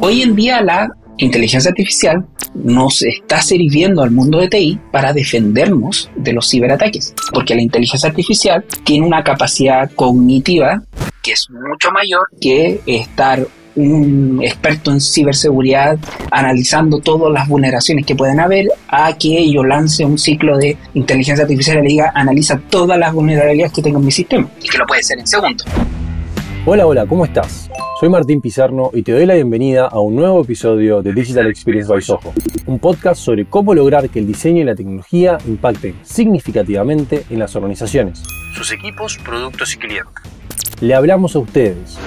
Hoy 0.00 0.22
en 0.22 0.36
día 0.36 0.62
la 0.62 0.88
inteligencia 1.18 1.70
artificial 1.70 2.24
nos 2.54 3.02
está 3.02 3.40
sirviendo 3.42 4.02
al 4.02 4.10
mundo 4.10 4.38
de 4.38 4.48
TI 4.48 4.78
para 4.92 5.12
defendernos 5.12 6.10
de 6.16 6.32
los 6.32 6.48
ciberataques, 6.50 7.14
porque 7.32 7.54
la 7.54 7.62
inteligencia 7.62 8.08
artificial 8.08 8.64
tiene 8.84 9.06
una 9.06 9.22
capacidad 9.22 9.90
cognitiva 9.92 10.82
que 11.22 11.32
es 11.32 11.48
mucho 11.50 11.90
mayor 11.90 12.22
que 12.40 12.80
estar 12.86 13.46
un 13.74 14.40
experto 14.42 14.90
en 14.90 15.00
ciberseguridad 15.00 15.98
analizando 16.30 16.98
todas 17.00 17.32
las 17.32 17.46
vulneraciones 17.46 18.06
que 18.06 18.14
pueden 18.14 18.40
haber 18.40 18.68
a 18.88 19.12
que 19.18 19.50
yo 19.50 19.62
lance 19.62 20.04
un 20.04 20.18
ciclo 20.18 20.56
de 20.56 20.78
inteligencia 20.94 21.42
artificial 21.42 21.78
y 21.78 21.82
le 21.82 21.88
diga 21.88 22.12
analiza 22.14 22.58
todas 22.70 22.98
las 22.98 23.12
vulnerabilidades 23.12 23.72
que 23.72 23.82
tengo 23.82 23.98
en 23.98 24.06
mi 24.06 24.12
sistema 24.12 24.48
y 24.62 24.68
que 24.68 24.78
lo 24.78 24.86
puede 24.86 25.00
hacer 25.00 25.18
en 25.18 25.26
segundos. 25.26 25.66
Hola, 26.68 26.84
hola, 26.84 27.06
¿cómo 27.06 27.24
estás? 27.24 27.70
Soy 28.00 28.08
Martín 28.08 28.40
Pizarno 28.40 28.90
y 28.92 29.04
te 29.04 29.12
doy 29.12 29.24
la 29.24 29.34
bienvenida 29.34 29.86
a 29.86 30.00
un 30.00 30.16
nuevo 30.16 30.42
episodio 30.42 31.00
de 31.00 31.12
Digital 31.12 31.46
Experience 31.46 31.88
by 31.88 32.02
Soho, 32.02 32.34
un 32.66 32.80
podcast 32.80 33.20
sobre 33.20 33.44
cómo 33.44 33.72
lograr 33.72 34.10
que 34.10 34.18
el 34.18 34.26
diseño 34.26 34.62
y 34.62 34.64
la 34.64 34.74
tecnología 34.74 35.38
impacten 35.46 35.94
significativamente 36.02 37.24
en 37.30 37.38
las 37.38 37.54
organizaciones, 37.54 38.20
sus 38.52 38.72
equipos, 38.72 39.16
productos 39.18 39.76
y 39.76 39.78
clientes. 39.78 40.12
Le 40.80 40.92
hablamos 40.96 41.36
a 41.36 41.38
ustedes, 41.38 42.00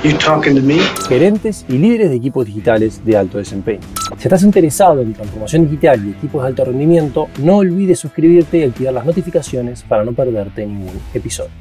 gerentes 1.07 1.65
y 1.69 1.77
líderes 1.77 2.09
de 2.09 2.17
equipos 2.17 2.45
digitales 2.45 3.05
de 3.05 3.15
alto 3.15 3.37
desempeño. 3.37 3.87
Si 4.17 4.27
estás 4.27 4.43
interesado 4.43 5.01
en 5.01 5.13
transformación 5.13 5.69
digital 5.69 6.05
y 6.05 6.11
equipos 6.11 6.41
de 6.41 6.49
alto 6.49 6.65
rendimiento, 6.65 7.29
no 7.37 7.59
olvides 7.59 7.99
suscribirte 7.99 8.57
y 8.57 8.63
activar 8.63 8.93
las 8.93 9.05
notificaciones 9.05 9.83
para 9.83 10.03
no 10.03 10.11
perderte 10.11 10.65
ningún 10.65 10.99
episodio. 11.13 11.51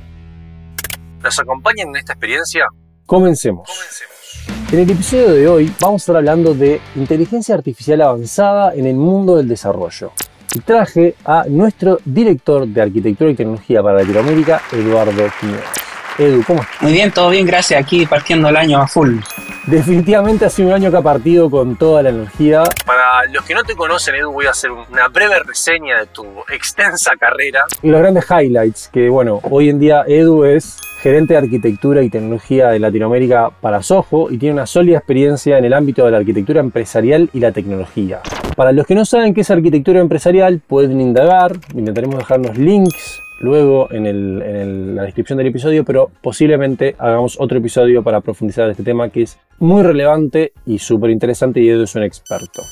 ¿Nos 1.22 1.38
acompañan 1.38 1.90
en 1.90 1.96
esta 1.96 2.14
experiencia? 2.14 2.64
Comencemos. 3.08 3.70
En 4.70 4.80
el 4.80 4.90
episodio 4.90 5.30
de 5.30 5.48
hoy 5.48 5.72
vamos 5.80 6.02
a 6.02 6.02
estar 6.02 6.16
hablando 6.16 6.52
de 6.52 6.78
inteligencia 6.94 7.54
artificial 7.54 8.02
avanzada 8.02 8.74
en 8.74 8.84
el 8.84 8.96
mundo 8.96 9.38
del 9.38 9.48
desarrollo. 9.48 10.12
Y 10.54 10.60
traje 10.60 11.14
a 11.24 11.44
nuestro 11.48 12.00
director 12.04 12.66
de 12.68 12.82
arquitectura 12.82 13.30
y 13.30 13.34
tecnología 13.34 13.82
para 13.82 14.00
Latinoamérica, 14.00 14.60
Eduardo 14.72 15.24
Quiñones. 15.40 15.64
Edu, 16.18 16.42
¿cómo 16.46 16.60
estás? 16.60 16.82
Muy 16.82 16.92
bien, 16.92 17.10
todo 17.10 17.30
bien, 17.30 17.46
gracias. 17.46 17.80
Aquí 17.80 18.04
partiendo 18.04 18.50
el 18.50 18.56
año 18.58 18.78
a 18.78 18.86
full. 18.86 19.20
Definitivamente 19.66 20.44
ha 20.44 20.50
sido 20.50 20.68
un 20.68 20.74
año 20.74 20.90
que 20.90 20.98
ha 20.98 21.02
partido 21.02 21.48
con 21.48 21.76
toda 21.76 22.02
la 22.02 22.10
energía. 22.10 22.62
Para 22.84 23.24
los 23.32 23.42
que 23.42 23.54
no 23.54 23.64
te 23.64 23.74
conocen, 23.74 24.16
Edu, 24.16 24.32
voy 24.32 24.44
a 24.44 24.50
hacer 24.50 24.70
una 24.70 25.08
breve 25.08 25.38
reseña 25.46 26.00
de 26.00 26.06
tu 26.08 26.26
extensa 26.50 27.12
carrera. 27.18 27.64
Y 27.82 27.88
los 27.88 28.00
grandes 28.00 28.26
highlights, 28.30 28.90
que 28.92 29.08
bueno, 29.08 29.40
hoy 29.44 29.70
en 29.70 29.78
día 29.78 30.04
Edu 30.06 30.44
es 30.44 30.76
gerente 31.00 31.34
de 31.34 31.38
arquitectura 31.38 32.02
y 32.02 32.10
tecnología 32.10 32.68
de 32.68 32.78
Latinoamérica 32.78 33.50
para 33.60 33.82
Soho 33.82 34.30
y 34.30 34.38
tiene 34.38 34.54
una 34.54 34.66
sólida 34.66 34.98
experiencia 34.98 35.58
en 35.58 35.64
el 35.64 35.72
ámbito 35.72 36.04
de 36.04 36.10
la 36.10 36.18
arquitectura 36.18 36.60
empresarial 36.60 37.30
y 37.32 37.40
la 37.40 37.52
tecnología. 37.52 38.20
Para 38.56 38.72
los 38.72 38.86
que 38.86 38.94
no 38.94 39.04
saben 39.04 39.34
qué 39.34 39.42
es 39.42 39.50
arquitectura 39.50 40.00
empresarial, 40.00 40.60
pueden 40.66 41.00
indagar, 41.00 41.52
intentaremos 41.74 42.18
dejarnos 42.18 42.58
links 42.58 43.22
luego 43.40 43.88
en, 43.92 44.96
la 44.96 45.04
descripción 45.04 45.38
del 45.38 45.46
episodio, 45.46 45.84
pero 45.84 46.10
posiblemente 46.20 46.96
hagamos 46.98 47.36
otro 47.38 47.58
episodio 47.58 48.02
para 48.02 48.20
profundizar 48.20 48.68
este 48.68 48.82
tema 48.82 49.10
que 49.10 49.22
es 49.22 49.38
muy 49.60 49.82
relevante 49.82 50.52
y 50.66 50.78
súper 50.78 51.10
interesante 51.10 51.60
y 51.60 51.68
Edu 51.68 51.84
es 51.84 51.94
un 51.94 52.02
experto 52.02 52.62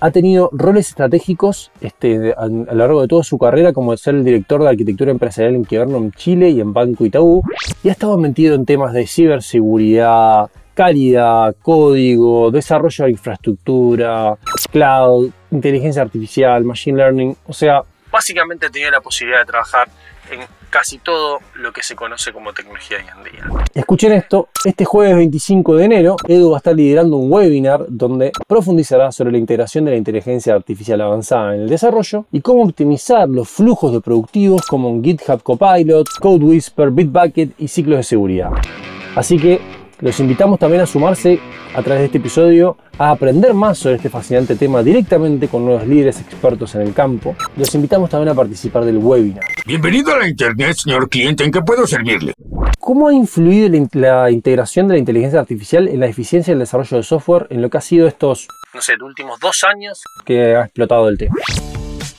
ha 0.00 0.10
tenido 0.10 0.48
roles 0.52 0.88
estratégicos 0.88 1.70
este, 1.80 2.34
a, 2.36 2.46
lo 2.46 2.74
largo 2.74 3.02
de 3.02 3.08
toda 3.08 3.22
su 3.22 3.38
carrera, 3.38 3.72
como 3.72 3.96
ser 3.96 4.14
el 4.14 4.24
director 4.24 4.62
de 4.62 4.68
arquitectura 4.70 5.10
empresarial 5.10 5.54
en 5.54 5.64
Kibernum 5.64 6.10
Chile 6.12 6.50
y 6.50 6.60
en 6.60 6.72
Banco 6.72 7.04
Itaú, 7.04 7.42
y 7.82 7.90
ha 7.90 7.92
estado 7.92 8.16
metido 8.16 8.54
en 8.54 8.64
temas 8.64 8.92
de 8.92 9.06
ciberseguridad, 9.06 10.50
calidad, 10.74 11.54
código, 11.60 12.50
desarrollo 12.50 13.04
de 13.04 13.10
infraestructura, 13.10 14.36
cloud, 14.72 15.30
inteligencia 15.50 16.02
artificial, 16.02 16.64
machine 16.64 16.96
learning, 16.96 17.36
o 17.46 17.52
sea, 17.52 17.82
básicamente 18.10 18.66
ha 18.66 18.70
tenido 18.70 18.90
la 18.90 19.00
posibilidad 19.00 19.40
de 19.40 19.46
trabajar 19.46 19.88
en 20.30 20.40
casi 20.70 20.98
todo 20.98 21.40
lo 21.54 21.72
que 21.72 21.82
se 21.82 21.94
conoce 21.94 22.32
como 22.32 22.52
tecnología 22.52 22.98
hoy 22.98 23.04
en 23.16 23.32
día. 23.32 23.64
Escuchen 23.74 24.12
esto, 24.12 24.48
este 24.64 24.84
jueves 24.84 25.16
25 25.16 25.76
de 25.76 25.84
enero, 25.84 26.16
Edu 26.26 26.50
va 26.50 26.56
a 26.56 26.58
estar 26.58 26.74
liderando 26.74 27.16
un 27.16 27.30
webinar 27.30 27.84
donde 27.88 28.32
profundizará 28.46 29.12
sobre 29.12 29.32
la 29.32 29.38
integración 29.38 29.84
de 29.84 29.90
la 29.92 29.96
inteligencia 29.96 30.54
artificial 30.54 31.00
avanzada 31.00 31.54
en 31.54 31.62
el 31.62 31.68
desarrollo 31.68 32.26
y 32.32 32.40
cómo 32.40 32.62
optimizar 32.62 33.28
los 33.28 33.48
flujos 33.48 33.92
de 33.92 34.00
productivos 34.00 34.62
como 34.66 35.02
GitHub 35.02 35.42
Copilot, 35.42 36.08
Code 36.20 36.44
Whisper, 36.44 36.90
Bitbucket 36.90 37.52
y 37.58 37.68
ciclos 37.68 37.98
de 37.98 38.04
seguridad. 38.04 38.50
Así 39.16 39.38
que 39.38 39.60
los 40.00 40.18
invitamos 40.20 40.58
también 40.58 40.82
a 40.82 40.86
sumarse 40.86 41.38
a 41.74 41.82
través 41.82 42.00
de 42.00 42.06
este 42.06 42.18
episodio 42.18 42.76
a 42.98 43.10
aprender 43.10 43.54
más 43.54 43.78
sobre 43.78 43.96
este 43.96 44.08
fascinante 44.08 44.56
tema 44.56 44.82
directamente 44.82 45.48
con 45.48 45.64
nuevos 45.64 45.86
líderes 45.86 46.20
expertos 46.20 46.74
en 46.74 46.82
el 46.82 46.94
campo. 46.94 47.36
Los 47.56 47.74
invitamos 47.74 48.10
también 48.10 48.30
a 48.30 48.34
participar 48.34 48.84
del 48.84 48.98
webinar. 48.98 49.44
Bienvenido 49.66 50.14
a 50.14 50.18
la 50.18 50.28
Internet, 50.28 50.76
señor 50.76 51.08
cliente. 51.08 51.44
¿En 51.44 51.50
qué 51.50 51.60
puedo 51.60 51.86
servirle? 51.86 52.34
¿Cómo 52.78 53.08
ha 53.08 53.14
influido 53.14 53.68
la 53.92 54.30
integración 54.30 54.88
de 54.88 54.94
la 54.94 54.98
inteligencia 54.98 55.40
artificial 55.40 55.86
en 55.88 56.00
la 56.00 56.06
eficiencia 56.06 56.52
del 56.52 56.60
desarrollo 56.60 56.96
de 56.96 57.02
software 57.02 57.46
en 57.50 57.62
lo 57.62 57.68
que 57.68 57.78
ha 57.78 57.82
sido 57.82 58.08
estos, 58.08 58.48
no 58.74 58.80
sé, 58.80 58.94
últimos 59.02 59.38
dos 59.38 59.64
años 59.64 60.02
que 60.24 60.56
ha 60.56 60.64
explotado 60.64 61.08
el 61.08 61.18
tema? 61.18 61.36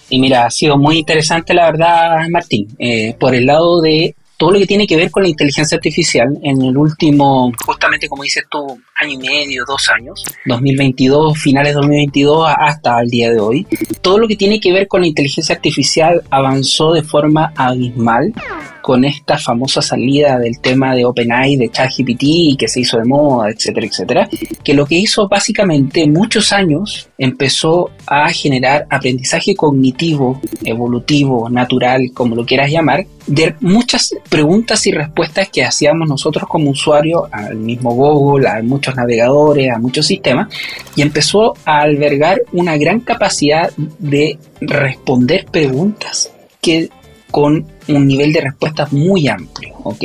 Y 0.10 0.20
mira, 0.20 0.46
ha 0.46 0.52
sido 0.52 0.78
muy 0.78 1.00
interesante 1.00 1.54
la 1.54 1.72
verdad, 1.72 2.18
Martín, 2.30 2.68
eh, 2.78 3.16
por 3.20 3.34
el 3.34 3.46
lado 3.46 3.82
de 3.82 4.16
todo 4.42 4.54
lo 4.54 4.58
que 4.58 4.66
tiene 4.66 4.88
que 4.88 4.98
ver 4.98 5.12
con 5.12 5.22
la 5.22 5.30
inteligencia 5.30 5.76
artificial 5.76 6.36
en 6.42 6.60
el 6.64 6.76
último, 6.76 7.52
justamente 7.64 8.10
como 8.10 8.24
dices 8.24 8.44
tú, 8.50 8.82
año 9.00 9.14
y 9.14 9.18
medio, 9.18 9.64
dos 9.68 9.88
años, 9.92 10.24
2022, 10.48 11.38
finales 11.38 11.76
de 11.76 11.76
2022 11.76 12.52
hasta 12.58 13.00
el 13.02 13.10
día 13.12 13.30
de 13.30 13.40
hoy, 13.40 13.68
todo 14.02 14.18
lo 14.18 14.28
que 14.28 14.36
tiene 14.36 14.60
que 14.60 14.74
ver 14.74 14.88
con 14.88 15.02
la 15.02 15.08
inteligencia 15.08 15.54
artificial 15.54 16.24
avanzó 16.32 16.92
de 16.92 17.04
forma 17.04 17.54
abismal 17.56 18.34
con 18.82 19.06
esta 19.06 19.38
famosa 19.38 19.82
salida 19.82 20.38
del 20.40 20.60
tema 20.60 20.96
de 20.96 21.06
OpenAI, 21.06 21.58
de 21.58 21.70
ChatGPT, 21.70 22.58
que 22.58 22.68
se 22.68 22.82
hizo 22.82 22.98
de 22.98 23.06
moda, 23.06 23.50
etcétera, 23.50 23.88
etcétera, 23.88 24.30
que 24.64 24.74
lo 24.74 24.86
que 24.86 24.96
hizo 24.96 25.28
básicamente 25.28 26.08
muchos 26.08 26.52
años 26.52 27.10
empezó 27.18 27.92
a 28.06 28.30
generar 28.32 28.88
aprendizaje 28.90 29.56
cognitivo, 29.56 30.42
evolutivo, 30.64 31.50
natural, 31.50 32.12
como 32.14 32.36
lo 32.36 32.46
quieras 32.46 32.72
llamar, 32.72 33.06
de 33.28 33.56
muchas 33.60 34.16
preguntas 34.30 34.86
y 34.88 34.92
respuestas 34.92 35.50
que 35.50 35.64
hacíamos 35.64 36.08
nosotros 36.08 36.48
como 36.50 36.72
usuarios 36.72 37.24
al 37.32 37.58
mismo 37.58 37.94
Google, 37.94 38.48
a 38.50 38.62
muchos 38.64 38.96
navegadores, 38.96 39.72
a 39.72 39.80
muchos 39.80 40.08
sistemas, 40.08 40.48
y 40.96 41.02
empezó 41.02 41.54
a 41.66 41.82
albergar 41.82 42.42
una 42.52 42.78
gran 42.78 43.00
capacidad 43.02 43.72
de 44.00 44.38
responder 44.60 45.46
preguntas 45.46 46.32
que 46.62 46.90
con 47.32 47.66
un 47.88 48.08
nivel 48.08 48.34
de 48.34 48.42
respuestas 48.42 48.92
muy 48.94 49.28
amplio, 49.28 49.74
¿ok? 49.84 50.04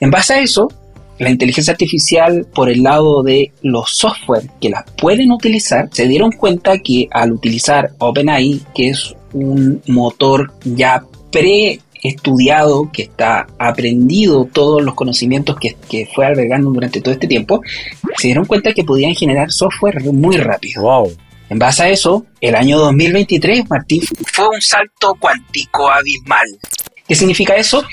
En 0.00 0.10
base 0.10 0.34
a 0.34 0.40
eso, 0.40 0.68
la 1.18 1.30
inteligencia 1.30 1.72
artificial 1.72 2.46
por 2.54 2.70
el 2.70 2.82
lado 2.82 3.22
de 3.22 3.52
los 3.62 3.90
software 3.90 4.48
que 4.60 4.70
las 4.70 4.84
pueden 4.96 5.30
utilizar, 5.32 5.88
se 5.92 6.08
dieron 6.08 6.32
cuenta 6.32 6.78
que 6.78 7.08
al 7.10 7.32
utilizar 7.32 7.92
OpenAI, 7.98 8.60
que 8.74 8.88
es 8.90 9.14
un 9.32 9.82
motor 9.86 10.52
ya 10.64 11.04
pre 11.30 11.80
estudiado, 12.02 12.90
que 12.92 13.02
está 13.02 13.46
aprendido 13.58 14.46
todos 14.52 14.82
los 14.82 14.94
conocimientos 14.94 15.56
que, 15.58 15.74
que, 15.88 16.06
fue 16.14 16.26
albergando 16.26 16.70
durante 16.70 17.00
todo 17.00 17.14
este 17.14 17.26
tiempo, 17.26 17.62
se 18.18 18.28
dieron 18.28 18.44
cuenta 18.44 18.74
que 18.74 18.84
podían 18.84 19.14
generar 19.14 19.50
software 19.50 20.02
muy 20.12 20.36
rápido. 20.36 20.82
Wow. 20.82 21.12
En 21.50 21.58
base 21.58 21.82
a 21.82 21.88
eso, 21.88 22.26
el 22.40 22.54
año 22.54 22.78
2023, 22.78 23.68
Martín, 23.68 24.02
fue 24.32 24.48
un 24.48 24.60
salto 24.60 25.14
cuántico 25.18 25.90
abismal. 25.90 26.46
¿Qué 27.06 27.14
significa 27.14 27.54
eso? 27.54 27.84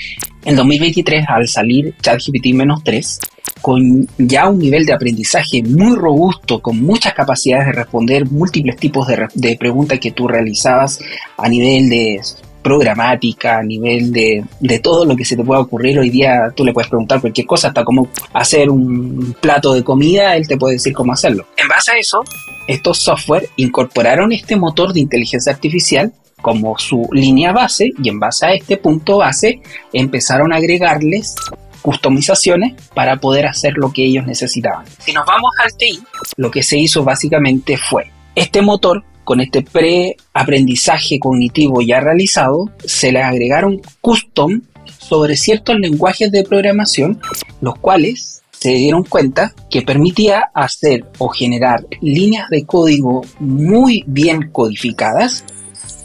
En 0.44 0.56
2023, 0.56 1.26
al 1.28 1.46
salir 1.46 1.94
ChatGPT-3, 2.02 3.18
con 3.60 4.08
ya 4.18 4.48
un 4.48 4.58
nivel 4.58 4.84
de 4.84 4.92
aprendizaje 4.92 5.62
muy 5.62 5.96
robusto, 5.96 6.60
con 6.60 6.82
muchas 6.82 7.14
capacidades 7.14 7.66
de 7.66 7.72
responder 7.72 8.26
múltiples 8.26 8.76
tipos 8.76 9.06
de, 9.06 9.56
preguntas 9.56 10.00
que 10.00 10.10
tú 10.10 10.26
realizabas 10.26 10.98
a 11.36 11.48
nivel 11.48 11.88
de 11.88 12.20
programática, 12.62 13.58
a 13.58 13.62
nivel 13.62 14.12
de, 14.12 14.44
de, 14.60 14.78
todo 14.78 15.04
lo 15.04 15.16
que 15.16 15.24
se 15.24 15.36
te 15.36 15.44
pueda 15.44 15.60
ocurrir. 15.60 15.98
Hoy 15.98 16.10
día 16.10 16.52
tú 16.54 16.64
le 16.64 16.72
puedes 16.72 16.88
preguntar 16.88 17.20
cualquier 17.20 17.46
cosa, 17.46 17.68
hasta 17.68 17.84
cómo 17.84 18.08
hacer 18.32 18.70
un 18.70 19.34
plato 19.40 19.74
de 19.74 19.82
comida, 19.82 20.36
él 20.36 20.46
te 20.46 20.56
puede 20.56 20.74
decir 20.74 20.92
cómo 20.92 21.12
hacerlo. 21.12 21.46
En 21.56 21.68
base 21.68 21.92
a 21.92 21.98
eso, 21.98 22.22
estos 22.66 23.02
software 23.02 23.48
incorporaron 23.56 24.32
este 24.32 24.56
motor 24.56 24.92
de 24.92 25.00
inteligencia 25.00 25.52
artificial 25.52 26.12
como 26.40 26.76
su 26.78 27.08
línea 27.12 27.52
base 27.52 27.90
y 28.02 28.08
en 28.08 28.18
base 28.18 28.46
a 28.46 28.54
este 28.54 28.76
punto 28.76 29.18
base 29.18 29.60
empezaron 29.92 30.52
a 30.52 30.56
agregarles 30.56 31.36
customizaciones 31.82 32.74
para 32.94 33.16
poder 33.16 33.46
hacer 33.46 33.74
lo 33.76 33.92
que 33.92 34.04
ellos 34.04 34.26
necesitaban. 34.26 34.84
Si 34.98 35.12
nos 35.12 35.26
vamos 35.26 35.50
al 35.62 35.76
TI, 35.76 36.00
lo 36.36 36.50
que 36.50 36.62
se 36.62 36.78
hizo 36.78 37.04
básicamente 37.04 37.76
fue 37.76 38.10
este 38.34 38.62
motor 38.62 39.04
con 39.24 39.40
este 39.40 39.62
pre-aprendizaje 39.62 41.18
cognitivo 41.18 41.80
ya 41.80 42.00
realizado, 42.00 42.70
se 42.84 43.12
le 43.12 43.22
agregaron 43.22 43.80
custom 44.00 44.62
sobre 44.98 45.36
ciertos 45.36 45.78
lenguajes 45.78 46.30
de 46.30 46.44
programación, 46.44 47.20
los 47.60 47.78
cuales 47.78 48.42
se 48.50 48.70
dieron 48.74 49.02
cuenta 49.02 49.52
que 49.70 49.82
permitía 49.82 50.50
hacer 50.54 51.04
o 51.18 51.28
generar 51.28 51.84
líneas 52.00 52.48
de 52.48 52.64
código 52.64 53.22
muy 53.40 54.04
bien 54.06 54.50
codificadas 54.52 55.44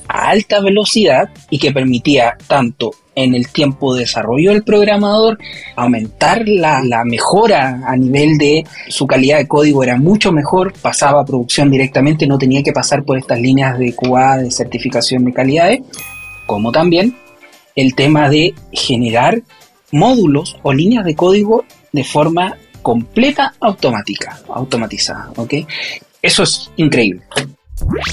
a 0.07 0.29
alta 0.29 0.61
velocidad 0.61 1.29
y 1.49 1.59
que 1.59 1.71
permitía 1.71 2.37
tanto 2.47 2.91
en 3.15 3.33
el 3.33 3.47
tiempo 3.49 3.95
de 3.95 4.01
desarrollo 4.01 4.51
del 4.51 4.63
programador, 4.63 5.39
aumentar 5.75 6.47
la, 6.47 6.83
la, 6.83 7.03
mejora 7.03 7.81
a 7.85 7.95
nivel 7.97 8.37
de 8.37 8.63
su 8.89 9.07
calidad 9.07 9.39
de 9.39 9.47
código 9.47 9.83
era 9.83 9.97
mucho 9.97 10.31
mejor, 10.31 10.71
pasaba 10.73 11.21
a 11.21 11.25
producción 11.25 11.71
directamente, 11.71 12.27
no 12.27 12.37
tenía 12.37 12.61
que 12.61 12.71
pasar 12.71 13.03
por 13.03 13.17
estas 13.17 13.39
líneas 13.39 13.79
de 13.79 13.95
QA 13.95 14.37
de 14.37 14.51
certificación 14.51 15.25
de 15.25 15.33
calidades, 15.33 15.81
como 16.45 16.71
también 16.71 17.17
el 17.75 17.95
tema 17.95 18.29
de 18.29 18.53
generar 18.71 19.41
módulos 19.91 20.57
o 20.61 20.73
líneas 20.73 21.03
de 21.05 21.15
código 21.15 21.65
de 21.91 22.03
forma 22.03 22.55
completa 22.83 23.53
automática, 23.59 24.39
automatizada. 24.49 25.31
Eso 26.21 26.43
es 26.43 26.71
increíble. 26.77 27.21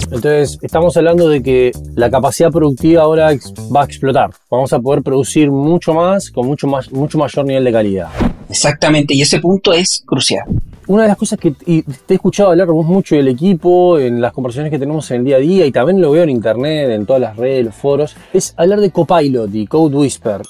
Entonces, 0.05 0.59
estamos 0.63 0.97
hablando 0.97 1.29
de 1.29 1.43
que 1.43 1.73
la 1.95 2.11
capacidad 2.11 2.51
productiva 2.51 3.03
ahora 3.03 3.31
va 3.75 3.83
a 3.83 3.85
explotar. 3.85 4.31
Vamos 4.51 4.73
a 4.73 4.81
poder 4.81 5.03
producir 5.03 5.51
mucho 5.51 5.95
más 5.95 6.31
con 6.31 6.47
mucho, 6.47 6.67
más, 6.67 6.91
mucho 6.93 7.19
mayor 7.19 7.45
nivel 7.45 7.65
de 7.65 7.73
calidad. 7.73 8.09
Exactamente, 8.49 9.15
y 9.15 9.23
ese 9.23 9.41
punto 9.41 9.73
es 9.73 10.03
crucial. 10.07 10.45
Una 10.87 11.03
de 11.03 11.09
las 11.09 11.17
cosas 11.17 11.39
que 11.39 11.53
te 11.53 11.85
he 12.09 12.15
escuchado 12.15 12.51
hablar 12.51 12.69
mucho 12.69 13.17
del 13.17 13.29
equipo, 13.29 13.99
en 13.99 14.21
las 14.21 14.33
conversaciones 14.33 14.71
que 14.71 14.79
tenemos 14.79 15.11
en 15.11 15.21
el 15.21 15.25
día 15.25 15.37
a 15.37 15.41
día, 15.41 15.67
y 15.67 15.73
también 15.73 16.01
lo 16.01 16.11
veo 16.11 16.25
en 16.25 16.31
internet, 16.31 16.91
en 16.91 17.07
todas 17.07 17.23
las 17.23 17.37
redes, 17.37 17.65
los 17.65 17.75
foros, 17.75 18.15
es 18.35 18.53
hablar 18.59 18.81
de 18.81 18.91
Copilot 18.91 19.55
y 19.55 19.67
Code 19.67 19.97
Whisper. 19.97 20.43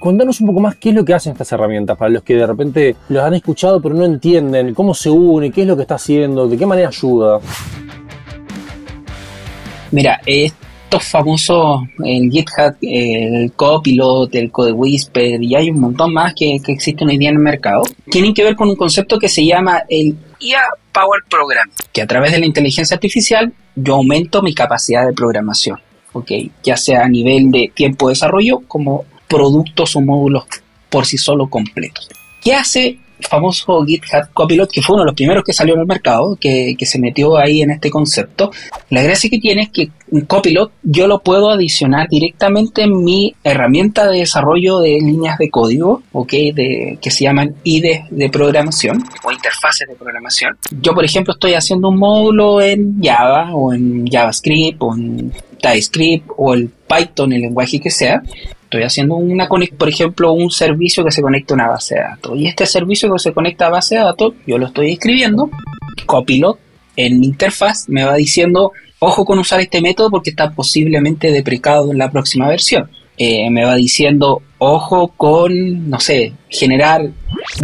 Contanos 0.00 0.40
un 0.40 0.48
poco 0.48 0.60
más 0.60 0.76
qué 0.76 0.90
es 0.90 0.94
lo 0.94 1.04
que 1.04 1.14
hacen 1.14 1.32
estas 1.32 1.50
herramientas 1.52 1.96
para 1.96 2.10
los 2.10 2.22
que 2.22 2.34
de 2.34 2.46
repente 2.46 2.96
los 3.08 3.22
han 3.24 3.34
escuchado 3.34 3.80
pero 3.80 3.94
no 3.94 4.04
entienden 4.04 4.74
cómo 4.74 4.92
se 4.92 5.08
une, 5.08 5.50
qué 5.50 5.62
es 5.62 5.66
lo 5.66 5.74
que 5.74 5.82
está 5.82 5.94
haciendo, 5.94 6.46
de 6.46 6.56
qué 6.56 6.66
manera 6.66 6.88
ayuda. 6.88 7.40
Mira, 9.90 10.20
estos 10.26 11.04
famosos, 11.04 11.82
el 12.04 12.30
GitHub, 12.30 12.76
el 12.82 13.52
Copilot, 13.52 14.34
el 14.34 14.50
Code 14.50 14.72
Whisper 14.72 15.42
y 15.42 15.54
hay 15.54 15.70
un 15.70 15.80
montón 15.80 16.12
más 16.12 16.34
que, 16.34 16.60
existen 16.66 17.08
hoy 17.08 17.18
día 17.18 17.30
en 17.30 17.36
el 17.36 17.42
mercado, 17.42 17.82
tienen 18.10 18.34
que 18.34 18.44
ver 18.44 18.56
con 18.56 18.68
un 18.68 18.76
concepto 18.76 19.18
que 19.18 19.28
se 19.28 19.44
llama 19.44 19.82
el 19.88 20.16
IA 20.40 20.62
Power 20.92 21.22
Program, 21.28 21.70
que 21.92 22.02
a 22.02 22.06
través 22.06 22.32
de 22.32 22.38
la 22.38 22.46
inteligencia 22.46 22.94
artificial 22.94 23.52
yo 23.74 23.94
aumento 23.94 24.42
mi 24.42 24.54
capacidad 24.54 25.06
de 25.06 25.12
programación, 25.12 25.78
¿ok? 26.12 26.32
Ya 26.62 26.76
sea 26.76 27.04
a 27.04 27.08
nivel 27.08 27.50
de 27.50 27.70
tiempo 27.74 28.08
de 28.08 28.12
desarrollo 28.12 28.60
como 28.66 29.04
productos 29.28 29.96
o 29.96 30.00
módulos 30.00 30.44
por 30.88 31.06
sí 31.06 31.18
solo 31.18 31.48
completos. 31.48 32.08
¿Qué 32.42 32.54
hace 32.54 32.98
famoso 33.20 33.84
GitHub 33.84 34.32
Copilot, 34.32 34.70
que 34.70 34.82
fue 34.82 34.94
uno 34.94 35.02
de 35.02 35.06
los 35.06 35.14
primeros 35.14 35.44
que 35.44 35.52
salió 35.52 35.74
en 35.74 35.80
el 35.80 35.86
mercado, 35.86 36.36
que, 36.40 36.76
se 36.86 36.98
metió 37.00 37.36
ahí 37.36 37.62
en 37.62 37.72
este 37.72 37.90
concepto. 37.90 38.52
La 38.90 39.02
gracia 39.02 39.28
que 39.28 39.38
tiene 39.38 39.62
es 39.62 39.70
que 39.70 39.90
un 40.10 40.20
Copilot 40.22 40.70
yo 40.84 41.08
lo 41.08 41.20
puedo 41.20 41.50
adicionar 41.50 42.08
directamente 42.08 42.82
en 42.82 43.02
mi 43.02 43.34
herramienta 43.42 44.08
de 44.08 44.18
desarrollo 44.18 44.78
de 44.78 44.98
líneas 45.00 45.36
de 45.38 45.50
código, 45.50 46.02
¿okay? 46.12 46.52
de, 46.52 46.98
que 47.00 47.10
se 47.10 47.24
llaman 47.24 47.56
IDEs 47.64 48.04
de 48.10 48.30
programación 48.30 49.02
o 49.24 49.32
interfaces 49.32 49.88
de 49.88 49.96
programación. 49.96 50.56
Yo, 50.80 50.94
por 50.94 51.04
ejemplo, 51.04 51.34
estoy 51.34 51.54
haciendo 51.54 51.88
un 51.88 51.98
módulo 51.98 52.60
en 52.60 53.02
Java 53.02 53.52
o 53.52 53.72
en 53.72 54.06
JavaScript 54.06 54.80
o 54.80 54.94
en 54.94 55.32
TypeScript 55.60 56.30
o 56.36 56.54
el 56.54 56.70
Python, 56.86 57.32
el 57.32 57.40
lenguaje 57.42 57.80
que 57.80 57.90
sea, 57.90 58.22
Estoy 58.66 58.82
haciendo 58.82 59.14
una 59.14 59.48
por 59.48 59.88
ejemplo, 59.88 60.32
un 60.32 60.50
servicio 60.50 61.04
que 61.04 61.12
se 61.12 61.22
conecta 61.22 61.54
a 61.54 61.56
una 61.56 61.68
base 61.68 61.94
de 61.94 62.00
datos. 62.00 62.36
Y 62.36 62.48
este 62.48 62.66
servicio 62.66 63.12
que 63.12 63.18
se 63.20 63.32
conecta 63.32 63.68
a 63.68 63.70
base 63.70 63.94
de 63.94 64.02
datos, 64.02 64.34
yo 64.44 64.58
lo 64.58 64.66
estoy 64.66 64.92
escribiendo. 64.92 65.48
Copilot 66.04 66.58
en 66.96 67.20
mi 67.20 67.26
interfaz 67.26 67.88
me 67.88 68.04
va 68.04 68.16
diciendo, 68.16 68.72
ojo 68.98 69.24
con 69.24 69.38
usar 69.38 69.60
este 69.60 69.80
método 69.80 70.10
porque 70.10 70.30
está 70.30 70.50
posiblemente 70.50 71.30
deprecado 71.30 71.92
en 71.92 71.98
la 71.98 72.10
próxima 72.10 72.48
versión. 72.48 72.90
Eh, 73.18 73.48
me 73.50 73.64
va 73.64 73.76
diciendo, 73.76 74.42
ojo 74.58 75.08
con, 75.16 75.88
no 75.88 76.00
sé, 76.00 76.32
generar 76.48 77.08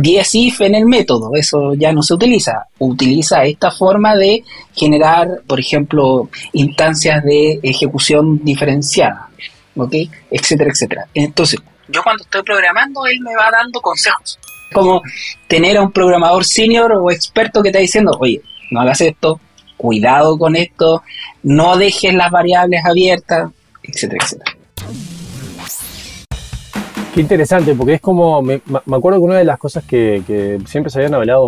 10 0.01 0.35
if 0.37 0.61
en 0.61 0.77
el 0.77 0.87
método. 0.87 1.35
Eso 1.35 1.75
ya 1.75 1.93
no 1.93 2.03
se 2.03 2.15
utiliza. 2.15 2.69
Utiliza 2.79 3.45
esta 3.45 3.71
forma 3.71 4.15
de 4.15 4.45
generar, 4.75 5.43
por 5.47 5.59
ejemplo, 5.59 6.31
instancias 6.53 7.25
de 7.25 7.59
ejecución 7.63 8.41
diferenciada. 8.45 9.29
¿Ok? 9.77 9.95
Etcétera, 10.31 10.71
etcétera. 10.71 11.07
Entonces, 11.15 11.61
yo 11.89 12.03
cuando 12.03 12.25
estoy 12.25 12.43
programando, 12.43 13.07
él 13.07 13.21
me 13.21 13.35
va 13.37 13.51
dando 13.51 13.81
consejos. 13.81 14.39
Como 14.73 15.03
tener 15.47 15.77
a 15.77 15.83
un 15.83 15.93
programador 15.93 16.45
senior 16.45 16.93
o 16.93 17.11
experto 17.11 17.63
que 17.63 17.69
está 17.69 17.79
diciendo, 17.79 18.17
oye, 18.19 18.41
no 18.71 18.81
hagas 18.81 19.01
esto, 19.03 19.41
cuidado 19.77 20.39
con 20.39 20.57
esto, 20.57 21.03
no 21.43 21.77
dejes 21.77 22.15
las 22.15 22.31
variables 22.31 22.85
abiertas, 22.85 23.51
etcétera, 23.83 24.25
etcétera. 24.25 24.57
Qué 27.15 27.21
interesante, 27.21 27.75
porque 27.75 27.93
es 27.93 28.01
como, 28.01 28.41
me, 28.41 28.63
acuerdo 28.91 29.19
que 29.19 29.25
una 29.25 29.37
de 29.37 29.45
las 29.45 29.59
cosas 29.59 29.85
que, 29.85 30.59
siempre 30.65 30.91
se 30.91 30.99
habían 30.99 31.13
hablado 31.13 31.47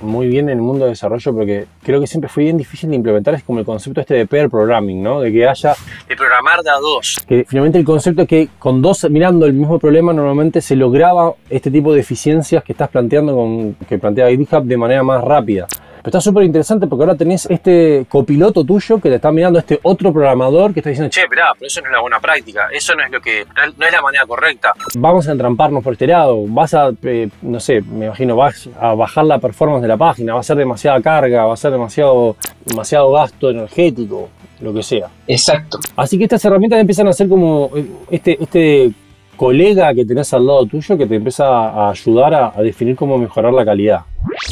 muy 0.00 0.26
bien 0.26 0.48
en 0.48 0.56
el 0.56 0.62
mundo 0.62 0.86
de 0.86 0.92
desarrollo, 0.92 1.34
pero 1.34 1.44
que 1.44 1.66
creo 1.82 2.00
que 2.00 2.06
siempre 2.06 2.30
fue 2.30 2.44
bien 2.44 2.56
difícil 2.56 2.88
de 2.88 2.96
implementar, 2.96 3.34
es 3.34 3.42
como 3.42 3.58
el 3.58 3.66
concepto 3.66 4.00
este 4.00 4.14
de 4.14 4.26
pair 4.26 4.48
programming, 4.48 5.02
¿no? 5.02 5.20
De 5.20 5.30
que 5.30 5.46
haya... 5.46 5.74
De 6.08 6.16
programar 6.16 6.62
de 6.62 6.70
a 6.70 6.76
dos. 6.76 7.22
Que 7.28 7.44
finalmente 7.46 7.78
el 7.78 7.84
concepto 7.84 8.22
es 8.22 8.28
que 8.28 8.48
con 8.58 8.80
dos 8.80 9.06
mirando 9.10 9.44
el 9.44 9.52
mismo 9.52 9.78
problema 9.78 10.14
normalmente 10.14 10.62
se 10.62 10.76
lograba 10.76 11.34
este 11.50 11.70
tipo 11.70 11.92
de 11.92 12.00
eficiencias 12.00 12.64
que 12.64 12.72
estás 12.72 12.88
planteando, 12.88 13.36
con, 13.36 13.74
que 13.86 13.98
plantea 13.98 14.30
GitHub 14.30 14.64
de 14.64 14.76
manera 14.78 15.02
más 15.02 15.22
rápida. 15.22 15.66
Pero 16.02 16.18
está 16.18 16.20
súper 16.20 16.42
interesante 16.42 16.88
porque 16.88 17.04
ahora 17.04 17.16
tenés 17.16 17.46
este 17.46 18.06
copiloto 18.08 18.64
tuyo 18.64 19.00
que 19.00 19.08
te 19.08 19.16
está 19.16 19.30
mirando 19.30 19.60
este 19.60 19.78
otro 19.82 20.12
programador 20.12 20.72
que 20.74 20.80
está 20.80 20.90
diciendo, 20.90 21.10
che, 21.10 21.22
esperá, 21.22 21.52
pero 21.54 21.68
eso 21.68 21.80
no 21.80 21.86
es 21.86 21.92
la 21.92 22.00
buena 22.00 22.18
práctica, 22.18 22.68
eso 22.72 22.94
no 22.96 23.04
es 23.04 23.10
lo 23.12 23.20
que, 23.20 23.46
no 23.78 23.86
es 23.86 23.92
la 23.92 24.02
manera 24.02 24.26
correcta. 24.26 24.72
Vamos 24.96 25.28
a 25.28 25.32
entramparnos 25.32 25.82
por 25.84 25.92
este 25.92 26.08
lado, 26.08 26.44
vas 26.48 26.74
a, 26.74 26.90
eh, 27.02 27.28
no 27.42 27.60
sé, 27.60 27.82
me 27.82 28.06
imagino, 28.06 28.34
vas 28.34 28.68
a 28.80 28.94
bajar 28.94 29.24
la 29.26 29.38
performance 29.38 29.82
de 29.82 29.88
la 29.88 29.96
página, 29.96 30.34
va 30.34 30.40
a 30.40 30.42
ser 30.42 30.56
demasiada 30.56 31.00
carga, 31.00 31.44
va 31.44 31.54
a 31.54 31.56
ser 31.56 31.70
demasiado, 31.70 32.36
demasiado 32.66 33.12
gasto 33.12 33.50
energético, 33.50 34.28
lo 34.60 34.74
que 34.74 34.82
sea. 34.82 35.08
Exacto. 35.28 35.78
Así 35.96 36.18
que 36.18 36.24
estas 36.24 36.44
herramientas 36.44 36.80
empiezan 36.80 37.06
a 37.08 37.12
ser 37.12 37.28
como 37.28 37.70
eh, 37.76 37.86
este, 38.10 38.42
este 38.42 38.92
colega 39.36 39.94
que 39.94 40.04
tenés 40.04 40.32
al 40.34 40.46
lado 40.46 40.66
tuyo 40.66 40.96
que 40.96 41.06
te 41.06 41.16
empieza 41.16 41.46
a 41.46 41.90
ayudar 41.90 42.34
a, 42.34 42.62
definir 42.62 42.96
cómo 42.96 43.18
mejorar 43.18 43.52
la 43.52 43.64
calidad. 43.64 44.00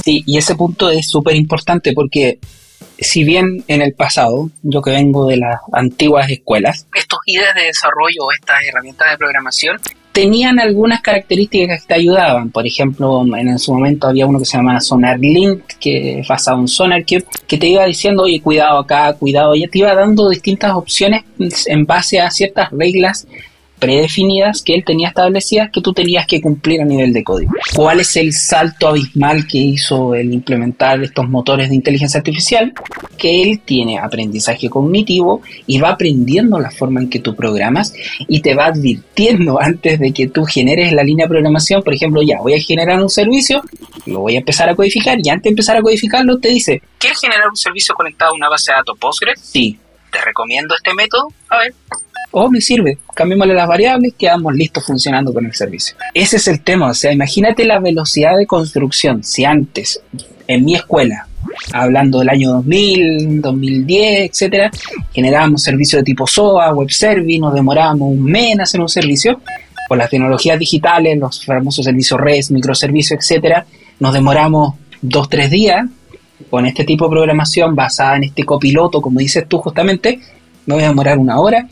Sí, 0.04 0.22
y 0.26 0.38
ese 0.38 0.54
punto 0.54 0.90
es 0.90 1.08
súper 1.08 1.36
importante 1.36 1.92
porque 1.92 2.38
si 2.98 3.24
bien 3.24 3.64
en 3.68 3.82
el 3.82 3.94
pasado, 3.94 4.50
yo 4.62 4.82
que 4.82 4.90
vengo 4.90 5.26
de 5.26 5.38
las 5.38 5.60
antiguas 5.72 6.28
escuelas, 6.30 6.86
estos 6.94 7.20
ideas 7.26 7.54
de 7.54 7.64
desarrollo 7.64 8.24
o 8.24 8.32
estas 8.32 8.58
herramientas 8.68 9.10
de 9.10 9.18
programación 9.18 9.78
tenían 10.12 10.58
algunas 10.58 11.00
características 11.00 11.82
que 11.82 11.88
te 11.88 11.94
ayudaban. 11.94 12.50
Por 12.50 12.66
ejemplo, 12.66 13.24
en 13.36 13.58
su 13.58 13.72
momento 13.72 14.08
había 14.08 14.26
uno 14.26 14.38
que 14.38 14.44
se 14.44 14.56
llamaba 14.56 14.80
SonarLink, 14.80 15.62
que 15.78 16.20
es 16.20 16.28
basado 16.28 16.58
en 16.58 16.68
SonarCube, 16.68 17.24
que 17.46 17.58
te 17.58 17.68
iba 17.68 17.84
diciendo, 17.84 18.24
oye, 18.24 18.40
cuidado 18.40 18.78
acá, 18.78 19.12
cuidado, 19.14 19.54
y 19.54 19.66
te 19.68 19.78
iba 19.78 19.94
dando 19.94 20.28
distintas 20.28 20.72
opciones 20.72 21.24
en 21.66 21.86
base 21.86 22.20
a 22.20 22.30
ciertas 22.30 22.70
reglas 22.70 23.26
predefinidas 23.80 24.62
que 24.62 24.74
él 24.74 24.84
tenía 24.84 25.08
establecidas 25.08 25.70
que 25.72 25.80
tú 25.80 25.92
tenías 25.92 26.26
que 26.26 26.40
cumplir 26.40 26.80
a 26.82 26.84
nivel 26.84 27.12
de 27.12 27.24
código. 27.24 27.52
¿Cuál 27.74 28.00
es 28.00 28.16
el 28.16 28.32
salto 28.32 28.88
abismal 28.88 29.46
que 29.46 29.58
hizo 29.58 30.14
el 30.14 30.32
implementar 30.32 31.02
estos 31.02 31.28
motores 31.28 31.70
de 31.70 31.74
inteligencia 31.74 32.18
artificial? 32.18 32.72
Que 33.16 33.42
él 33.42 33.60
tiene 33.64 33.98
aprendizaje 33.98 34.68
cognitivo 34.68 35.42
y 35.66 35.80
va 35.80 35.90
aprendiendo 35.90 36.60
la 36.60 36.70
forma 36.70 37.00
en 37.00 37.10
que 37.10 37.18
tú 37.18 37.34
programas 37.34 37.92
y 38.28 38.40
te 38.40 38.54
va 38.54 38.66
advirtiendo 38.66 39.58
antes 39.60 39.98
de 39.98 40.12
que 40.12 40.28
tú 40.28 40.44
generes 40.44 40.92
la 40.92 41.02
línea 41.02 41.24
de 41.24 41.30
programación, 41.30 41.82
por 41.82 41.94
ejemplo, 41.94 42.22
ya 42.22 42.38
voy 42.38 42.54
a 42.54 42.60
generar 42.60 43.00
un 43.02 43.08
servicio, 43.08 43.62
lo 44.06 44.20
voy 44.20 44.36
a 44.36 44.38
empezar 44.38 44.68
a 44.68 44.74
codificar 44.74 45.18
y 45.22 45.28
antes 45.28 45.44
de 45.44 45.50
empezar 45.50 45.76
a 45.76 45.82
codificarlo 45.82 46.38
te 46.38 46.48
dice, 46.48 46.82
¿quieres 46.98 47.18
generar 47.20 47.48
un 47.48 47.56
servicio 47.56 47.94
conectado 47.94 48.32
a 48.32 48.34
una 48.34 48.48
base 48.48 48.72
de 48.72 48.76
datos 48.76 48.98
Postgres? 48.98 49.40
Sí, 49.40 49.78
te 50.10 50.20
recomiendo 50.20 50.74
este 50.74 50.92
método. 50.94 51.28
A 51.48 51.58
ver, 51.58 51.74
oh, 52.32 52.50
me 52.50 52.60
sirve, 52.60 52.98
cambiémosle 53.14 53.54
las 53.54 53.68
variables, 53.68 54.14
quedamos 54.16 54.54
listos 54.54 54.84
funcionando 54.84 55.32
con 55.32 55.46
el 55.46 55.54
servicio. 55.54 55.96
Ese 56.14 56.36
es 56.36 56.48
el 56.48 56.60
tema, 56.60 56.90
o 56.90 56.94
sea, 56.94 57.12
imagínate 57.12 57.64
la 57.64 57.80
velocidad 57.80 58.36
de 58.36 58.46
construcción. 58.46 59.24
Si 59.24 59.44
antes, 59.44 60.00
en 60.46 60.64
mi 60.64 60.74
escuela, 60.74 61.26
hablando 61.72 62.20
del 62.20 62.28
año 62.28 62.50
2000, 62.50 63.40
2010, 63.40 64.30
etcétera, 64.30 64.70
generábamos 65.12 65.62
servicios 65.62 66.00
de 66.00 66.04
tipo 66.04 66.26
SOA, 66.26 66.72
web 66.72 66.90
service, 66.90 67.38
nos 67.38 67.54
demorábamos 67.54 68.10
un 68.12 68.24
mes 68.24 68.52
en 68.52 68.60
hacer 68.60 68.80
un 68.80 68.88
servicio, 68.88 69.40
con 69.88 69.98
las 69.98 70.08
tecnologías 70.08 70.58
digitales, 70.58 71.18
los 71.18 71.44
famosos 71.44 71.84
servicios 71.84 72.20
REST, 72.20 72.52
microservicios, 72.52 73.18
etcétera, 73.18 73.66
nos 73.98 74.14
demoramos 74.14 74.74
dos, 75.02 75.28
tres 75.28 75.50
días 75.50 75.86
con 76.48 76.64
este 76.64 76.84
tipo 76.84 77.06
de 77.06 77.10
programación 77.10 77.74
basada 77.74 78.16
en 78.16 78.24
este 78.24 78.44
copiloto, 78.44 79.02
como 79.02 79.18
dices 79.18 79.46
tú 79.48 79.58
justamente, 79.58 80.20
me 80.66 80.74
voy 80.74 80.84
a 80.84 80.88
demorar 80.88 81.18
una 81.18 81.40
hora 81.40 81.68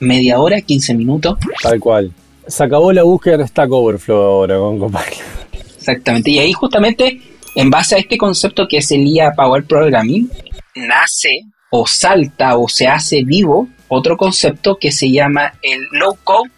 media 0.00 0.40
hora, 0.40 0.60
15 0.60 0.94
minutos. 0.94 1.38
Tal 1.62 1.80
cual. 1.80 2.12
Se 2.46 2.64
acabó 2.64 2.92
la 2.92 3.02
búsqueda 3.02 3.38
de 3.38 3.46
Stack 3.46 3.70
Overflow 3.70 4.22
ahora 4.22 4.58
con 4.58 4.78
Copilot. 4.78 5.36
Exactamente. 5.76 6.30
Y 6.30 6.38
ahí 6.38 6.52
justamente, 6.52 7.20
en 7.54 7.70
base 7.70 7.96
a 7.96 7.98
este 7.98 8.16
concepto 8.16 8.66
que 8.68 8.78
es 8.78 8.90
el 8.92 9.06
IA 9.06 9.32
Power 9.32 9.64
Programming, 9.64 10.30
nace 10.74 11.42
o 11.70 11.86
salta 11.86 12.56
o 12.56 12.68
se 12.68 12.86
hace 12.86 13.22
vivo 13.24 13.68
otro 13.88 14.16
concepto 14.16 14.76
que 14.76 14.90
se 14.90 15.10
llama 15.10 15.54
el 15.62 15.86
low 15.92 16.16
code 16.24 16.50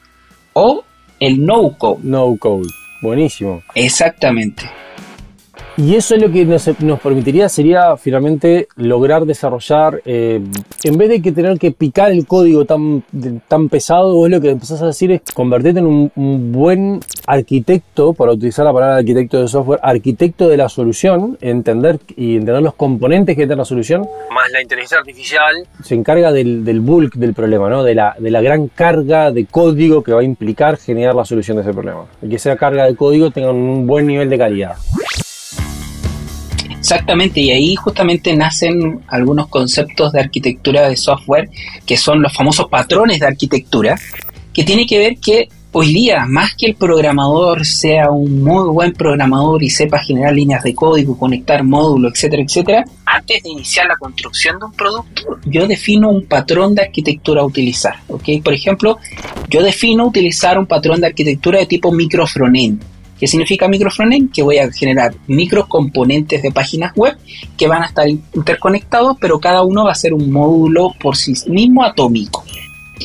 o 0.52 0.85
el 1.21 1.45
no 1.45 1.76
code. 1.76 2.00
No 2.02 2.37
code. 2.38 2.68
Buenísimo. 3.02 3.62
Exactamente. 3.75 4.68
Y 5.80 5.94
eso 5.94 6.16
es 6.16 6.20
lo 6.20 6.32
que 6.32 6.44
nos, 6.44 7.00
permitiría, 7.00 7.49
sería 7.49 7.97
finalmente 7.97 8.66
lograr 8.75 9.25
desarrollar, 9.26 10.02
eh, 10.04 10.40
en 10.82 10.99
vez 10.99 11.08
de 11.08 11.23
que 11.23 11.30
tener 11.30 11.56
que 11.56 11.70
picar 11.70 12.11
el 12.11 12.26
código 12.26 12.64
tan, 12.64 13.04
tan 13.47 13.68
pesado, 13.68 14.12
vos 14.12 14.28
lo 14.28 14.40
que 14.40 14.50
empezás 14.50 14.82
a 14.82 14.87
decir 14.87 15.12
es 15.12 15.20
convertirte 15.32 15.78
en 15.78 15.87
un, 15.87 16.52
buen 16.52 16.99
arquitecto, 17.28 18.12
para 18.12 18.32
utilizar 18.32 18.64
la 18.64 18.73
palabra 18.73 18.97
arquitecto 18.97 19.40
de 19.40 19.47
software, 19.47 19.78
arquitecto 19.85 20.49
de 20.49 20.56
la 20.56 20.68
solución, 20.68 21.38
entender 21.40 22.00
y 22.16 22.35
entender 22.35 22.61
los 22.61 22.75
componentes 22.75 23.37
que 23.37 23.42
tiene 23.42 23.54
la 23.54 23.64
solución, 23.64 24.00
más 24.35 24.50
la 24.50 24.61
inteligencia 24.61 24.99
artificial, 24.99 25.54
se 25.85 25.94
encarga 25.94 26.32
del, 26.32 26.64
del 26.64 26.80
bulk 26.80 27.14
del 27.14 27.35
problema, 27.35 27.70
¿no? 27.70 27.85
de, 27.85 27.94
la, 27.94 28.16
de 28.18 28.32
la 28.32 28.40
gran 28.40 28.66
carga 28.66 29.30
de 29.30 29.47
código 29.47 30.02
que 30.02 30.12
va 30.12 30.23
a 30.23 30.25
implicar 30.25 30.76
generar 30.76 31.14
la 31.14 31.25
solución 31.25 31.56
de 31.56 31.62
ese 31.62 31.73
problema. 31.73 32.06
Y 32.20 32.30
que 32.30 32.37
esa 32.37 32.56
carga 32.56 32.87
de 32.87 32.97
código 32.97 33.30
tenga 33.30 33.52
un 33.52 33.87
buen 33.87 34.08
nivel 34.08 34.28
de 34.28 34.38
calidad. 34.38 34.75
Exactamente, 36.90 37.40
y 37.40 37.50
ahí 37.50 37.76
justamente 37.76 38.35
nacen 38.35 39.02
algunos 39.09 39.49
conceptos 39.49 40.11
de 40.11 40.21
arquitectura 40.21 40.88
de 40.88 40.97
software 40.97 41.50
que 41.85 41.99
son 41.99 42.23
los 42.23 42.35
famosos 42.35 42.66
patrones 42.68 43.21
de 43.21 43.26
arquitectura, 43.26 43.95
que 44.54 44.64
tiene 44.64 44.87
que 44.87 44.99
ver 44.99 45.18
que 45.18 45.50
hoy 45.73 45.92
día, 45.92 46.25
más 46.26 46.54
que 46.54 46.64
el 46.64 46.76
programador 46.76 47.66
sea 47.66 48.11
un 48.11 48.42
muy 48.42 48.71
buen 48.71 48.95
programador 48.95 49.62
y 49.62 49.68
sepa 49.68 49.99
generar 49.99 50.33
líneas 50.33 50.62
de 50.62 50.75
código, 50.75 51.18
conectar 51.18 51.62
módulos, 51.62 52.14
etcétera, 52.14 52.42
etcétera, 52.42 52.85
antes 53.04 53.42
de 53.42 53.50
iniciar 53.50 53.85
la 53.85 53.97
construcción 53.97 54.59
de 54.59 54.64
un 54.64 54.73
producto, 54.73 55.38
yo 55.45 55.66
defino 55.66 56.09
un 56.09 56.25
patrón 56.25 56.75
de 56.75 56.85
arquitectura 56.85 57.42
a 57.42 57.45
utilizar. 57.45 57.97
¿ok? 58.09 58.42
Por 58.42 58.54
ejemplo, 58.54 58.97
yo 59.50 59.62
defino 59.62 60.07
utilizar 60.07 60.59
un 60.59 60.64
patrón 60.64 61.02
de 61.02 61.09
arquitectura 61.09 61.59
de 61.59 61.66
tipo 61.66 61.92
microfrontend 61.92 62.83
¿Qué 63.18 63.26
significa 63.26 63.68
microfrontend? 63.68 64.32
Que 64.32 64.42
voy 64.42 64.58
a 64.58 64.70
generar 64.70 65.14
microcomponentes 65.26 66.42
de 66.42 66.52
páginas 66.52 66.94
web 66.94 67.16
que 67.56 67.66
van 67.66 67.82
a 67.82 67.87
estar 67.87 68.08
interconectados, 68.08 69.16
pero 69.20 69.40
cada 69.40 69.62
uno 69.62 69.84
va 69.84 69.92
a 69.92 69.96
ser 69.96 70.14
un 70.14 70.30
módulo 70.30 70.92
por 71.00 71.16
sí 71.16 71.34
mismo 71.48 71.84
atómico. 71.84 72.44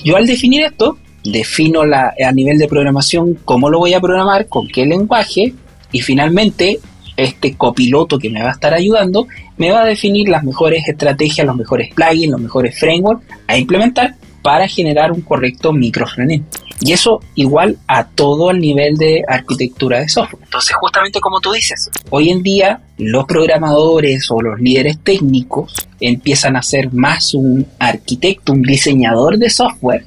Yo 0.04 0.16
al 0.16 0.28
definir 0.28 0.64
esto, 0.64 0.98
defino 1.24 1.86
la, 1.86 2.14
a 2.26 2.32
nivel 2.32 2.58
de 2.58 2.68
programación 2.68 3.40
cómo 3.46 3.70
lo 3.70 3.80
voy 3.80 3.94
a 3.94 4.02
programar, 4.02 4.48
con 4.48 4.68
qué 4.68 4.86
lenguaje, 4.86 5.54
y 5.92 6.02
finalmente 6.02 6.80
este 7.16 7.56
copiloto 7.56 8.18
que 8.18 8.30
me 8.30 8.42
va 8.42 8.50
a 8.50 8.54
estar 8.54 8.74
ayudando 8.74 9.28
me 9.58 9.72
va 9.72 9.84
a 9.84 9.86
definir 9.86 10.30
las 10.30 10.44
mejores 10.44 10.88
estrategias, 10.88 11.46
los 11.46 11.56
mejores 11.56 11.94
plugins, 11.94 12.32
los 12.32 12.42
mejores 12.42 12.78
frameworks 12.80 13.24
a 13.48 13.58
implementar 13.58 14.16
para 14.44 14.68
generar 14.68 15.12
un 15.12 15.22
correcto 15.22 15.74
microfrontend. 15.74 16.46
Y 16.82 16.92
eso 16.92 17.22
igual 17.34 17.78
a 17.88 18.06
todo 18.06 18.52
el 18.52 18.60
nivel 18.60 18.98
de 18.98 19.24
arquitectura 19.28 20.00
de 20.00 20.10
software. 20.10 20.44
Entonces, 20.44 20.76
justamente 20.76 21.20
como 21.22 21.40
tú 21.40 21.54
dices, 21.54 21.90
hoy 22.10 22.30
en 22.30 22.44
día 22.44 22.82
los 22.98 23.26
programadores 23.26 24.30
o 24.30 24.42
los 24.42 24.60
líderes 24.60 25.00
técnicos 25.00 25.74
empiezan 26.00 26.58
a 26.58 26.62
ser 26.62 26.94
más 26.94 27.34
un 27.34 27.66
arquitecto, 27.80 28.52
un 28.52 28.62
diseñador 28.62 29.38
de 29.38 29.50
software, 29.50 30.06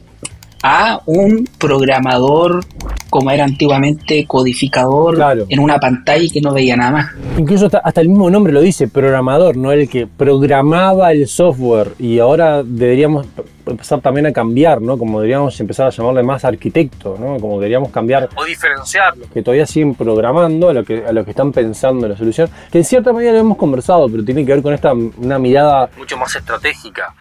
a 0.62 1.00
un 1.06 1.48
programador 1.58 2.64
como 3.08 3.30
era 3.30 3.44
antiguamente 3.44 4.26
codificador 4.26 5.46
en 5.48 5.60
una 5.60 5.78
pantalla 5.78 6.24
y 6.24 6.28
que 6.28 6.40
no 6.40 6.52
veía 6.52 6.76
nada 6.76 6.90
más. 6.90 7.06
Incluso 7.38 7.70
hasta, 7.82 8.00
el 8.00 8.08
mismo 8.08 8.28
nombre 8.28 8.52
lo 8.52 8.60
dice, 8.60 8.88
programador, 8.88 9.56
no 9.56 9.72
el 9.72 9.88
que 9.88 10.06
programaba 10.06 11.12
el 11.12 11.26
software 11.28 11.92
y 11.98 12.18
ahora 12.18 12.62
deberíamos 12.62 13.26
empezar 13.66 14.00
también 14.00 14.26
a 14.26 14.32
cambiar, 14.32 14.80
¿no? 14.80 14.98
Como 14.98 15.20
deberíamos 15.20 15.58
empezar 15.60 15.86
a 15.86 15.90
llamarle 15.90 16.22
más 16.22 16.44
arquitecto, 16.44 17.16
¿no? 17.18 17.38
Como 17.38 17.58
deberíamos 17.58 17.90
cambiar 17.90 18.28
o 18.34 18.44
diferenciarlo, 18.44 19.26
que 19.32 19.42
todavía 19.42 19.66
siguen 19.66 19.94
programando 19.94 20.68
a 20.68 20.72
lo 20.72 20.84
que 20.84 21.04
a 21.04 21.12
lo 21.12 21.24
que 21.24 21.30
están 21.30 21.52
pensando 21.52 22.06
en 22.06 22.12
la 22.12 22.18
solución, 22.18 22.48
que 22.70 22.78
en 22.78 22.84
cierta 22.84 23.12
medida 23.12 23.32
lo 23.32 23.38
hemos 23.38 23.58
conversado, 23.58 24.08
pero 24.08 24.24
tiene 24.24 24.44
que 24.44 24.52
ver 24.52 24.62
con 24.62 24.74
esta 24.74 24.92
una 24.92 25.38
mirada 25.38 25.90
mucho 25.96 26.16
más 26.16 26.34
estratégica. 26.34 27.14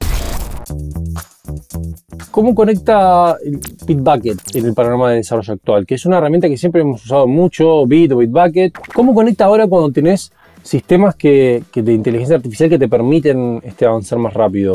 ¿Cómo 2.31 2.53
conecta 2.53 3.37
Bitbucket 3.85 4.55
en 4.55 4.65
el 4.65 4.73
panorama 4.73 5.11
de 5.11 5.17
desarrollo 5.17 5.53
actual? 5.53 5.85
Que 5.85 5.95
es 5.95 6.05
una 6.05 6.17
herramienta 6.17 6.49
que 6.49 6.57
siempre 6.57 6.81
hemos 6.81 7.05
usado 7.05 7.27
mucho, 7.27 7.85
Bit 7.85 8.11
o 8.11 8.17
Bitbucket. 8.17 8.73
¿Cómo 8.93 9.13
conecta 9.13 9.45
ahora 9.45 9.67
cuando 9.67 9.89
tenés 9.91 10.33
sistemas 10.61 11.15
que, 11.15 11.63
de 11.73 11.93
inteligencia 11.93 12.35
artificial 12.35 12.69
que 12.69 12.79
te 12.79 12.89
permiten 12.89 13.61
este, 13.63 13.85
avanzar 13.85 14.19
más 14.19 14.33
rápido? 14.33 14.73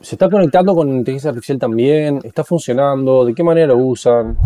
¿Se 0.00 0.14
está 0.14 0.30
conectando 0.30 0.74
con 0.74 0.88
inteligencia 0.88 1.30
artificial 1.30 1.58
también? 1.58 2.20
¿Está 2.22 2.44
funcionando? 2.44 3.24
¿De 3.24 3.34
qué 3.34 3.42
manera 3.42 3.66
lo 3.68 3.78
usan? 3.78 4.36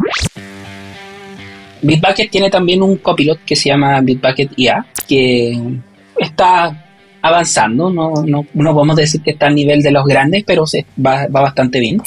Bitbucket 1.82 2.30
tiene 2.30 2.48
también 2.48 2.82
un 2.82 2.96
copilot 2.96 3.40
que 3.44 3.56
se 3.56 3.68
llama 3.68 4.00
Bitbucket 4.00 4.52
IA, 4.56 4.86
que 5.06 5.60
está 6.16 6.86
avanzando, 7.20 7.90
no, 7.90 8.14
no, 8.24 8.46
no 8.54 8.74
podemos 8.74 8.96
decir 8.96 9.20
que 9.22 9.32
está 9.32 9.46
a 9.46 9.50
nivel 9.50 9.82
de 9.82 9.90
los 9.90 10.04
grandes, 10.06 10.44
pero 10.44 10.66
se 10.66 10.86
va, 11.04 11.26
bastante 11.28 11.80
bien. 11.80 12.00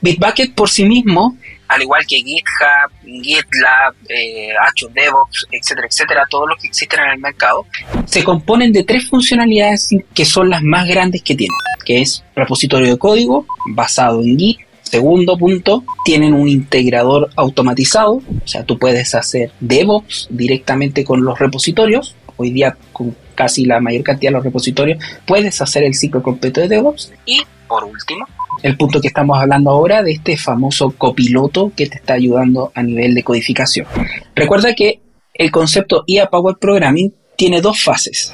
Bitbucket 0.00 0.54
por 0.54 0.68
sí 0.68 0.84
mismo, 0.84 1.36
al 1.68 1.82
igual 1.82 2.04
que 2.06 2.16
GitHub, 2.16 2.90
GitLab, 3.04 3.94
eh, 4.08 4.50
Azure 4.66 4.92
DevOps, 4.94 5.46
etcétera, 5.50 5.86
etcétera, 5.86 6.26
todos 6.30 6.48
los 6.48 6.58
que 6.58 6.68
existen 6.68 7.00
en 7.00 7.10
el 7.10 7.18
mercado, 7.18 7.66
se 8.06 8.24
componen 8.24 8.72
de 8.72 8.84
tres 8.84 9.08
funcionalidades 9.08 9.90
que 10.14 10.24
son 10.24 10.50
las 10.50 10.62
más 10.62 10.88
grandes 10.88 11.22
que 11.22 11.34
tienen, 11.34 11.56
que 11.84 12.00
es 12.00 12.24
repositorio 12.34 12.88
de 12.88 12.98
código 12.98 13.46
basado 13.66 14.22
en 14.22 14.38
Git, 14.38 14.60
Segundo 14.90 15.36
punto, 15.36 15.84
tienen 16.02 16.32
un 16.32 16.48
integrador 16.48 17.28
automatizado, 17.36 18.12
o 18.14 18.46
sea, 18.46 18.64
tú 18.64 18.78
puedes 18.78 19.14
hacer 19.14 19.52
DevOps 19.60 20.28
directamente 20.30 21.04
con 21.04 21.22
los 21.22 21.38
repositorios. 21.38 22.16
Hoy 22.38 22.52
día 22.52 22.74
con 22.94 23.14
casi 23.38 23.64
la 23.64 23.80
mayor 23.80 24.02
cantidad 24.02 24.32
de 24.32 24.38
los 24.38 24.44
repositorios, 24.44 24.98
puedes 25.24 25.62
hacer 25.62 25.84
el 25.84 25.94
ciclo 25.94 26.24
completo 26.24 26.60
de 26.60 26.66
DevOps. 26.66 27.12
Y 27.24 27.42
por 27.68 27.84
último, 27.84 28.26
el 28.64 28.76
punto 28.76 29.00
que 29.00 29.06
estamos 29.06 29.38
hablando 29.38 29.70
ahora 29.70 30.02
de 30.02 30.10
este 30.10 30.36
famoso 30.36 30.90
copiloto 30.90 31.70
que 31.76 31.86
te 31.86 31.98
está 31.98 32.14
ayudando 32.14 32.72
a 32.74 32.82
nivel 32.82 33.14
de 33.14 33.22
codificación. 33.22 33.86
Recuerda 34.34 34.74
que 34.74 35.00
el 35.34 35.52
concepto 35.52 36.02
IA 36.04 36.26
Power 36.26 36.56
Programming 36.60 37.14
tiene 37.36 37.60
dos 37.60 37.80
fases. 37.80 38.32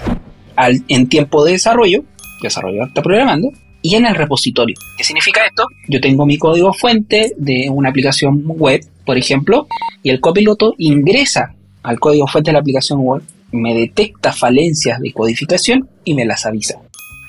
Al, 0.56 0.82
en 0.88 1.06
tiempo 1.10 1.44
de 1.44 1.52
desarrollo, 1.52 2.02
desarrollo 2.42 2.84
está 2.84 3.02
programando, 3.02 3.50
y 3.82 3.96
en 3.96 4.06
el 4.06 4.14
repositorio. 4.14 4.76
¿Qué 4.96 5.04
significa 5.04 5.44
esto? 5.44 5.66
Yo 5.88 6.00
tengo 6.00 6.24
mi 6.24 6.38
código 6.38 6.72
fuente 6.72 7.34
de 7.36 7.68
una 7.68 7.90
aplicación 7.90 8.42
web, 8.46 8.80
por 9.04 9.18
ejemplo, 9.18 9.66
y 10.02 10.08
el 10.08 10.20
copiloto 10.20 10.72
ingresa 10.78 11.54
al 11.82 12.00
código 12.00 12.26
fuente 12.26 12.48
de 12.48 12.54
la 12.54 12.60
aplicación 12.60 13.00
web 13.00 13.22
me 13.54 13.74
detecta 13.74 14.32
falencias 14.32 15.00
de 15.00 15.12
codificación 15.12 15.88
y 16.04 16.14
me 16.14 16.24
las 16.24 16.44
avisa. 16.46 16.78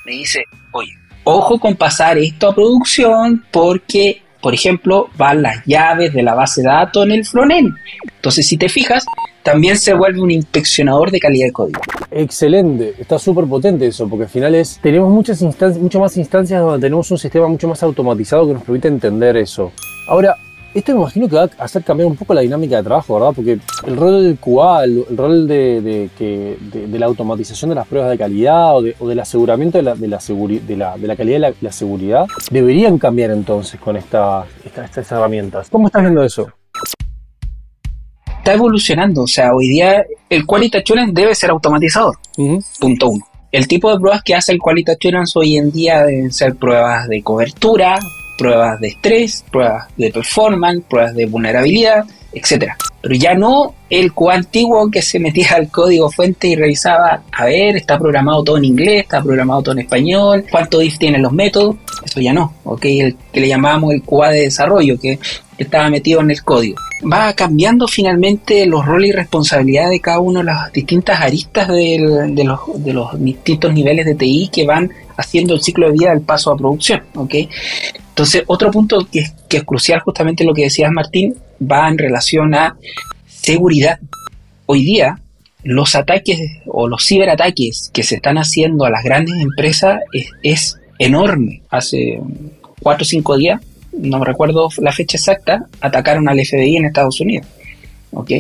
Me 0.05 0.13
dice, 0.13 0.44
oye, 0.74 0.91
ojo 1.24 1.60
con 1.60 1.75
pasar 1.75 2.17
esto 2.17 2.50
a 2.50 2.55
producción 2.55 3.44
porque, 3.51 4.22
por 4.41 4.53
ejemplo, 4.53 5.10
van 5.17 5.41
las 5.41 5.65
llaves 5.65 6.13
de 6.13 6.24
la 6.24 6.36
base 6.36 6.62
de 6.62 6.67
datos 6.67 7.05
en 7.05 7.12
el 7.12 7.25
frontend. 7.25 7.75
Entonces, 8.15 8.48
si 8.48 8.58
te 8.58 8.70
fijas, 8.70 9.05
también 9.44 9.77
se 9.77 9.94
vuelve 9.94 10.22
un 10.22 10.32
inspeccionador 10.32 11.12
de 11.12 11.20
calidad 11.20 11.46
de 11.46 11.51
código. 11.51 11.79
Excelente, 12.10 12.96
está 12.98 13.20
súper 13.20 13.46
potente 13.46 13.86
eso, 13.86 14.10
porque 14.10 14.24
al 14.24 14.29
final 14.29 14.55
es, 14.55 14.79
tenemos 14.82 15.12
muchas 15.12 15.39
instancias, 15.44 15.82
mucho 15.82 16.00
más 16.00 16.17
instancias 16.17 16.62
donde 16.62 16.79
tenemos 16.79 17.12
un 17.12 17.20
sistema 17.20 17.48
mucho 17.48 17.67
más 17.67 17.84
automatizado 17.84 18.48
que 18.48 18.53
nos 18.53 18.63
permite 18.63 18.88
entender 18.88 19.38
eso. 19.38 19.72
Ahora, 20.08 20.36
esto 20.75 20.91
me 20.91 21.00
imagino 21.00 21.29
que 21.29 21.36
va 21.38 21.44
a 21.44 21.63
hacer 21.63 21.84
cambiar 21.84 22.08
un 22.08 22.17
poco 22.17 22.34
la 22.34 22.41
dinámica 22.41 22.75
de 22.75 22.84
trabajo, 22.84 23.13
¿verdad? 23.13 23.32
Porque 23.34 23.60
el 23.88 23.96
rol 23.96 24.24
del 24.24 24.38
QA, 24.38 24.84
el, 24.84 25.05
rol 25.15 25.48
de, 25.48 26.10
la 26.91 27.05
automatización 27.05 27.70
de 27.70 27.75
las 27.75 27.88
pruebas 27.88 28.12
de 28.12 28.17
calidad 28.17 28.75
o, 28.75 28.82
del 28.82 29.20
aseguramiento 29.20 29.77
de 29.77 29.84
la, 29.84 29.96
de 29.96 30.08
la, 31.08 31.15
calidad 31.15 31.53
y 31.62 31.63
la, 31.63 31.72
seguridad 31.72 32.25
deberían 32.51 32.98
cambiar 32.98 33.32
entonces 33.32 33.79
con 33.79 33.96
estas 33.96 34.48
herramientas. 35.12 35.70
¿Cómo 35.70 35.88
estás 35.88 36.01
viendo 36.01 36.22
eso? 36.24 36.51
Está 38.38 38.53
evolucionando, 38.53 39.24
o 39.24 39.27
sea, 39.27 39.55
hoy 39.55 39.70
día 39.70 40.05
el 40.29 40.46
Quality 40.46 40.79
Assurance 40.79 41.13
debe 41.13 41.34
ser 41.34 41.51
automatizado. 41.51 42.12
Punto 42.79 43.10
uno. 43.10 43.25
El 43.50 43.67
tipo 43.70 43.89
de 43.89 43.98
pruebas 43.98 44.22
que 44.24 44.36
hace 44.36 44.51
el 44.51 44.60
Quality 44.60 44.91
Assurance 44.91 45.39
hoy 45.39 45.55
en 45.55 45.72
día 45.72 46.03
deben 46.03 46.34
ser 46.34 46.55
pruebas 46.55 47.08
de 47.08 47.24
cobertura, 47.24 47.98
pruebas 48.38 48.80
de 48.80 48.89
estrés, 48.89 49.44
pruebas 49.51 49.88
de 49.98 50.12
performance, 50.12 50.84
pruebas 50.88 51.15
de 51.15 51.25
vulnerabilidad, 51.25 52.06
etcétera. 52.34 52.77
Pero 53.01 53.15
ya 53.15 53.34
no 53.36 53.75
el 53.89 54.12
antiguo 54.32 54.89
que 54.89 55.01
se 55.01 55.20
metía 55.20 55.50
al 55.56 55.70
código 55.70 56.10
fuente 56.10 56.48
y 56.48 56.56
revisaba, 56.56 57.22
a 57.32 57.46
ver, 57.46 57.77
está 57.77 57.98
programado 58.00 58.44
todo 58.44 58.58
en 58.58 58.65
inglés, 58.65 59.04
está 59.04 59.22
programado 59.22 59.62
todo 59.62 59.74
en 59.74 59.82
español, 59.82 60.44
cuánto 60.50 60.80
diff 60.80 60.98
tienen 60.98 61.22
los 61.22 61.32
métodos, 61.32 61.75
eso 62.04 62.20
ya 62.20 62.34
no, 62.34 62.54
¿ok? 62.63 62.86
El 62.86 63.15
que 63.32 63.42
le 63.42 63.48
llamábamos 63.48 63.94
el 63.94 64.01
QA 64.01 64.32
de 64.32 64.42
desarrollo, 64.42 65.00
que 65.00 65.20
estaba 65.58 65.89
metido 65.89 66.22
en 66.22 66.32
el 66.32 66.44
código. 66.44 66.77
Va 67.12 67.34
cambiando 67.34 67.88
finalmente 67.88 68.65
los 68.65 68.86
roles 68.86 69.12
y 69.12 69.13
responsabilidades 69.13 69.92
de 69.92 70.00
cada 70.00 70.20
uno 70.20 70.39
de 70.39 70.46
las 70.46 70.72
distintas 70.74 71.22
aristas 71.22 71.68
de, 71.68 72.00
los, 72.44 72.84
de 72.84 72.94
los 72.94 73.24
distintos 73.24 73.74
niveles 73.74 74.06
de 74.06 74.15
TI 74.15 74.50
que 74.51 74.65
van 74.65 74.92
haciendo 75.15 75.54
el 75.54 75.62
ciclo 75.62 75.88
de 75.88 75.94
vida 75.94 76.10
del 76.10 76.22
paso 76.22 76.51
a 76.51 76.58
producción. 76.58 77.04
¿okay? 77.15 77.50
Entonces, 78.15 78.43
otro 78.48 78.72
punto 78.72 79.05
que 79.12 79.19
es, 79.19 79.34
que 79.50 79.57
es 79.57 79.63
crucial, 79.65 80.00
justamente 80.00 80.45
lo 80.45 80.53
que 80.53 80.62
decías 80.62 80.89
Martín, 80.89 81.36
va 81.62 81.89
en 81.89 81.98
relación 81.98 82.55
a 82.55 82.77
seguridad. 83.27 84.00
Hoy 84.67 84.86
día, 84.86 85.19
los 85.63 85.95
ataques 85.95 86.39
o 86.65 86.88
los 86.88 87.05
ciberataques 87.05 87.89
que 87.91 88.03
se 88.03 88.15
están 88.15 88.38
haciendo 88.38 88.86
a 88.86 88.89
las 88.89 89.03
grandes 89.03 89.36
empresas 89.41 90.00
es, 90.43 90.79
enorme. 90.98 91.62
Hace 91.69 92.22
cuatro 92.81 93.01
o 93.01 93.05
cinco 93.05 93.36
días 93.36 93.60
no 93.91 94.24
recuerdo 94.24 94.69
la 94.77 94.93
fecha 94.93 95.17
exacta, 95.17 95.65
atacaron 95.81 96.29
al 96.29 96.39
FBI 96.39 96.77
en 96.77 96.86
Estados 96.86 97.19
Unidos. 97.19 97.45
¿Ok? 98.12 98.31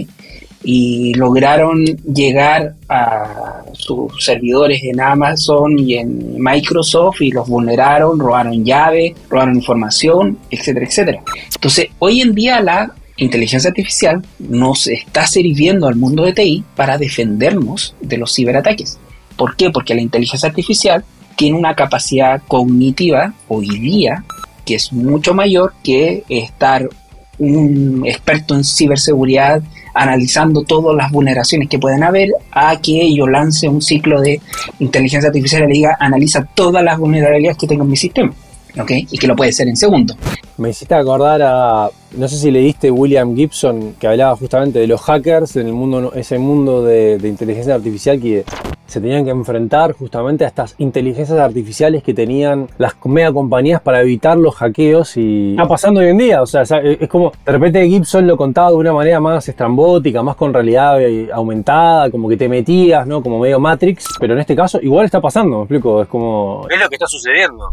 Y 0.67 1.13
lograron 1.13 1.85
llegar 1.85 2.73
a 2.89 3.61
sus 3.73 4.23
servidores 4.23 4.81
en 4.83 4.99
Amazon 4.99 5.77
y 5.77 5.95
en 5.95 6.41
Microsoft 6.41 7.21
y 7.21 7.29
los 7.29 7.47
vulneraron, 7.47 8.19
robaron 8.19 8.65
llaves, 8.65 9.13
robaron 9.29 9.55
información, 9.55 10.39
etcétera, 10.49 10.85
etcétera. 10.87 11.21
Entonces, 11.53 11.89
hoy 11.99 12.21
en 12.21 12.33
día 12.33 12.61
la 12.61 12.91
inteligencia 13.17 13.69
artificial 13.69 14.25
nos 14.39 14.87
está 14.87 15.27
sirviendo 15.27 15.87
al 15.87 15.95
mundo 15.95 16.23
de 16.23 16.33
TI 16.33 16.63
para 16.75 16.97
defendernos 16.97 17.95
de 18.01 18.17
los 18.17 18.33
ciberataques. 18.33 18.97
¿Por 19.37 19.55
qué? 19.55 19.69
Porque 19.69 19.93
la 19.93 20.01
inteligencia 20.01 20.49
artificial 20.49 21.05
tiene 21.35 21.57
una 21.57 21.75
capacidad 21.75 22.41
cognitiva 22.47 23.33
hoy 23.47 23.67
día 23.79 24.23
que 24.65 24.75
es 24.75 24.91
mucho 24.91 25.33
mayor 25.33 25.73
que 25.83 26.23
estar 26.27 26.89
un 27.37 28.03
experto 28.05 28.55
en 28.55 28.63
ciberseguridad 28.63 29.61
analizando 29.95 30.63
todas 30.63 30.95
las 30.95 31.11
vulneraciones 31.11 31.69
que 31.69 31.79
pueden 31.79 32.03
haber 32.03 32.29
a 32.51 32.79
que 32.79 33.13
yo 33.15 33.27
lance 33.27 33.67
un 33.67 33.81
ciclo 33.81 34.21
de 34.21 34.41
inteligencia 34.79 35.29
artificial 35.29 35.63
y 35.63 35.67
le 35.67 35.73
diga 35.73 35.97
analiza 35.99 36.45
todas 36.53 36.83
las 36.83 36.99
vulnerabilidades 36.99 37.57
que 37.57 37.67
tengo 37.67 37.83
en 37.83 37.89
mi 37.89 37.97
sistema. 37.97 38.33
¿Ok? 38.79 38.91
Y 39.11 39.17
que 39.17 39.27
lo 39.27 39.35
puede 39.35 39.49
hacer 39.49 39.67
en 39.67 39.75
segundo. 39.75 40.15
Me 40.57 40.69
hiciste 40.69 40.95
acordar 40.95 41.41
a, 41.41 41.89
no 42.17 42.27
sé 42.27 42.37
si 42.37 42.51
leíste 42.51 42.89
William 42.91 43.35
Gibson, 43.35 43.95
que 43.99 44.07
hablaba 44.07 44.35
justamente 44.35 44.79
de 44.79 44.87
los 44.87 45.01
hackers 45.01 45.55
en 45.57 45.67
el 45.67 45.73
mundo, 45.73 46.13
ese 46.15 46.37
mundo 46.39 46.83
de, 46.83 47.17
de 47.17 47.27
inteligencia 47.27 47.75
artificial 47.75 48.19
que 48.19 48.45
se 48.87 49.01
tenían 49.01 49.25
que 49.25 49.31
enfrentar 49.31 49.93
justamente 49.93 50.45
a 50.45 50.47
estas 50.47 50.75
inteligencias 50.77 51.37
artificiales 51.39 52.03
que 52.03 52.13
tenían 52.13 52.67
las 52.77 52.93
mega 53.05 53.33
compañías 53.33 53.81
para 53.81 54.01
evitar 54.01 54.37
los 54.37 54.55
hackeos 54.55 55.17
y 55.17 55.51
está 55.51 55.67
pasando 55.67 55.99
hoy 55.99 56.07
en 56.07 56.17
día, 56.17 56.41
o 56.41 56.45
sea, 56.45 56.61
es 56.61 57.09
como 57.09 57.31
de 57.45 57.51
repente 57.51 57.85
Gibson 57.87 58.27
lo 58.27 58.37
contaba 58.37 58.69
de 58.69 58.77
una 58.77 58.93
manera 58.93 59.19
más 59.19 59.47
estrambótica, 59.49 60.21
más 60.21 60.35
con 60.35 60.53
realidad 60.53 60.99
aumentada, 61.33 62.11
como 62.11 62.29
que 62.29 62.37
te 62.37 62.47
metías, 62.47 63.07
¿no? 63.07 63.21
Como 63.21 63.39
medio 63.39 63.59
Matrix, 63.59 64.05
pero 64.19 64.33
en 64.33 64.39
este 64.39 64.55
caso 64.55 64.79
igual 64.81 65.05
está 65.05 65.19
pasando, 65.19 65.57
me 65.57 65.63
explico, 65.63 66.01
es 66.03 66.07
como... 66.07 66.67
Es 66.69 66.79
lo 66.79 66.87
que 66.87 66.95
está 66.95 67.07
sucediendo. 67.07 67.71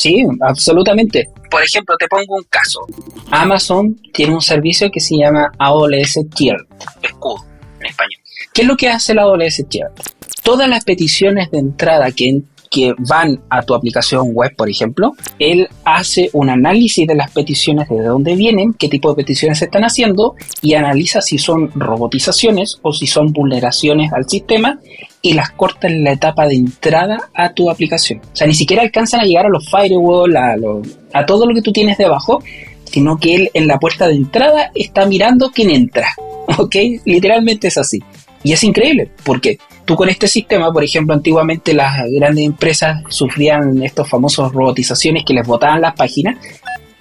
Sí, 0.00 0.24
absolutamente. 0.40 1.28
Por 1.50 1.62
ejemplo, 1.62 1.94
te 1.98 2.08
pongo 2.08 2.36
un 2.36 2.44
caso. 2.44 2.80
Amazon 3.30 4.00
tiene 4.14 4.32
un 4.32 4.40
servicio 4.40 4.90
que 4.90 4.98
se 4.98 5.18
llama 5.18 5.52
AWS 5.58 6.20
Tier, 6.34 6.56
escudo 7.02 7.44
en 7.80 7.86
español. 7.86 8.18
¿Qué 8.54 8.62
es 8.62 8.68
lo 8.68 8.78
que 8.78 8.88
hace 8.88 9.12
la 9.12 9.24
AWS 9.24 9.66
Tier? 9.68 9.88
Todas 10.42 10.70
las 10.70 10.84
peticiones 10.84 11.50
de 11.50 11.58
entrada 11.58 12.12
que, 12.12 12.40
que 12.70 12.94
van 12.96 13.42
a 13.50 13.60
tu 13.60 13.74
aplicación 13.74 14.32
web, 14.32 14.56
por 14.56 14.70
ejemplo, 14.70 15.12
él 15.38 15.68
hace 15.84 16.30
un 16.32 16.48
análisis 16.48 17.06
de 17.06 17.16
las 17.16 17.30
peticiones, 17.30 17.86
de 17.90 18.02
dónde 18.02 18.36
vienen, 18.36 18.72
qué 18.72 18.88
tipo 18.88 19.10
de 19.10 19.16
peticiones 19.16 19.58
se 19.58 19.66
están 19.66 19.84
haciendo 19.84 20.34
y 20.62 20.76
analiza 20.76 21.20
si 21.20 21.36
son 21.36 21.70
robotizaciones 21.74 22.78
o 22.80 22.94
si 22.94 23.06
son 23.06 23.34
vulneraciones 23.34 24.14
al 24.14 24.26
sistema 24.26 24.80
y 25.22 25.34
las 25.34 25.50
corta 25.50 25.86
en 25.86 26.04
la 26.04 26.12
etapa 26.12 26.46
de 26.46 26.54
entrada 26.54 27.30
a 27.34 27.52
tu 27.52 27.70
aplicación. 27.70 28.20
O 28.32 28.36
sea, 28.36 28.46
ni 28.46 28.54
siquiera 28.54 28.82
alcanzan 28.82 29.20
a 29.20 29.24
llegar 29.24 29.46
a 29.46 29.50
los 29.50 29.68
firewall, 29.68 30.36
a, 30.36 30.56
a 31.12 31.26
todo 31.26 31.46
lo 31.46 31.54
que 31.54 31.62
tú 31.62 31.72
tienes 31.72 31.98
debajo, 31.98 32.42
sino 32.84 33.18
que 33.18 33.34
él 33.34 33.50
en 33.54 33.66
la 33.66 33.78
puerta 33.78 34.08
de 34.08 34.14
entrada 34.14 34.70
está 34.74 35.06
mirando 35.06 35.50
quién 35.50 35.70
entra. 35.70 36.08
¿Ok? 36.58 36.76
Literalmente 37.04 37.68
es 37.68 37.78
así. 37.78 38.02
Y 38.42 38.52
es 38.52 38.64
increíble, 38.64 39.10
porque 39.24 39.58
tú 39.84 39.96
con 39.96 40.08
este 40.08 40.26
sistema, 40.26 40.72
por 40.72 40.82
ejemplo, 40.82 41.14
antiguamente 41.14 41.74
las 41.74 41.98
grandes 42.10 42.46
empresas 42.46 43.02
sufrían 43.10 43.82
estos 43.82 44.08
famosos 44.08 44.52
robotizaciones 44.52 45.24
que 45.26 45.34
les 45.34 45.46
botaban 45.46 45.82
las 45.82 45.94
páginas. 45.94 46.38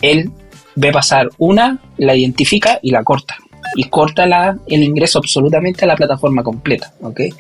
Él 0.02 0.32
ve 0.76 0.92
pasar 0.92 1.30
una, 1.38 1.80
la 1.98 2.16
identifica 2.16 2.80
y 2.82 2.92
la 2.92 3.04
corta 3.04 3.38
y 3.76 3.86
corta 3.86 4.58
el 4.68 4.84
ingreso 4.84 5.20
absolutamente 5.20 5.86
a 5.86 5.88
la 5.88 5.96
plataforma 5.96 6.44
completa. 6.44 6.94
¿okay? 7.02 7.34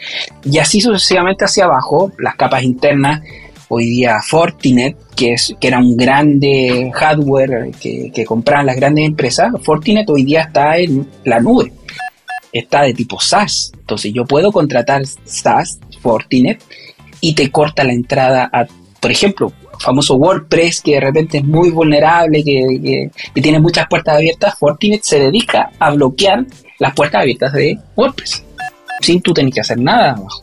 Y 0.44 0.58
así 0.58 0.82
sucesivamente 0.82 1.46
hacia 1.46 1.65
abajo, 1.65 2.12
las 2.20 2.36
capas 2.36 2.63
internas, 2.63 3.22
hoy 3.70 3.86
día 3.86 4.20
Fortinet, 4.22 4.98
que, 5.15 5.34
es, 5.34 5.56
que 5.60 5.68
era 5.68 5.80
un 5.80 5.96
grande 5.96 6.92
hardware 6.94 7.72
que, 7.80 8.12
que 8.13 8.26
compraban 8.26 8.65
las 8.65 8.76
grandes 8.76 9.06
empresas, 9.06 9.52
Fortinet 9.63 10.10
hoy 10.10 10.24
día 10.24 10.42
está 10.42 10.78
en 10.78 11.08
la 11.24 11.39
nube, 11.39 11.72
está 12.52 12.82
de 12.82 12.94
tipo 12.94 13.20
SaaS. 13.20 13.72
Entonces 13.76 14.12
yo 14.13 14.26
puedo 14.26 14.52
contratar 14.52 15.04
SaaS, 15.06 15.80
Fortinet, 16.02 16.62
y 17.22 17.34
te 17.34 17.52
corta 17.52 17.84
la 17.84 17.94
entrada 17.94 18.50
a, 18.52 18.65
por 19.00 19.12
ejemplo, 19.12 19.52
famoso 19.80 20.15
WordPress 20.15 20.82
que 20.82 20.94
de 20.94 21.00
repente 21.00 21.38
es 21.39 21.44
muy 21.44 21.72
vulnerable, 21.72 22.44
que, 22.44 23.10
tiene 23.34 23.60
muchas 23.60 23.88
puertas 23.88 24.15
abiertas, 24.15 24.58
Fortinet 24.58 25.04
se 25.04 25.20
dedica 25.20 25.72
a 25.80 25.92
bloquear 25.92 26.46
las 26.80 26.94
puertas 26.94 27.22
abiertas 27.22 27.54
de 27.54 27.78
WordPress, 27.96 28.44
sin 29.02 29.22
tú 29.22 29.34
tener 29.34 29.54
que 29.54 29.62
hacer 29.62 29.80
nada 29.80 30.12
abajo. 30.12 30.42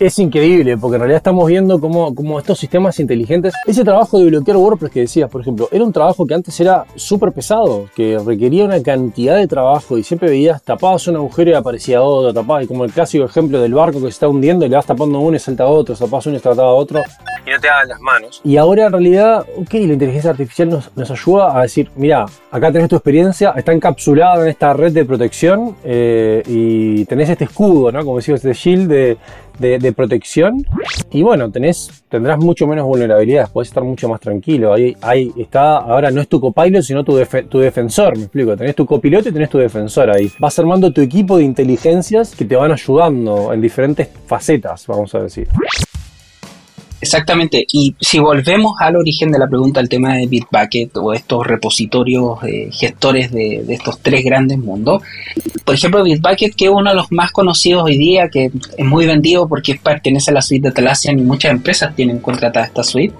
Es 0.00 0.18
increíble, 0.18 0.76
porque 0.76 0.96
en 0.96 1.00
realidad 1.00 1.18
estamos 1.18 1.46
viendo 1.46 1.80
cómo, 1.80 2.38
estos 2.38 2.58
sistemas 2.58 2.98
inteligentes, 2.98 3.54
ese 3.66 3.84
trabajo 3.84 4.18
de 4.18 4.26
bloquear 4.26 4.56
WordPress 4.56 4.92
que 4.92 5.00
decías, 5.00 5.30
por 5.30 5.40
ejemplo, 5.40 5.68
era 5.70 5.84
un 5.84 5.92
trabajo 5.92 6.26
que 6.26 6.34
antes 6.34 6.58
era 6.60 6.84
súper 6.96 7.32
pesado, 7.32 7.86
que 7.94 8.18
requería 8.24 8.64
una 8.64 8.82
cantidad 8.82 9.36
de 9.36 9.46
trabajo 9.46 9.98
y 9.98 10.02
siempre 10.02 10.28
veías, 10.28 10.62
tapabas 10.62 11.06
un 11.08 11.16
agujero 11.16 11.50
y 11.50 11.54
aparecía 11.54 12.02
otro, 12.02 12.32
tapabas, 12.32 12.66
como 12.66 12.84
el 12.84 12.92
clásico 12.92 13.24
ejemplo 13.24 13.60
del 13.60 13.74
barco 13.74 13.98
que 13.98 14.06
se 14.06 14.08
está 14.08 14.28
hundiendo 14.28 14.66
y 14.66 14.68
le 14.68 14.76
vas 14.76 14.86
tapando 14.86 15.20
uno 15.20 15.36
y 15.36 15.40
salta 15.40 15.66
otro, 15.66 15.94
tapabas 15.94 16.26
uno 16.26 16.36
y 16.36 16.40
salta 16.40 16.64
otro. 16.64 17.00
Y 17.46 17.50
no 17.50 17.58
te 17.60 17.68
hagan 17.68 17.88
las 17.88 18.00
manos. 18.00 18.40
Y 18.44 18.56
ahora 18.56 18.86
en 18.86 18.92
realidad, 18.92 19.44
ok, 19.56 19.74
la 19.74 19.92
inteligencia 19.92 20.30
artificial 20.30 20.70
nos, 20.70 20.96
nos 20.96 21.10
ayuda 21.10 21.58
a 21.58 21.62
decir, 21.62 21.90
mira, 21.96 22.26
acá 22.50 22.70
tenés 22.70 22.88
tu 22.88 22.96
experiencia, 22.96 23.52
está 23.56 23.72
encapsulada 23.72 24.42
en 24.42 24.48
esta 24.48 24.72
red 24.72 24.92
de 24.92 25.04
protección 25.04 25.76
eh, 25.84 26.42
y 26.46 27.04
tenés 27.06 27.30
este 27.30 27.44
escudo, 27.44 27.90
¿no? 27.90 28.04
Como 28.04 28.16
decía, 28.16 28.34
este 28.34 28.52
shield 28.52 28.88
de 28.88 29.18
de, 29.62 29.92
protección. 29.92 30.66
Y 31.10 31.22
bueno, 31.22 31.50
tenés, 31.50 32.04
tendrás 32.08 32.38
mucho 32.38 32.66
menos 32.66 32.84
vulnerabilidades, 32.84 33.50
puedes 33.50 33.68
estar 33.68 33.84
mucho 33.84 34.08
más 34.08 34.20
tranquilo. 34.20 34.72
Ahí, 34.72 34.96
ahí 35.00 35.32
está, 35.36 35.78
ahora 35.78 36.10
no 36.10 36.20
es 36.20 36.28
tu 36.28 36.40
copilot, 36.40 36.82
sino 36.82 37.04
tu, 37.04 37.18
tu 37.48 37.58
defensor, 37.58 38.16
me 38.16 38.24
explico. 38.24 38.56
Tenés 38.56 38.74
tu 38.74 38.84
copiloto 38.86 39.28
y 39.28 39.32
tenés 39.32 39.50
tu 39.50 39.58
defensor 39.58 40.10
ahí. 40.10 40.30
Vas 40.38 40.58
armando 40.58 40.92
tu 40.92 41.00
equipo 41.00 41.38
de 41.38 41.44
inteligencias 41.44 42.34
que 42.34 42.44
te 42.44 42.56
van 42.56 42.72
ayudando 42.72 43.52
en 43.52 43.60
diferentes 43.60 44.08
facetas, 44.26 44.86
vamos 44.86 45.14
a 45.14 45.20
decir. 45.20 45.48
Exactamente, 47.02 47.66
y 47.72 47.96
si 48.00 48.20
volvemos 48.20 48.76
al 48.78 48.94
origen 48.94 49.32
de 49.32 49.38
la 49.40 49.48
pregunta, 49.48 49.80
al 49.80 49.88
tema 49.88 50.14
de 50.14 50.28
Bitbucket 50.28 50.96
o 50.98 51.12
estos 51.12 51.44
repositorios 51.44 52.38
eh, 52.44 52.68
gestores 52.70 53.32
de, 53.32 53.64
estos 53.68 53.98
tres 53.98 54.24
grandes 54.24 54.56
mundos, 54.56 55.02
por 55.64 55.74
ejemplo, 55.74 56.04
Bitbucket, 56.04 56.54
que 56.54 56.66
es 56.66 56.70
uno 56.70 56.90
de 56.90 56.96
los 56.96 57.10
más 57.10 57.32
conocidos 57.32 57.82
hoy 57.82 57.98
día, 57.98 58.28
que 58.28 58.52
es 58.78 58.86
muy 58.86 59.04
vendido 59.04 59.48
porque 59.48 59.74
pertenece 59.74 60.30
a 60.30 60.34
la 60.34 60.42
suite 60.42 60.62
de 60.62 60.68
Atlassian 60.68 61.18
y 61.18 61.22
muchas 61.22 61.50
empresas 61.50 61.92
tienen 61.96 62.20
contratada 62.20 62.66
esta 62.66 62.84
suite, 62.84 63.12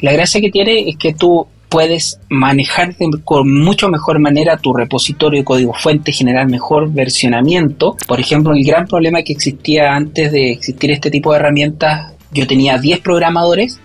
la 0.00 0.12
gracia 0.14 0.40
que 0.40 0.50
tiene 0.50 0.88
es 0.88 0.96
que 0.96 1.12
tú 1.12 1.46
puedes 1.68 2.18
manejar 2.30 2.96
con 3.24 3.52
mucho 3.52 3.90
mejor 3.90 4.20
manera 4.20 4.56
tu 4.56 4.72
repositorio 4.72 5.40
de 5.40 5.44
código 5.44 5.74
fuente, 5.74 6.12
generar 6.12 6.48
mejor 6.48 6.90
versionamiento. 6.90 7.94
Por 8.06 8.20
ejemplo, 8.20 8.54
el 8.54 8.64
gran 8.64 8.86
problema 8.86 9.22
que 9.22 9.34
existía 9.34 9.94
antes 9.94 10.32
de 10.32 10.52
existir 10.52 10.90
este 10.92 11.10
tipo 11.10 11.30
de 11.30 11.40
herramientas 11.40 12.14
yo 12.32 12.46
tenía 12.46 12.78
10 12.78 13.00
programadores, 13.00 13.80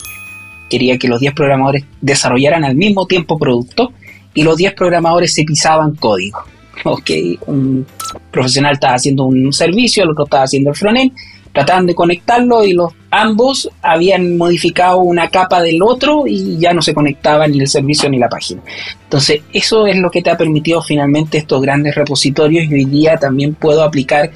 quería 0.69 0.97
que 0.97 1.07
los 1.07 1.19
10 1.19 1.33
programadores 1.33 1.85
desarrollaran 2.01 2.63
al 2.63 2.75
mismo 2.75 3.05
tiempo 3.05 3.37
producto 3.37 3.93
y 4.33 4.43
los 4.43 4.57
10 4.57 4.73
programadores 4.73 5.33
se 5.33 5.43
pisaban 5.43 5.95
código. 5.95 6.39
Ok, 6.85 7.11
un 7.45 7.85
profesional 8.31 8.73
estaba 8.73 8.95
haciendo 8.95 9.25
un 9.25 9.53
servicio, 9.53 10.03
el 10.03 10.09
otro 10.09 10.23
estaba 10.25 10.43
haciendo 10.43 10.71
el 10.71 10.75
frontend 10.75 11.11
trataban 11.53 11.85
de 11.85 11.95
conectarlo 11.95 12.65
y 12.65 12.73
los 12.73 12.91
ambos 13.11 13.69
habían 13.83 14.37
modificado 14.37 14.97
una 14.97 15.29
capa 15.29 15.61
del 15.61 15.83
otro 15.83 16.23
y 16.25 16.57
ya 16.57 16.73
no 16.73 16.81
se 16.81 16.95
conectaba 16.95 17.47
ni 17.47 17.59
el 17.59 17.67
servicio 17.67 18.09
ni 18.09 18.17
la 18.17 18.27
página. 18.27 18.61
Entonces, 19.03 19.41
eso 19.53 19.85
es 19.85 19.95
lo 19.97 20.09
que 20.09 20.23
te 20.23 20.31
ha 20.31 20.37
permitido 20.37 20.81
finalmente 20.81 21.37
estos 21.37 21.61
grandes 21.61 21.93
repositorios 21.93 22.65
y 22.65 22.73
hoy 22.73 22.85
día 22.85 23.17
también 23.17 23.53
puedo 23.53 23.83
aplicar 23.83 24.31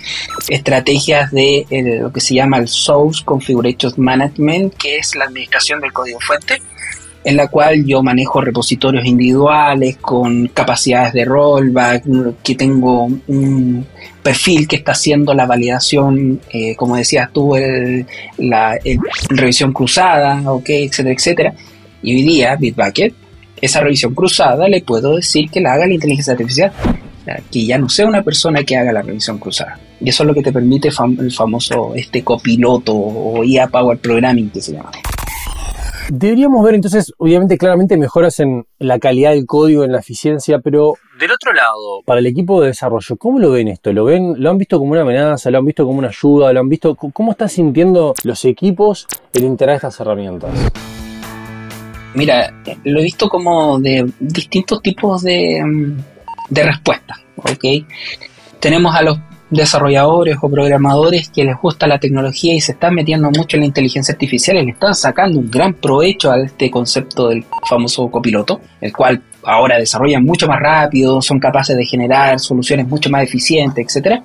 estrategias 0.48 1.32
de 1.32 1.66
eh, 1.72 2.00
lo 2.02 2.14
que 2.14 2.22
se 2.22 2.36
llama 2.36 2.58
el 2.60 2.68
Source 2.68 3.24
Configuration 3.26 3.94
Management, 3.98 4.76
que 4.76 4.98
es 4.98 5.16
la 5.16 5.26
administración 5.26 5.82
del 5.82 5.92
código 5.92 6.20
fuente 6.20 6.62
en 7.28 7.36
la 7.36 7.50
cual 7.50 7.84
yo 7.86 8.02
manejo 8.02 8.40
repositorios 8.40 9.06
individuales 9.06 9.98
con 9.98 10.48
capacidades 10.48 11.12
de 11.12 11.26
rollback, 11.26 12.06
que 12.42 12.56
tengo 12.56 13.04
un 13.04 13.86
perfil 14.24 14.66
que 14.66 14.78
está 14.78 14.94
haciendo 14.94 15.34
la 15.34 15.46
validación, 15.46 16.40
eh, 16.50 16.74
como 16.78 16.96
decías 16.96 17.30
tú, 17.34 17.54
la 18.38 18.80
revisión 19.28 19.74
cruzada, 19.74 20.42
ok, 20.50 20.70
etcétera, 20.70 21.12
etcétera. 21.14 21.54
Y 22.02 22.16
hoy 22.16 22.22
día, 22.22 22.56
Bitbucket, 22.56 23.14
esa 23.60 23.82
revisión 23.82 24.16
cruzada 24.16 24.70
le 24.70 24.82
puedo 24.82 25.18
decir 25.18 25.50
que 25.50 25.60
la 25.60 25.74
haga 25.74 25.86
la 25.86 25.96
inteligencia 25.96 26.32
artificial, 26.32 26.72
que 27.52 27.66
ya 27.66 27.78
no 27.78 27.90
sea 27.90 28.08
una 28.08 28.24
persona 28.24 28.64
que 28.64 28.78
haga 28.78 28.94
la 28.94 29.02
revisión 29.02 29.38
cruzada. 29.38 29.78
Y 30.00 30.08
eso 30.08 30.24
es 30.24 30.28
lo 30.28 30.34
que 30.34 30.44
te 30.44 30.54
permite 30.54 30.88
el 30.88 31.32
famoso 31.34 31.94
este 31.94 32.24
copiloto 32.24 32.96
o 32.96 33.44
IA 33.44 33.68
Power 33.68 33.98
Programming 33.98 34.50
que 34.50 34.62
se 34.62 34.72
llama. 34.72 34.92
Deberíamos 36.10 36.64
ver 36.64 36.76
entonces, 36.76 37.14
obviamente, 37.18 37.58
claramente 37.58 37.98
mejoras 37.98 38.40
en 38.40 38.66
la 38.80 38.98
calidad 38.98 39.32
del 39.32 39.46
código, 39.46 39.84
en 39.84 39.92
la 39.92 40.00
eficiencia, 40.00 40.60
pero 40.60 40.94
del 41.20 41.32
otro 41.32 41.52
lado, 41.52 42.02
para 42.06 42.20
el 42.20 42.28
equipo 42.28 42.62
de 42.62 42.68
desarrollo, 42.68 43.18
¿cómo 43.18 43.40
lo 43.40 43.52
ven 43.52 43.68
esto? 43.68 43.92
¿Lo 43.92 44.06
ven, 44.06 44.36
lo 44.38 44.50
han 44.50 44.58
visto 44.58 44.80
como 44.80 44.92
una 44.92 45.02
amenaza, 45.02 45.52
lo 45.52 45.58
han 45.58 45.66
visto 45.66 45.86
como 45.86 46.00
una 46.00 46.08
ayuda, 46.08 46.54
lo 46.54 46.62
han 46.62 46.70
visto, 46.70 46.96
cómo 46.96 47.32
están 47.32 47.50
sintiendo 47.50 48.14
los 48.24 48.46
equipos 48.46 49.06
el 49.34 49.44
integrar 49.44 49.76
estas 49.76 50.00
herramientas? 50.00 50.52
Mira, 52.14 52.54
lo 52.86 53.00
he 53.00 53.04
visto 53.04 53.28
como 53.28 53.78
de 53.80 54.10
distintos 54.20 54.82
tipos 54.82 55.24
de, 55.24 55.62
mm, 55.62 55.98
de 56.50 56.64
respuestas, 56.64 57.20
¿ok? 57.36 57.86
Tenemos 58.60 58.96
a 58.96 59.02
los 59.02 59.20
desarrolladores 59.50 60.38
o 60.42 60.50
programadores 60.50 61.30
que 61.30 61.44
les 61.44 61.58
gusta 61.58 61.88
la 61.88 62.00
tecnología 62.00 62.54
y 62.54 62.60
se 62.60 62.74
están 62.74 62.96
metiendo 62.96 63.30
mucho 63.32 63.58
en 63.58 63.62
la 63.62 63.68
inteligencia 63.68 64.14
artificial 64.14 64.58
y 64.58 64.66
le 64.66 64.72
están 64.72 64.94
sacando 64.94 65.40
un 65.40 65.50
gran 65.50 65.74
provecho 65.74 66.32
a 66.32 66.40
este 66.40 66.70
concepto 66.70 67.30
del 67.30 67.46
famoso 67.70 68.10
copiloto, 68.10 68.60
el 68.82 68.92
cual 68.92 69.22
ahora 69.44 69.78
desarrollan 69.78 70.26
mucho 70.26 70.48
más 70.48 70.60
rápido, 70.60 71.22
son 71.22 71.40
capaces 71.40 71.78
de 71.78 71.86
generar 71.86 72.40
soluciones 72.40 72.88
mucho 72.88 73.10
más 73.10 73.24
eficientes, 73.24 73.86
etcétera 73.86 74.24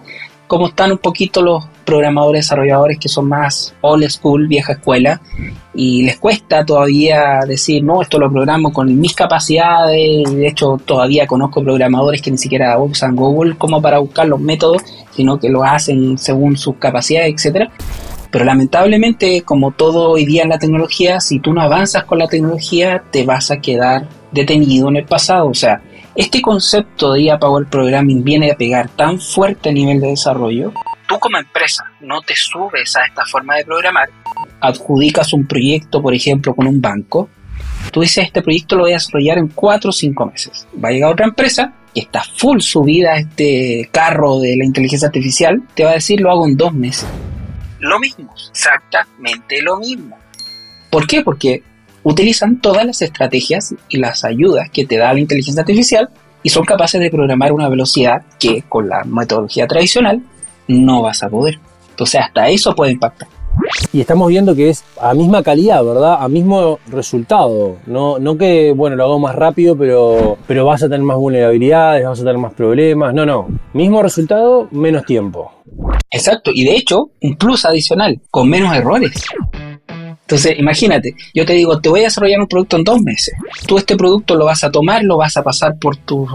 como 0.53 0.67
están 0.67 0.93
un 0.93 0.99
poquito 0.99 1.41
los 1.41 1.65
programadores 1.87 2.45
desarrolladores 2.45 2.99
que 2.99 3.09
son 3.09 3.27
más 3.27 3.75
old 3.81 4.07
school, 4.11 4.49
vieja 4.49 4.75
escuela, 4.75 5.19
y 5.73 6.03
les 6.03 6.19
cuesta 6.19 6.63
todavía 6.63 7.41
decir, 7.49 7.83
no, 7.83 8.03
esto 8.03 8.19
lo 8.19 8.31
programo 8.31 8.71
con 8.71 9.01
mis 9.01 9.15
capacidades, 9.15 10.31
de 10.31 10.47
hecho 10.47 10.79
todavía 10.85 11.27
conozco 11.27 11.65
programadores 11.65 12.21
que 12.21 12.31
ni 12.31 12.37
siquiera 12.37 12.79
usan 12.79 13.17
Google 13.17 13.57
como 13.57 13.81
para 13.81 13.99
buscar 14.01 14.29
los 14.29 14.41
métodos, 14.41 14.83
sino 15.13 15.41
que 15.41 15.49
lo 15.49 15.65
hacen 15.65 16.19
según 16.19 16.59
sus 16.59 16.77
capacidades, 16.77 17.33
etcétera. 17.33 17.71
Pero 18.31 18.45
lamentablemente, 18.45 19.41
como 19.41 19.71
todo 19.71 20.11
hoy 20.11 20.27
día 20.27 20.43
en 20.43 20.51
la 20.51 20.59
tecnología, 20.59 21.19
si 21.21 21.41
tú 21.41 21.55
no 21.55 21.63
avanzas 21.63 22.05
con 22.05 22.19
la 22.19 22.29
tecnología, 22.29 23.05
te 23.11 23.25
vas 23.25 23.51
a 23.51 23.63
quedar 23.63 24.07
detenido 24.33 24.91
en 24.91 24.97
el 24.97 25.07
pasado. 25.07 25.49
O 25.49 25.55
sea, 25.55 25.81
este 26.15 26.43
concepto 26.43 27.13
de 27.13 27.23
IA 27.23 27.39
Power 27.39 27.67
Programming 27.67 28.23
viene 28.23 28.51
a 28.51 28.57
pegar 28.57 28.89
tan 28.91 29.19
fuerte 29.19 29.71
a 29.71 29.73
nivel 29.73 30.01
de 30.01 30.09
desarrollo. 30.09 30.73
Tú 31.09 31.19
como 31.19 31.39
empresa 31.39 31.85
no 32.01 32.21
te 32.21 32.35
subes 32.37 32.97
a 32.97 33.05
esta 33.07 33.25
forma 33.25 33.57
de 33.57 33.65
programar, 33.65 34.11
adjudicas 34.61 35.33
un 35.33 35.47
proyecto, 35.47 36.03
por 36.03 36.15
ejemplo, 36.15 36.55
con 36.55 36.67
un 36.67 36.81
banco, 36.81 37.29
tú 37.91 38.01
dices, 38.01 38.27
este 38.27 38.43
proyecto 38.43 38.77
lo 38.77 38.83
voy 38.83 38.93
a 38.93 38.97
desarrollar 38.97 39.39
en 39.39 39.49
4 39.49 39.91
o 39.91 39.93
5 39.93 40.27
meses. 40.27 40.67
Va 40.83 40.89
a 40.89 40.93
llegar 40.93 41.13
otra 41.13 41.27
empresa 41.27 41.73
que 41.95 42.01
está 42.01 42.23
full 42.23 42.61
subida 42.61 43.13
a 43.13 43.19
este 43.19 43.89
carro 43.93 44.39
de 44.39 44.57
la 44.57 44.65
inteligencia 44.65 45.09
artificial, 45.09 45.63
te 45.75 45.85
va 45.85 45.91
a 45.91 45.95
decir, 45.95 46.21
lo 46.21 46.31
hago 46.31 46.47
en 46.47 46.57
2 46.57 46.75
meses. 46.75 47.09
Lo 47.81 47.99
mismo, 47.99 48.33
exactamente 48.51 49.61
lo 49.63 49.79
mismo. 49.79 50.17
¿Por 50.91 51.07
qué? 51.07 51.23
Porque 51.23 51.63
utilizan 52.05 52.61
todas 52.61 52.85
las 52.85 53.03
estrategias 53.03 53.75
y 53.89 53.99
las 53.99 54.25
ayudas 54.25 54.71
que 54.71 54.87
te 54.87 54.99
da 54.99 55.13
la 55.13 55.21
inteligencia 55.21 55.63
artificial 55.63 56.09
y 56.43 56.49
son 56.49 56.65
capaces 56.65 57.01
de 57.01 57.11
programar 57.11 57.53
una 57.53 57.69
velocidad 57.69 58.23
que 58.39 58.63
con 58.69 58.89
la 58.89 59.05
metodología 59.05 59.67
tradicional 59.67 60.23
no 60.69 61.03
vas 61.03 61.23
a 61.23 61.29
poder. 61.29 61.59
Entonces 61.91 62.21
hasta 62.21 62.49
eso 62.49 62.75
puede 62.75 62.93
impactar. 62.93 63.29
Y 63.93 64.01
estamos 64.01 64.29
viendo 64.29 64.55
que 64.55 64.71
es 64.71 64.83
a 65.01 65.15
misma 65.15 65.43
calidad, 65.43 65.85
¿verdad? 65.85 66.17
A 66.21 66.29
mismo 66.29 66.79
resultado. 66.89 67.77
No, 67.87 68.19
no 68.19 68.37
que, 68.37 68.73
bueno, 68.73 68.97
lo 68.97 69.05
hago 69.05 69.19
más 69.19 69.35
rápido, 69.35 69.77
pero, 69.77 70.39
pero 70.47 70.65
vas 70.65 70.83
a 70.83 70.87
tener 70.87 71.03
más 71.03 71.19
vulnerabilidades, 71.19 72.05
vas 72.05 72.19
a 72.19 72.23
tener 72.23 72.39
más 72.39 72.55
problemas. 72.55 73.13
No, 73.15 73.27
no. 73.27 73.49
Mismo 73.75 74.03
resultado, 74.03 74.69
menos 74.71 75.05
tiempo. 75.05 75.53
Exacto. 76.11 76.51
Y 76.55 76.65
de 76.65 76.77
hecho, 76.77 77.11
un 77.21 77.37
plus 77.37 77.65
adicional, 77.65 78.21
con 78.31 78.49
menos 78.49 78.75
errores. 78.75 79.13
Entonces, 80.33 80.59
imagínate, 80.59 81.15
yo 81.35 81.45
te 81.45 81.53
digo, 81.53 81.79
te 81.79 81.91
voy 81.91 82.01
a 82.01 82.05
desarrollar 82.05 82.41
un 82.41 82.47
producto 82.47 82.79
en 82.79 82.85
dos 82.85 83.03
meses. 83.03 83.35
Tú 83.67 83.77
este 83.77 83.99
producto 83.99 84.35
lo 84.35 84.47
vas 84.47 84.65
a 84.65 84.71
tomar, 84.71 85.05
lo 85.05 85.19
vas 85.19 85.37
a 85.37 85.43
pasar 85.43 85.77
por 85.79 85.99
tus 85.99 86.27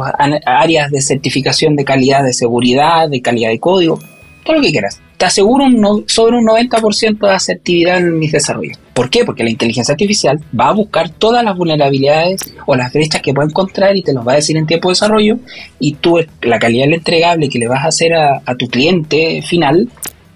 áreas 0.45 0.91
de 0.91 1.01
certificación 1.01 1.75
de 1.75 1.83
calidad 1.83 2.23
de 2.23 2.31
seguridad, 2.31 3.10
de 3.10 3.23
calidad 3.23 3.49
de 3.49 3.60
código, 3.60 3.99
todo 4.43 4.57
lo 4.57 4.62
que 4.62 4.69
quieras. 4.69 5.01
Te 5.17 5.25
aseguro 5.25 5.63
un 5.63 6.03
sobre 6.05 6.38
un 6.38 6.45
90% 6.45 7.17
de 7.27 7.33
asertividad 7.33 7.97
en 7.97 8.19
mis 8.19 8.31
desarrollos. 8.31 8.77
¿Por 8.93 9.10
qué? 9.10 9.25
Porque 9.25 9.43
la 9.43 9.49
inteligencia 9.49 9.93
artificial 9.93 10.39
va 10.57 10.67
a 10.67 10.73
buscar 10.73 11.10
todas 11.10 11.43
las 11.43 11.57
vulnerabilidades 11.57 12.53
o 12.67 12.75
las 12.75 12.93
brechas 12.93 13.23
que 13.23 13.33
pueda 13.33 13.47
encontrar 13.47 13.97
y 13.97 14.03
te 14.03 14.13
los 14.13 14.27
va 14.27 14.33
a 14.33 14.36
decir 14.36 14.57
en 14.57 14.67
tiempo 14.67 14.89
de 14.89 14.91
desarrollo. 14.91 15.39
Y 15.79 15.93
tú, 15.93 16.19
la 16.43 16.60
calidad 16.60 16.86
del 16.86 16.93
entregable 16.93 17.49
que 17.49 17.57
le 17.57 17.67
vas 17.67 17.83
a 17.83 17.88
hacer 17.88 18.13
a 18.13 18.55
tu 18.60 18.67
cliente 18.67 19.41
final 19.41 19.89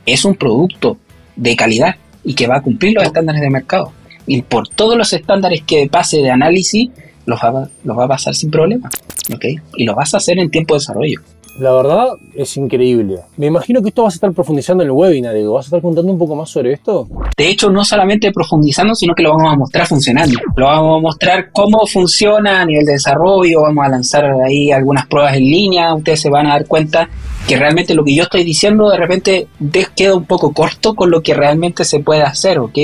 es 0.07 0.25
un 0.25 0.33
producto 0.33 0.97
de 1.35 1.55
calidad 1.55 1.95
y 2.23 2.33
que 2.33 2.47
va 2.47 2.57
a 2.57 2.61
cumplir 2.61 2.93
los 2.93 3.03
estándares 3.03 3.41
de 3.41 3.49
mercado. 3.49 3.91
Y 4.27 4.41
por 4.43 4.67
todos 4.67 4.97
los 4.97 5.11
estándares 5.13 5.63
que 5.63 5.87
pase 5.89 6.21
de 6.21 6.31
análisis, 6.31 6.89
los 7.25 7.39
va, 7.39 7.67
los 7.83 7.97
va 7.97 8.05
a 8.05 8.07
pasar 8.07 8.35
sin 8.35 8.51
problema. 8.51 8.89
¿okay? 9.33 9.57
Y 9.75 9.85
lo 9.85 9.95
vas 9.95 10.13
a 10.13 10.17
hacer 10.17 10.39
en 10.39 10.49
tiempo 10.49 10.73
de 10.73 10.79
desarrollo. 10.79 11.21
La 11.59 11.73
verdad 11.73 12.07
es 12.33 12.55
increíble. 12.55 13.19
Me 13.35 13.47
imagino 13.47 13.81
que 13.81 13.89
esto 13.89 14.03
vas 14.03 14.13
a 14.13 14.15
estar 14.15 14.31
profundizando 14.31 14.83
en 14.83 14.89
el 14.89 14.93
webinar, 14.93 15.35
digo. 15.35 15.53
¿Vas 15.53 15.65
a 15.65 15.67
estar 15.67 15.81
contando 15.81 16.11
un 16.11 16.17
poco 16.17 16.35
más 16.35 16.49
sobre 16.49 16.71
esto? 16.73 17.07
De 17.37 17.49
hecho, 17.49 17.69
no 17.69 17.83
solamente 17.83 18.31
profundizando, 18.31 18.95
sino 18.95 19.13
que 19.13 19.23
lo 19.23 19.31
vamos 19.31 19.53
a 19.53 19.57
mostrar 19.57 19.85
funcionando. 19.85 20.39
Lo 20.55 20.67
vamos 20.67 20.99
a 20.99 21.01
mostrar 21.01 21.51
cómo 21.51 21.85
funciona 21.85 22.61
a 22.61 22.65
nivel 22.65 22.85
de 22.85 22.93
desarrollo, 22.93 23.61
vamos 23.63 23.85
a 23.85 23.89
lanzar 23.89 24.25
ahí 24.45 24.71
algunas 24.71 25.05
pruebas 25.07 25.35
en 25.35 25.43
línea, 25.43 25.93
ustedes 25.93 26.21
se 26.21 26.29
van 26.29 26.47
a 26.47 26.51
dar 26.51 26.65
cuenta 26.67 27.09
que 27.47 27.57
realmente 27.57 27.93
lo 27.93 28.03
que 28.03 28.15
yo 28.15 28.23
estoy 28.23 28.43
diciendo 28.43 28.89
de 28.89 28.97
repente 28.97 29.47
queda 29.95 30.15
un 30.15 30.25
poco 30.25 30.53
corto 30.53 30.95
con 30.95 31.11
lo 31.11 31.21
que 31.21 31.33
realmente 31.33 31.83
se 31.83 31.99
puede 31.99 32.21
hacer, 32.21 32.59
¿ok? 32.59 32.77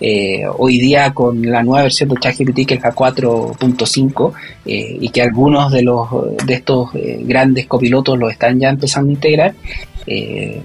Eh, 0.00 0.42
hoy 0.56 0.78
día 0.78 1.12
con 1.12 1.42
la 1.42 1.62
nueva 1.62 1.82
versión 1.84 2.08
de 2.08 2.16
ChatGPT 2.16 2.66
que 2.66 2.74
es 2.74 2.82
la 2.82 2.94
4.5 2.94 4.32
eh, 4.66 4.98
y 5.00 5.08
que 5.10 5.22
algunos 5.22 5.70
de 5.70 5.82
los 5.82 6.08
de 6.44 6.54
estos 6.54 6.94
eh, 6.94 7.20
grandes 7.22 7.66
copilotos 7.66 8.18
lo 8.18 8.28
están 8.28 8.58
ya 8.58 8.70
empezando 8.70 9.10
a 9.10 9.14
integrar, 9.14 9.54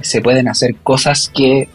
se 0.02 0.22
pueden 0.22 0.48
hacer 0.48 0.76
cosas 0.84 1.30
que 1.34 1.68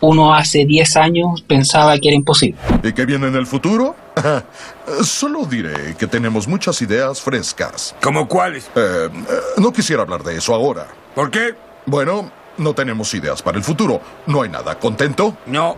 uno 0.00 0.34
hace 0.34 0.64
10 0.64 0.96
años 0.96 1.42
pensaba 1.42 1.98
que 1.98 2.08
era 2.08 2.16
imposible. 2.16 2.58
¿Y 2.82 2.92
qué 2.92 3.04
viene 3.06 3.28
en 3.28 3.36
el 3.36 3.46
futuro? 3.46 3.94
Solo 5.04 5.44
diré 5.44 5.94
que 5.96 6.06
tenemos 6.06 6.48
muchas 6.48 6.80
ideas 6.82 7.20
frescas. 7.20 7.94
¿Cómo 8.02 8.26
cuáles? 8.28 8.66
Eh, 8.74 9.08
eh, 9.10 9.10
no 9.58 9.72
quisiera 9.72 10.02
hablar 10.02 10.22
de 10.22 10.36
eso 10.36 10.54
ahora. 10.54 10.86
¿Por 11.14 11.30
qué? 11.30 11.54
Bueno, 11.86 12.30
no 12.58 12.74
tenemos 12.74 13.12
ideas 13.14 13.42
para 13.42 13.58
el 13.58 13.64
futuro. 13.64 14.00
No 14.26 14.42
hay 14.42 14.48
nada. 14.48 14.78
¿Contento? 14.78 15.36
No. 15.46 15.76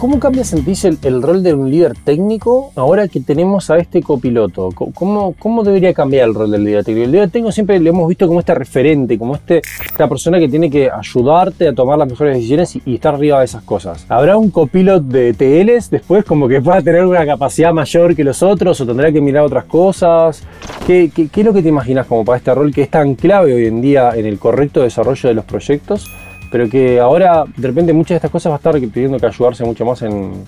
¿Cómo 0.00 0.18
cambia, 0.18 0.44
sentís, 0.44 0.86
el, 0.86 1.20
rol 1.20 1.42
de 1.42 1.52
un 1.52 1.70
líder 1.70 1.92
técnico 1.92 2.72
ahora 2.74 3.06
que 3.06 3.20
tenemos 3.20 3.68
a 3.68 3.76
este 3.76 4.00
copiloto? 4.00 4.70
¿Cómo, 4.94 5.34
¿Cómo 5.38 5.62
debería 5.62 5.92
cambiar 5.92 6.26
el 6.26 6.34
rol 6.34 6.50
del 6.50 6.64
líder 6.64 6.84
técnico? 6.86 7.04
El 7.04 7.12
líder 7.12 7.28
técnico 7.28 7.52
siempre 7.52 7.78
lo 7.78 7.90
hemos 7.90 8.08
visto 8.08 8.26
como 8.26 8.40
este 8.40 8.54
referente, 8.54 9.18
como 9.18 9.34
este, 9.34 9.60
esta 9.84 10.08
persona 10.08 10.38
que 10.38 10.48
tiene 10.48 10.70
que 10.70 10.90
ayudarte 10.90 11.68
a 11.68 11.74
tomar 11.74 11.98
las 11.98 12.08
mejores 12.08 12.34
decisiones 12.34 12.78
y, 12.82 12.94
estar 12.94 13.14
arriba 13.14 13.40
de 13.40 13.44
esas 13.44 13.62
cosas. 13.62 14.06
¿Habrá 14.08 14.38
un 14.38 14.50
copiloto 14.50 15.06
de 15.06 15.34
TLs 15.34 15.90
después 15.90 16.24
como 16.24 16.48
que 16.48 16.62
pueda 16.62 16.80
tener 16.80 17.04
una 17.04 17.26
capacidad 17.26 17.74
mayor 17.74 18.16
que 18.16 18.24
los 18.24 18.42
otros 18.42 18.80
o 18.80 18.86
tendrá 18.86 19.12
que 19.12 19.20
mirar 19.20 19.44
otras 19.44 19.66
cosas? 19.66 20.42
¿Qué, 20.86 21.10
qué, 21.14 21.28
qué 21.28 21.40
es 21.42 21.46
lo 21.46 21.52
que 21.52 21.60
te 21.60 21.68
imaginas 21.68 22.06
como 22.06 22.24
para 22.24 22.38
este 22.38 22.54
rol 22.54 22.72
que 22.72 22.80
es 22.80 22.90
tan 22.90 23.16
clave 23.16 23.52
hoy 23.52 23.66
en 23.66 23.82
día 23.82 24.12
en 24.16 24.24
el 24.24 24.38
correcto 24.38 24.80
desarrollo 24.80 25.28
de 25.28 25.34
los 25.34 25.44
proyectos? 25.44 26.10
Pero 26.50 26.68
que 26.68 26.98
ahora 26.98 27.44
de 27.56 27.68
repente 27.68 27.92
muchas 27.92 28.10
de 28.10 28.16
estas 28.16 28.30
cosas 28.30 28.50
va 28.50 28.56
a 28.56 28.58
estar 28.58 28.80
pidiendo 28.92 29.18
que 29.18 29.26
ayudarse 29.26 29.64
mucho 29.64 29.84
más 29.84 30.02
en, 30.02 30.44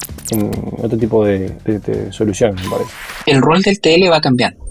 otro 0.82 0.98
tipo 0.98 1.24
de, 1.24 1.52
soluciones, 2.10 2.62
me 2.64 2.70
parece. 2.70 2.90
El 3.26 3.40
rol 3.40 3.62
del 3.62 3.80
TL 3.80 4.10
va 4.10 4.20
cambiando. 4.20 4.64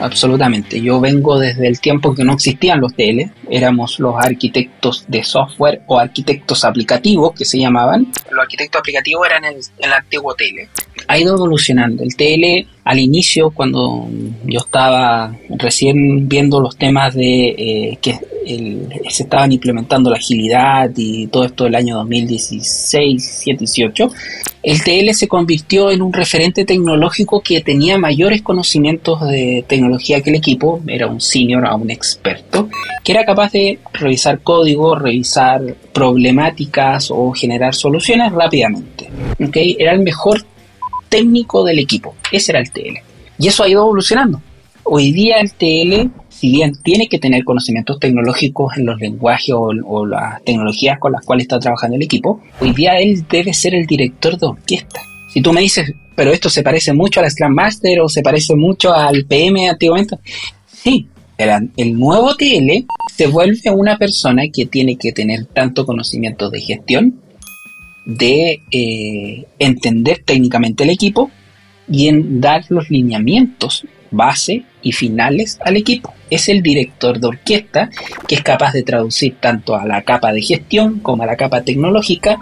Absolutamente. 0.00 0.80
Yo 0.80 1.00
vengo 1.00 1.38
desde 1.38 1.66
el 1.66 1.80
tiempo 1.80 2.14
que 2.14 2.24
no 2.24 2.34
existían 2.34 2.80
los 2.80 2.94
TL, 2.94 3.32
éramos 3.50 3.98
los 3.98 4.14
arquitectos 4.16 5.04
de 5.08 5.24
software 5.24 5.82
o 5.86 5.98
arquitectos 5.98 6.64
aplicativos 6.64 7.32
que 7.32 7.44
se 7.44 7.58
llamaban. 7.58 8.06
Los 8.30 8.40
arquitectos 8.40 8.78
aplicativos 8.78 9.26
eran 9.26 9.44
el, 9.44 9.56
el 9.78 9.92
antiguo 9.92 10.34
TL. 10.34 10.68
Ha 11.06 11.18
ido 11.18 11.34
evolucionando. 11.34 12.02
El 12.02 12.16
TL 12.16 12.66
al 12.84 12.98
inicio, 12.98 13.50
cuando 13.50 14.08
yo 14.46 14.60
estaba 14.60 15.36
recién 15.50 16.26
viendo 16.26 16.60
los 16.60 16.76
temas 16.76 17.14
de 17.14 17.48
eh, 17.48 17.98
que 18.00 18.18
se 19.10 19.24
estaban 19.24 19.52
implementando 19.52 20.08
la 20.08 20.16
agilidad 20.16 20.90
y 20.96 21.26
todo 21.26 21.44
esto 21.44 21.64
del 21.64 21.74
año 21.74 21.96
2016, 21.96 23.42
2018, 23.46 24.10
el 24.62 24.82
TL 24.82 25.12
se 25.12 25.28
convirtió 25.28 25.90
en 25.90 26.02
un 26.02 26.12
referente 26.12 26.64
tecnológico 26.64 27.42
que 27.42 27.60
tenía 27.60 27.98
mayores 27.98 28.42
conocimientos 28.42 29.20
de 29.28 29.64
tecnología 29.68 30.22
que 30.22 30.30
el 30.30 30.36
equipo, 30.36 30.80
era 30.86 31.06
un 31.06 31.20
senior 31.20 31.66
a 31.66 31.74
un 31.74 31.90
experto, 31.90 32.68
que 33.04 33.12
era 33.12 33.24
capaz 33.24 33.52
de 33.52 33.78
revisar 33.92 34.40
código, 34.40 34.94
revisar 34.94 35.62
problemáticas 35.92 37.10
o 37.10 37.32
generar 37.32 37.74
soluciones 37.74 38.32
rápidamente. 38.32 39.10
¿okay? 39.46 39.76
Era 39.78 39.92
el 39.92 40.00
mejor 40.00 40.44
técnico 41.08 41.64
del 41.64 41.78
equipo. 41.78 42.14
Ese 42.32 42.52
era 42.52 42.60
el 42.60 42.70
TL. 42.70 42.98
Y 43.38 43.48
eso 43.48 43.62
ha 43.62 43.68
ido 43.68 43.82
evolucionando. 43.82 44.40
Hoy 44.84 45.12
día 45.12 45.36
el 45.40 45.52
TL, 45.52 46.10
si 46.28 46.50
bien 46.50 46.72
tiene 46.82 47.08
que 47.08 47.18
tener 47.18 47.44
conocimientos 47.44 48.00
tecnológicos 48.00 48.76
en 48.76 48.86
los 48.86 48.98
lenguajes 48.98 49.54
o, 49.54 50.06
las 50.06 50.42
tecnologías 50.44 50.98
con 50.98 51.12
las 51.12 51.24
cuales 51.24 51.44
está 51.44 51.60
trabajando 51.60 51.96
el 51.96 52.02
equipo, 52.02 52.40
hoy 52.60 52.72
día 52.72 52.98
él 52.98 53.24
debe 53.28 53.52
ser 53.52 53.74
el 53.74 53.86
director 53.86 54.38
de 54.38 54.46
orquesta. 54.46 55.00
Si 55.32 55.42
tú 55.42 55.52
me 55.52 55.60
dices, 55.60 55.92
pero 56.16 56.32
esto 56.32 56.48
se 56.48 56.62
parece 56.62 56.94
mucho 56.94 57.20
al 57.20 57.30
Scrum 57.30 57.52
Master 57.52 58.00
o 58.00 58.08
se 58.08 58.22
parece 58.22 58.54
mucho 58.54 58.94
al 58.94 59.26
PM 59.26 59.68
antiguamente, 59.68 60.16
sí, 60.66 61.06
el, 61.36 61.70
el 61.76 61.98
nuevo 61.98 62.34
TL 62.34 62.86
se 63.14 63.26
vuelve 63.26 63.70
una 63.70 63.98
persona 63.98 64.44
que 64.52 64.66
tiene 64.66 64.96
que 64.96 65.12
tener 65.12 65.44
tanto 65.44 65.84
conocimiento 65.84 66.48
de 66.48 66.60
gestión 66.60 67.20
de 68.08 68.62
eh, 68.70 69.44
entender 69.58 70.22
técnicamente 70.24 70.84
el 70.84 70.90
equipo 70.90 71.30
y 71.90 72.08
en 72.08 72.40
dar 72.40 72.64
los 72.70 72.88
lineamientos 72.88 73.86
base 74.10 74.64
y 74.80 74.92
finales 74.92 75.58
al 75.62 75.76
equipo. 75.76 76.14
Es 76.30 76.48
el 76.48 76.62
director 76.62 77.20
de 77.20 77.26
orquesta 77.26 77.90
que 78.26 78.36
es 78.36 78.42
capaz 78.42 78.72
de 78.72 78.82
traducir 78.82 79.36
tanto 79.38 79.76
a 79.76 79.84
la 79.84 80.02
capa 80.02 80.32
de 80.32 80.40
gestión 80.40 81.00
como 81.00 81.22
a 81.22 81.26
la 81.26 81.36
capa 81.36 81.60
tecnológica 81.60 82.38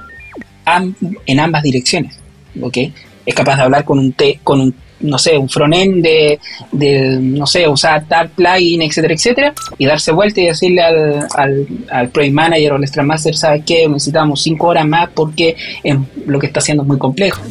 en 1.27 1.41
ambas 1.41 1.65
direcciones. 1.65 2.17
¿okay? 2.63 2.95
Es 3.25 3.35
capaz 3.35 3.57
de 3.57 3.63
hablar 3.63 3.85
con 3.85 3.99
un, 3.99 4.15
con 4.45 4.61
un 4.61 4.73
no 5.01 5.19
sé, 5.19 5.37
un 5.37 5.49
frontend 5.49 6.03
de, 6.03 6.39
de, 6.73 7.19
no 7.21 7.47
sé, 7.47 7.69
usar 7.69 8.05
tal 8.07 8.31
plugin, 8.31 8.83
etcétera, 8.83 9.15
etcétera, 9.15 9.55
y 9.79 9.87
darse 9.87 10.13
vuelta 10.13 10.41
y 10.41 10.47
decirle 10.47 10.83
al, 10.83 11.27
al, 11.35 11.67
al 11.91 12.09
Project 12.09 12.35
Manager 12.35 12.73
o 12.73 12.77
al 12.77 12.87
Scrum 12.87 13.07
Master, 13.07 13.37
¿sabes 13.37 13.63
qué? 13.67 13.89
Necesitamos 13.89 14.43
cinco 14.43 14.69
horas 14.69 14.87
más 14.87 15.09
porque 15.15 15.57
lo 16.27 16.39
que 16.39 16.47
está 16.47 16.61
haciendo 16.61 16.83
es 16.83 16.89
muy 16.89 16.99
complejo 16.99 17.43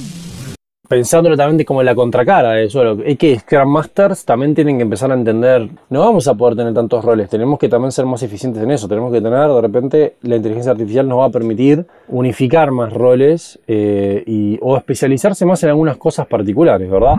pensándolo 0.87 1.35
también 1.35 1.65
como 1.65 1.83
la 1.83 1.95
contracara 1.95 2.53
de 2.53 2.65
eso, 2.65 3.01
es 3.03 3.17
que 3.17 3.39
Scrum 3.39 3.69
Masters 3.69 4.25
también 4.25 4.55
tienen 4.55 4.77
que 4.77 4.83
empezar 4.83 5.11
a 5.11 5.15
entender, 5.15 5.69
no 5.89 5.99
vamos 6.01 6.27
a 6.27 6.33
poder 6.35 6.55
tener 6.55 6.73
tantos 6.73 7.03
roles, 7.03 7.29
tenemos 7.29 7.59
que 7.59 7.69
también 7.69 7.91
ser 7.91 8.05
más 8.05 8.21
eficientes 8.23 8.61
en 8.61 8.71
eso, 8.71 8.87
tenemos 8.87 9.11
que 9.11 9.21
tener, 9.21 9.47
de 9.47 9.61
repente, 9.61 10.15
la 10.21 10.35
inteligencia 10.35 10.71
artificial 10.71 11.07
nos 11.07 11.19
va 11.19 11.25
a 11.25 11.29
permitir 11.29 11.85
unificar 12.07 12.71
más 12.71 12.93
roles 12.93 13.59
eh, 13.67 14.23
y, 14.25 14.57
o 14.61 14.77
especializarse 14.77 15.45
más 15.45 15.63
en 15.63 15.69
algunas 15.69 15.97
cosas 15.97 16.27
particulares, 16.27 16.89
¿verdad? 16.89 17.15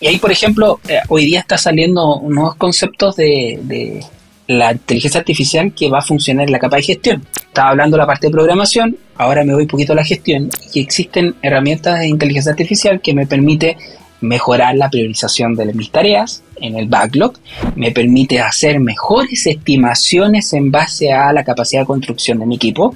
Y 0.00 0.08
ahí, 0.08 0.18
por 0.18 0.30
ejemplo, 0.30 0.78
eh, 0.88 0.98
hoy 1.08 1.24
día 1.24 1.40
está 1.40 1.56
saliendo 1.56 2.20
nuevos 2.22 2.54
conceptos 2.56 3.16
de 3.16 4.04
la 4.46 4.72
inteligencia 4.72 5.20
artificial 5.20 5.72
que 5.72 5.88
va 5.88 5.98
a 5.98 6.02
funcionar 6.02 6.46
en 6.46 6.52
la 6.52 6.58
capa 6.58 6.76
de 6.76 6.82
gestión. 6.82 7.24
Estaba 7.36 7.70
hablando 7.70 7.96
de 7.96 8.02
la 8.02 8.06
parte 8.06 8.28
de 8.28 8.32
programación, 8.32 8.96
ahora 9.16 9.44
me 9.44 9.54
voy 9.54 9.62
un 9.62 9.68
poquito 9.68 9.92
a 9.92 9.96
la 9.96 10.04
gestión 10.04 10.50
y 10.72 10.80
existen 10.80 11.34
herramientas 11.42 11.98
de 11.98 12.08
inteligencia 12.08 12.52
artificial 12.52 13.00
que 13.00 13.14
me 13.14 13.26
permite 13.26 13.76
mejorar 14.20 14.76
la 14.76 14.90
priorización 14.90 15.54
de 15.54 15.72
mis 15.72 15.90
tareas 15.90 16.42
en 16.60 16.76
el 16.76 16.86
backlog, 16.86 17.34
me 17.74 17.92
permite 17.92 18.40
hacer 18.40 18.80
mejores 18.80 19.46
estimaciones 19.46 20.52
en 20.54 20.70
base 20.70 21.12
a 21.12 21.32
la 21.32 21.44
capacidad 21.44 21.82
de 21.82 21.86
construcción 21.86 22.38
de 22.38 22.46
mi 22.46 22.56
equipo 22.56 22.94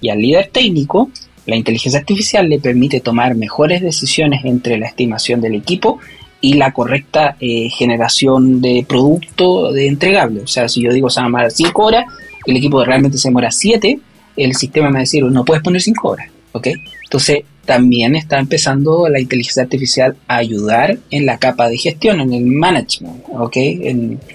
y 0.00 0.10
al 0.10 0.20
líder 0.20 0.48
técnico, 0.52 1.10
la 1.46 1.56
inteligencia 1.56 2.00
artificial 2.00 2.48
le 2.48 2.58
permite 2.58 3.00
tomar 3.00 3.34
mejores 3.34 3.80
decisiones 3.80 4.44
entre 4.44 4.76
la 4.76 4.86
estimación 4.86 5.40
del 5.40 5.54
equipo 5.54 5.98
y 6.40 6.54
la 6.54 6.72
correcta 6.72 7.36
eh, 7.40 7.68
generación 7.70 8.60
de 8.60 8.84
producto 8.88 9.72
de 9.72 9.88
entregable. 9.88 10.42
O 10.42 10.46
sea, 10.46 10.68
si 10.68 10.82
yo 10.82 10.92
digo 10.92 11.10
se 11.10 11.20
va 11.20 11.26
a 11.26 11.28
demorar 11.28 11.50
5 11.50 11.82
horas, 11.82 12.04
el 12.46 12.56
equipo 12.56 12.84
realmente 12.84 13.18
se 13.18 13.28
demora 13.28 13.50
7, 13.50 13.98
el 14.36 14.54
sistema 14.54 14.88
me 14.88 14.94
va 14.94 14.98
a 14.98 15.02
decir, 15.02 15.24
no 15.24 15.44
puedes 15.44 15.62
poner 15.62 15.82
5 15.82 16.08
horas. 16.08 16.30
¿ok? 16.52 16.68
Entonces, 17.04 17.40
también 17.64 18.16
está 18.16 18.38
empezando 18.38 19.08
la 19.08 19.20
inteligencia 19.20 19.62
artificial 19.62 20.16
a 20.26 20.36
ayudar 20.36 20.98
en 21.10 21.26
la 21.26 21.38
capa 21.38 21.68
de 21.68 21.76
gestión, 21.76 22.20
en 22.20 22.32
el 22.32 22.46
management. 22.46 23.24
¿ok? 23.28 23.56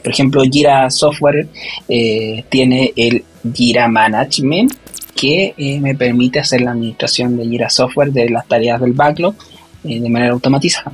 por 0.03 0.11
ejemplo, 0.11 0.43
Jira 0.43 0.89
Software 0.91 1.47
eh, 1.89 2.43
tiene 2.49 2.93
el 2.95 3.23
Jira 3.53 3.87
Management 3.87 4.73
que 5.15 5.53
eh, 5.57 5.79
me 5.79 5.95
permite 5.95 6.39
hacer 6.39 6.61
la 6.61 6.71
administración 6.71 7.37
de 7.37 7.45
Jira 7.45 7.69
Software 7.69 8.11
de 8.11 8.29
las 8.29 8.47
tareas 8.47 8.81
del 8.81 8.93
backlog 8.93 9.35
de 9.83 10.09
manera 10.09 10.31
automatizada 10.31 10.93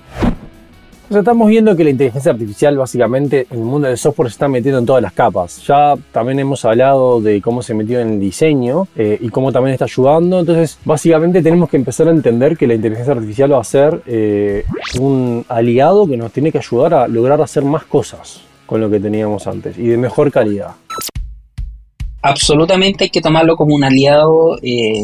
estamos 1.17 1.49
viendo 1.49 1.75
que 1.75 1.83
la 1.83 1.89
inteligencia 1.89 2.31
artificial 2.31 2.77
básicamente 2.77 3.47
en 3.49 3.59
el 3.59 3.65
mundo 3.65 3.87
del 3.87 3.97
software 3.97 4.29
se 4.29 4.33
está 4.33 4.47
metiendo 4.47 4.79
en 4.79 4.85
todas 4.85 5.01
las 5.01 5.13
capas. 5.13 5.65
Ya 5.65 5.95
también 6.11 6.39
hemos 6.39 6.63
hablado 6.65 7.19
de 7.19 7.41
cómo 7.41 7.63
se 7.63 7.73
metió 7.73 7.99
en 7.99 8.09
el 8.09 8.19
diseño 8.19 8.87
eh, 8.95 9.17
y 9.19 9.29
cómo 9.29 9.51
también 9.51 9.73
está 9.73 9.85
ayudando. 9.85 10.39
Entonces, 10.39 10.77
básicamente 10.85 11.41
tenemos 11.41 11.69
que 11.69 11.77
empezar 11.77 12.07
a 12.07 12.11
entender 12.11 12.57
que 12.57 12.67
la 12.67 12.75
inteligencia 12.75 13.13
artificial 13.13 13.51
va 13.51 13.59
a 13.59 13.63
ser 13.63 14.01
eh, 14.05 14.65
un 14.99 15.45
aliado 15.49 16.07
que 16.07 16.17
nos 16.17 16.31
tiene 16.31 16.51
que 16.51 16.59
ayudar 16.59 16.93
a 16.93 17.07
lograr 17.07 17.41
hacer 17.41 17.63
más 17.63 17.85
cosas 17.85 18.41
con 18.65 18.79
lo 18.79 18.89
que 18.89 18.99
teníamos 18.99 19.47
antes 19.47 19.77
y 19.77 19.87
de 19.87 19.97
mejor 19.97 20.31
calidad. 20.31 20.71
Absolutamente 22.21 23.05
hay 23.05 23.09
que 23.09 23.21
tomarlo 23.21 23.55
como 23.55 23.73
un 23.73 23.83
aliado. 23.83 24.57
Eh 24.61 25.03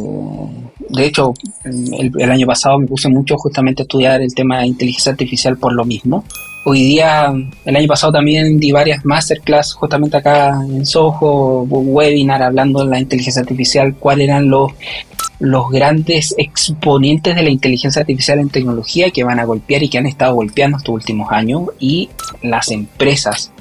de 0.89 1.06
hecho, 1.06 1.34
el, 1.63 2.32
año 2.32 2.48
pasado 2.48 2.80
me 2.80 2.88
puse 2.88 3.10
mucho 3.10 3.36
justamente 3.38 3.82
a 3.82 3.86
estudiar 3.86 4.21
el 4.21 4.34
tema 4.34 4.60
de 4.60 4.67
inteligencia 4.67 5.12
artificial 5.12 5.58
por 5.58 5.74
lo 5.74 5.86
mismo. 5.86 6.24
Hoy 6.65 6.80
día, 6.80 7.34
el 7.65 7.76
año 7.76 7.88
pasado 7.88 8.13
también 8.13 8.60
di 8.60 8.71
varias 8.71 9.06
masterclass 9.06 9.74
justamente 9.74 10.17
acá 10.17 10.60
en 10.67 10.86
Soho, 10.86 11.63
webinar 11.63 12.41
hablando 12.41 12.80
de 12.84 12.89
la 12.89 13.00
inteligencia 13.00 13.41
artificial, 13.41 13.95
cuáles 13.95 14.30
eran 14.30 14.50
los, 14.50 14.71
los 15.39 15.69
grandes 15.69 16.34
exponentes 16.38 17.36
de 17.36 17.43
la 17.43 17.50
inteligencia 17.50 18.02
artificial 18.02 18.39
en 18.39 18.50
tecnología 18.50 19.12
que 19.12 19.24
van 19.24 19.39
a 19.39 19.45
golpear 19.45 19.84
y 19.84 19.89
que 19.89 20.00
han 20.00 20.08
estado 20.08 20.34
golpeando 20.36 20.78
estos 20.78 20.95
últimos 20.95 21.32
años 21.32 21.63
y 21.80 22.10
las 22.41 22.71
empresas 22.71 23.52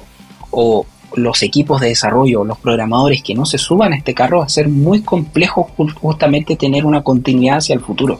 o 0.49 0.85
los 1.15 1.43
equipos 1.43 1.81
de 1.81 1.89
desarrollo, 1.89 2.43
los 2.43 2.57
programadores 2.57 3.21
que 3.21 3.35
no 3.35 3.45
se 3.45 3.57
suban 3.57 3.93
a 3.93 3.97
este 3.97 4.13
carro, 4.13 4.39
va 4.39 4.45
a 4.45 4.49
ser 4.49 4.69
muy 4.69 5.01
complejo 5.01 5.69
justamente 6.01 6.55
tener 6.55 6.85
una 6.85 7.01
continuidad 7.03 7.57
hacia 7.57 7.75
el 7.75 7.81
futuro. 7.81 8.19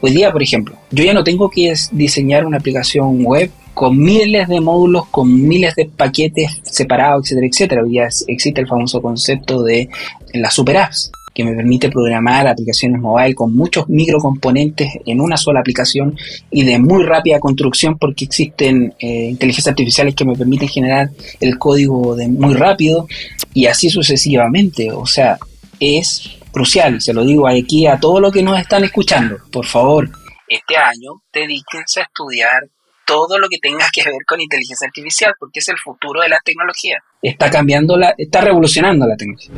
Hoy 0.00 0.12
día, 0.12 0.32
por 0.32 0.42
ejemplo, 0.42 0.74
yo 0.90 1.04
ya 1.04 1.14
no 1.14 1.24
tengo 1.24 1.50
que 1.50 1.72
diseñar 1.92 2.46
una 2.46 2.58
aplicación 2.58 3.24
web 3.24 3.50
con 3.74 3.98
miles 3.98 4.48
de 4.48 4.60
módulos, 4.60 5.06
con 5.06 5.48
miles 5.48 5.74
de 5.74 5.86
paquetes 5.86 6.60
separados, 6.62 7.26
etcétera, 7.26 7.46
etcétera. 7.46 7.82
Hoy 7.82 7.90
día 7.90 8.08
existe 8.28 8.60
el 8.60 8.68
famoso 8.68 9.02
concepto 9.02 9.62
de 9.62 9.88
las 10.32 10.54
super 10.54 10.76
apps 10.76 11.10
que 11.34 11.44
me 11.44 11.54
permite 11.54 11.90
programar 11.90 12.46
aplicaciones 12.46 13.00
mobile 13.00 13.34
con 13.34 13.54
muchos 13.54 13.88
microcomponentes 13.88 14.88
en 15.04 15.20
una 15.20 15.36
sola 15.36 15.60
aplicación 15.60 16.16
y 16.50 16.64
de 16.64 16.78
muy 16.78 17.02
rápida 17.02 17.40
construcción 17.40 17.98
porque 17.98 18.24
existen 18.24 18.94
eh, 19.00 19.30
inteligencias 19.30 19.72
artificiales 19.72 20.14
que 20.14 20.24
me 20.24 20.36
permiten 20.36 20.68
generar 20.68 21.10
el 21.40 21.58
código 21.58 22.14
de 22.14 22.28
muy 22.28 22.54
rápido 22.54 23.08
y 23.52 23.66
así 23.66 23.90
sucesivamente. 23.90 24.92
O 24.92 25.06
sea, 25.06 25.38
es 25.80 26.38
crucial, 26.52 27.00
se 27.00 27.12
lo 27.12 27.24
digo 27.24 27.48
aquí 27.48 27.86
a 27.86 27.98
todos 27.98 28.20
los 28.20 28.32
que 28.32 28.42
nos 28.42 28.58
están 28.58 28.84
escuchando. 28.84 29.38
Por 29.50 29.66
favor, 29.66 30.08
este 30.46 30.76
año 30.76 31.22
dedíquense 31.32 32.00
a 32.00 32.04
estudiar 32.04 32.62
todo 33.04 33.38
lo 33.38 33.48
que 33.48 33.58
tenga 33.58 33.86
que 33.92 34.02
ver 34.04 34.24
con 34.26 34.40
inteligencia 34.40 34.86
artificial, 34.86 35.34
porque 35.38 35.58
es 35.58 35.68
el 35.68 35.76
futuro 35.78 36.22
de 36.22 36.28
la 36.28 36.38
tecnología. 36.44 36.98
Está 37.20 37.50
cambiando 37.50 37.96
la, 37.96 38.14
está 38.16 38.40
revolucionando 38.40 39.06
la 39.06 39.16
tecnología. 39.16 39.50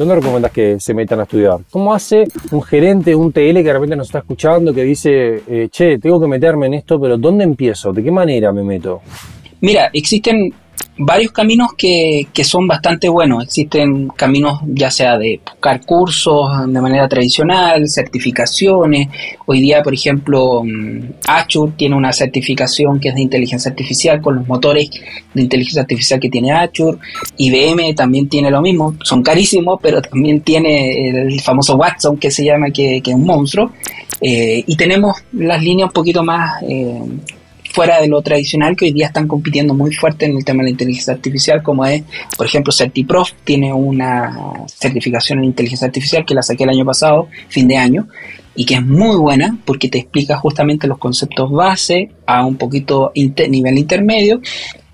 ¿Dónde 0.00 0.14
recomiendas 0.14 0.50
que 0.50 0.80
se 0.80 0.94
metan 0.94 1.20
a 1.20 1.24
estudiar? 1.24 1.58
¿Cómo 1.70 1.92
hace 1.92 2.26
un 2.52 2.62
gerente, 2.62 3.14
un 3.14 3.32
TL 3.32 3.56
que 3.56 3.64
de 3.64 3.72
repente 3.74 3.96
nos 3.96 4.06
está 4.06 4.20
escuchando, 4.20 4.72
que 4.72 4.82
dice, 4.82 5.42
eh, 5.46 5.68
che, 5.70 5.98
tengo 5.98 6.18
que 6.18 6.26
meterme 6.26 6.68
en 6.68 6.72
esto, 6.72 6.98
pero 6.98 7.18
¿dónde 7.18 7.44
empiezo? 7.44 7.92
¿De 7.92 8.02
qué 8.02 8.10
manera 8.10 8.50
me 8.50 8.62
meto? 8.62 9.02
Mira, 9.60 9.90
existen 9.92 10.54
varios 11.02 11.32
caminos 11.32 11.72
que, 11.76 12.26
que, 12.32 12.44
son 12.44 12.66
bastante 12.66 13.08
buenos. 13.08 13.44
Existen 13.44 14.08
caminos 14.08 14.60
ya 14.66 14.90
sea 14.90 15.16
de 15.16 15.40
buscar 15.44 15.84
cursos 15.84 16.50
de 16.66 16.80
manera 16.80 17.08
tradicional, 17.08 17.88
certificaciones. 17.88 19.08
Hoy 19.46 19.62
día, 19.62 19.82
por 19.82 19.94
ejemplo, 19.94 20.62
mm, 20.62 21.00
Azure 21.26 21.72
tiene 21.76 21.96
una 21.96 22.12
certificación 22.12 23.00
que 23.00 23.08
es 23.08 23.14
de 23.14 23.22
inteligencia 23.22 23.70
artificial 23.70 24.20
con 24.20 24.36
los 24.36 24.46
motores 24.46 24.90
de 25.32 25.42
inteligencia 25.42 25.82
artificial 25.82 26.20
que 26.20 26.28
tiene 26.28 26.52
Azure. 26.52 26.98
IBM 27.38 27.94
también 27.94 28.28
tiene 28.28 28.50
lo 28.50 28.60
mismo. 28.60 28.94
Son 29.02 29.22
carísimos, 29.22 29.80
pero 29.82 30.02
también 30.02 30.42
tiene 30.42 31.08
el 31.08 31.40
famoso 31.40 31.76
Watson 31.76 32.18
que 32.18 32.30
se 32.30 32.44
llama, 32.44 32.70
que, 32.70 33.00
que 33.00 33.10
es 33.10 33.16
un 33.16 33.24
monstruo. 33.24 33.72
Eh, 34.20 34.62
y 34.66 34.76
tenemos 34.76 35.16
las 35.32 35.62
líneas 35.62 35.88
un 35.88 35.94
poquito 35.94 36.22
más... 36.22 36.62
Eh, 36.62 37.00
fuera 37.72 38.00
de 38.00 38.08
lo 38.08 38.20
tradicional 38.22 38.76
que 38.76 38.86
hoy 38.86 38.92
día 38.92 39.06
están 39.06 39.28
compitiendo 39.28 39.74
muy 39.74 39.92
fuerte 39.92 40.26
en 40.26 40.36
el 40.36 40.44
tema 40.44 40.58
de 40.58 40.64
la 40.64 40.70
inteligencia 40.70 41.12
artificial, 41.12 41.62
como 41.62 41.84
es, 41.84 42.02
por 42.36 42.46
ejemplo, 42.46 42.72
CertiProf 42.72 43.32
tiene 43.44 43.72
una 43.72 44.66
certificación 44.66 45.38
en 45.38 45.46
inteligencia 45.46 45.86
artificial 45.86 46.24
que 46.24 46.34
la 46.34 46.42
saqué 46.42 46.64
el 46.64 46.70
año 46.70 46.84
pasado, 46.84 47.28
fin 47.48 47.68
de 47.68 47.76
año, 47.76 48.08
y 48.54 48.64
que 48.64 48.74
es 48.74 48.84
muy 48.84 49.16
buena 49.16 49.58
porque 49.64 49.88
te 49.88 49.98
explica 49.98 50.36
justamente 50.36 50.86
los 50.86 50.98
conceptos 50.98 51.50
base 51.50 52.10
a 52.26 52.44
un 52.44 52.56
poquito 52.56 53.12
nivel 53.14 53.78
intermedio 53.78 54.40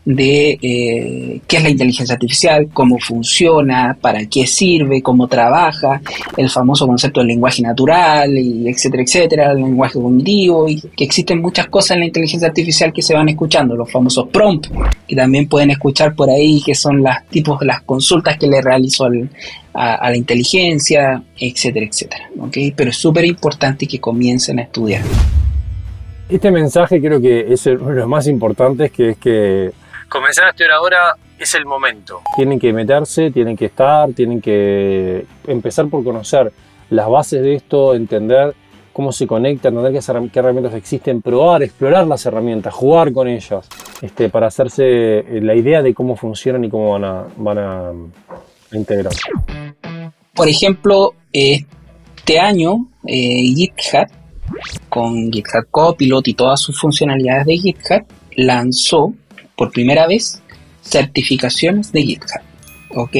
de 0.07 0.57
eh, 0.63 1.41
qué 1.49 1.57
es 1.57 1.63
la 1.65 1.69
inteligencia 1.69 2.15
artificial, 2.15 2.69
cómo 2.73 2.97
funciona, 2.99 3.99
para 4.01 4.25
qué 4.27 4.47
sirve, 4.47 5.03
cómo 5.03 5.27
trabaja, 5.27 6.01
el 6.37 6.49
famoso 6.49 6.87
concepto 6.87 7.21
del 7.21 7.27
lenguaje 7.27 7.61
natural, 7.61 8.39
y 8.39 8.69
etcétera, 8.69 9.03
etcétera, 9.03 9.51
el 9.51 9.59
lenguaje 9.59 9.95
cognitivo, 10.01 10.69
y 10.69 10.81
que 10.81 11.03
existen 11.03 11.43
muchas 11.43 11.67
cosas 11.67 11.93
en 11.93 12.01
la 12.01 12.07
inteligencia 12.07 12.47
artificial 12.47 12.93
que 12.93 13.03
se 13.03 13.15
van 13.15 13.29
escuchando, 13.29 13.75
los 13.75 13.91
famosos 13.91 14.29
prompts, 14.29 14.71
que 15.09 15.17
también 15.17 15.49
pueden 15.49 15.71
escuchar 15.71 16.15
por 16.15 16.31
ahí, 16.31 16.63
que 16.65 16.77
son 16.77 17.03
las 17.03 17.27
tipos 17.27 17.59
las 17.63 17.83
consultas 17.83 18.39
que 18.39 18.47
le 18.47 18.63
realizo 18.63 19.07
a, 19.75 20.09
la 20.09 20.17
inteligencia, 20.17 21.21
etcétera, 21.37 21.85
etcétera. 21.85 22.31
¿okay? 22.39 22.71
Pero 22.71 22.91
es 22.91 22.97
súper 22.97 23.25
importante 23.25 23.89
que 23.89 23.99
comiencen 23.99 24.61
a 24.61 24.63
estudiar. 24.63 25.03
Este 26.29 26.51
mensaje 26.53 27.01
creo 27.01 27.21
que 27.21 27.53
es 27.53 27.67
uno 27.67 27.89
de 27.89 27.97
los 27.97 28.09
más 28.09 28.29
importantes, 28.29 28.93
que 28.93 29.11
es 29.11 29.17
que 29.17 29.73
comenzar 30.17 30.47
a 30.47 30.51
estudiar 30.51 30.73
ahora 30.73 31.17
es 31.39 31.55
el 31.55 31.67
momento. 31.67 32.23
Tienen 32.35 32.59
que 32.59 32.73
meterse, 32.73 33.31
tienen 33.31 33.57
que 33.57 33.67
estar, 33.67 34.11
tienen 34.13 34.41
que 34.41 35.27
empezar 35.47 35.89
por 35.89 36.03
conocer 36.03 36.53
las 36.91 37.09
bases 37.09 37.43
de 37.43 37.55
esto, 37.55 37.95
entender 37.95 38.55
cómo 38.93 39.13
se 39.13 39.27
conecta, 39.27 39.69
entender 39.69 40.01
qué, 40.33 40.39
herramientas 40.39 40.75
existen, 40.75 41.21
probar, 41.21 41.63
explorar 41.63 42.07
las 42.07 42.25
herramientas, 42.25 42.73
jugar 42.73 43.13
con 43.13 43.29
ellas, 43.29 43.69
este, 44.01 44.31
para 44.31 44.47
hacerse 44.47 44.85
eh, 45.19 45.41
la 45.43 45.55
idea 45.55 45.83
de 45.83 45.93
cómo 45.93 46.17
funcionan 46.17 46.65
y 46.65 46.71
cómo 46.71 46.93
van 46.93 47.05
a, 47.05 47.27
van 47.37 47.59
a, 47.59 47.93
integrar. 48.73 49.13
Por 50.35 50.49
ejemplo, 50.49 51.15
este 51.31 52.41
año 52.41 52.89
eh, 53.07 53.43
GitHub, 53.43 54.09
con 54.89 55.31
GitHub 55.31 55.67
Copilot 55.71 56.29
y 56.29 56.35
todas 56.35 56.61
sus 56.61 56.81
funcionalidades 56.81 57.47
de 57.47 57.57
GitHub, 57.59 58.07
lanzó 58.37 59.13
por 59.57 59.73
primera 59.73 60.07
vez 60.07 60.41
certificaciones 60.83 61.93
de 61.93 62.03
GitHub. 62.03 62.41
¿ok? 62.95 63.17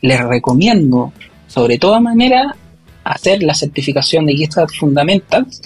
Les 0.00 0.20
recomiendo, 0.20 1.12
sobre 1.46 1.78
toda 1.78 2.00
manera, 2.00 2.56
hacer 3.04 3.42
la 3.42 3.54
certificación 3.54 4.26
de 4.26 4.34
GitHub 4.34 4.70
Fundamentals, 4.78 5.62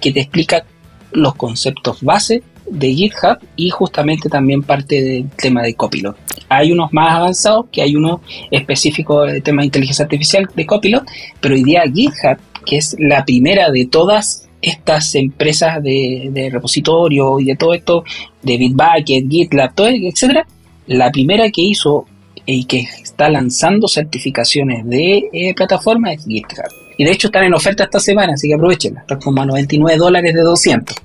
que 0.00 0.12
te 0.12 0.20
explica 0.20 0.64
los 1.12 1.34
conceptos 1.34 2.02
base 2.02 2.42
de 2.68 2.92
GitHub 2.94 3.38
y 3.56 3.70
justamente 3.70 4.28
también 4.28 4.62
parte 4.62 5.02
del 5.02 5.30
tema 5.30 5.62
de 5.62 5.74
Copilot. 5.74 6.16
Hay 6.48 6.72
unos 6.72 6.92
más 6.92 7.14
avanzados, 7.14 7.66
que 7.70 7.82
hay 7.82 7.94
uno 7.96 8.20
específico 8.50 9.22
del 9.22 9.42
tema 9.42 9.62
de 9.62 9.66
inteligencia 9.66 10.04
artificial 10.04 10.48
de 10.54 10.66
Copilot, 10.66 11.04
pero 11.40 11.54
hoy 11.54 11.64
día 11.64 11.82
GitHub, 11.82 12.38
que 12.64 12.78
es 12.78 12.96
la 12.98 13.24
primera 13.24 13.70
de 13.70 13.86
todas 13.86 14.43
estas 14.64 15.14
empresas 15.14 15.82
de, 15.82 16.48
repositorio 16.52 17.40
y 17.40 17.44
de 17.44 17.56
todo 17.56 17.74
esto, 17.74 18.04
de 18.42 18.56
Bitbucket, 18.56 19.28
GitLab, 19.28 19.74
todo, 19.74 19.88
etcétera, 19.88 20.46
la 20.86 21.10
primera 21.10 21.50
que 21.50 21.62
hizo 21.62 22.06
y 22.46 22.64
que 22.64 22.80
está 22.80 23.28
lanzando 23.28 23.88
certificaciones 23.88 24.86
de 24.86 25.28
eh, 25.32 25.54
plataforma 25.54 26.12
es 26.12 26.24
GitHub. 26.24 26.64
Y 26.96 27.04
de 27.04 27.12
hecho 27.12 27.28
están 27.28 27.44
en 27.44 27.54
oferta 27.54 27.84
esta 27.84 28.00
semana, 28.00 28.34
así 28.34 28.48
que 28.48 28.54
aprovechenla. 28.54 29.00
Están 29.00 29.20
como 29.20 29.42
a 29.42 29.46
99 29.46 29.98
dólares 29.98 30.34
de 30.34 30.42
200. 30.42 30.96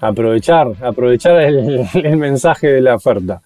Aprovechar, 0.00 0.68
aprovechar 0.82 1.40
el 1.40 2.16
mensaje 2.16 2.68
de 2.68 2.80
la 2.80 2.94
oferta. 2.96 3.40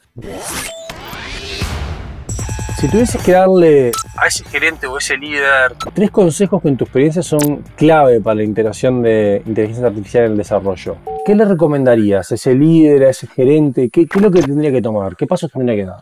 Si 2.79 2.89
tuvieses 2.89 3.23
que 3.23 3.33
darle 3.33 3.91
a 4.19 4.27
ese 4.27 4.45
gerente 4.45 4.87
o 4.87 4.99
ese 4.99 5.17
líder 5.17 5.75
tres 5.95 6.11
consejos 6.11 6.61
que 6.61 6.69
en 6.69 6.77
tu 6.77 6.85
experiencia 6.85 7.23
son 7.23 7.65
clave 7.75 8.21
para 8.21 8.35
la 8.35 8.43
integración 8.43 9.03
de 9.03 9.43
inteligencia 9.47 9.87
artificial 9.87 10.25
en 10.25 10.33
el 10.33 10.37
desarrollo, 10.37 10.99
¿qué 11.25 11.35
le 11.35 11.47
recomendarías 11.47 12.31
a 12.31 12.35
ese 12.35 12.55
líder, 12.55 13.05
a 13.05 13.11
ese 13.11 13.29
gerente? 13.29 13.89
¿Qué, 13.89 14.03
es 14.03 14.21
lo 14.21 14.31
que 14.31 14.43
tendría 14.43 14.71
que 14.71 14.83
tomar? 14.83 15.17
¿Qué 15.17 15.27
pasos 15.27 15.51
tendría 15.51 15.75
que 15.75 15.87
dar? 15.87 16.01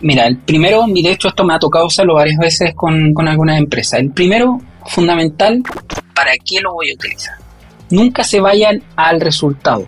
Mira, 0.00 0.26
el 0.26 0.38
primero, 0.38 0.84
y 0.88 1.00
de 1.00 1.12
hecho 1.12 1.28
esto 1.28 1.44
me 1.44 1.54
ha 1.54 1.60
tocado 1.60 1.86
hacerlo 1.86 2.14
varias 2.14 2.38
veces 2.38 2.74
con, 2.74 3.14
con 3.14 3.28
algunas 3.28 3.56
empresas. 3.56 4.00
El 4.00 4.10
primero, 4.10 4.60
fundamental, 4.86 5.62
¿para 6.12 6.32
qué 6.44 6.60
lo 6.60 6.72
voy 6.72 6.90
a 6.90 6.94
utilizar? 6.94 7.36
Nunca 7.90 8.24
se 8.24 8.40
vayan 8.40 8.82
al 8.96 9.20
resultado. 9.20 9.86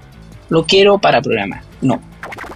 Lo 0.51 0.67
quiero 0.67 0.99
para 0.99 1.21
programar. 1.21 1.63
No. 1.81 2.01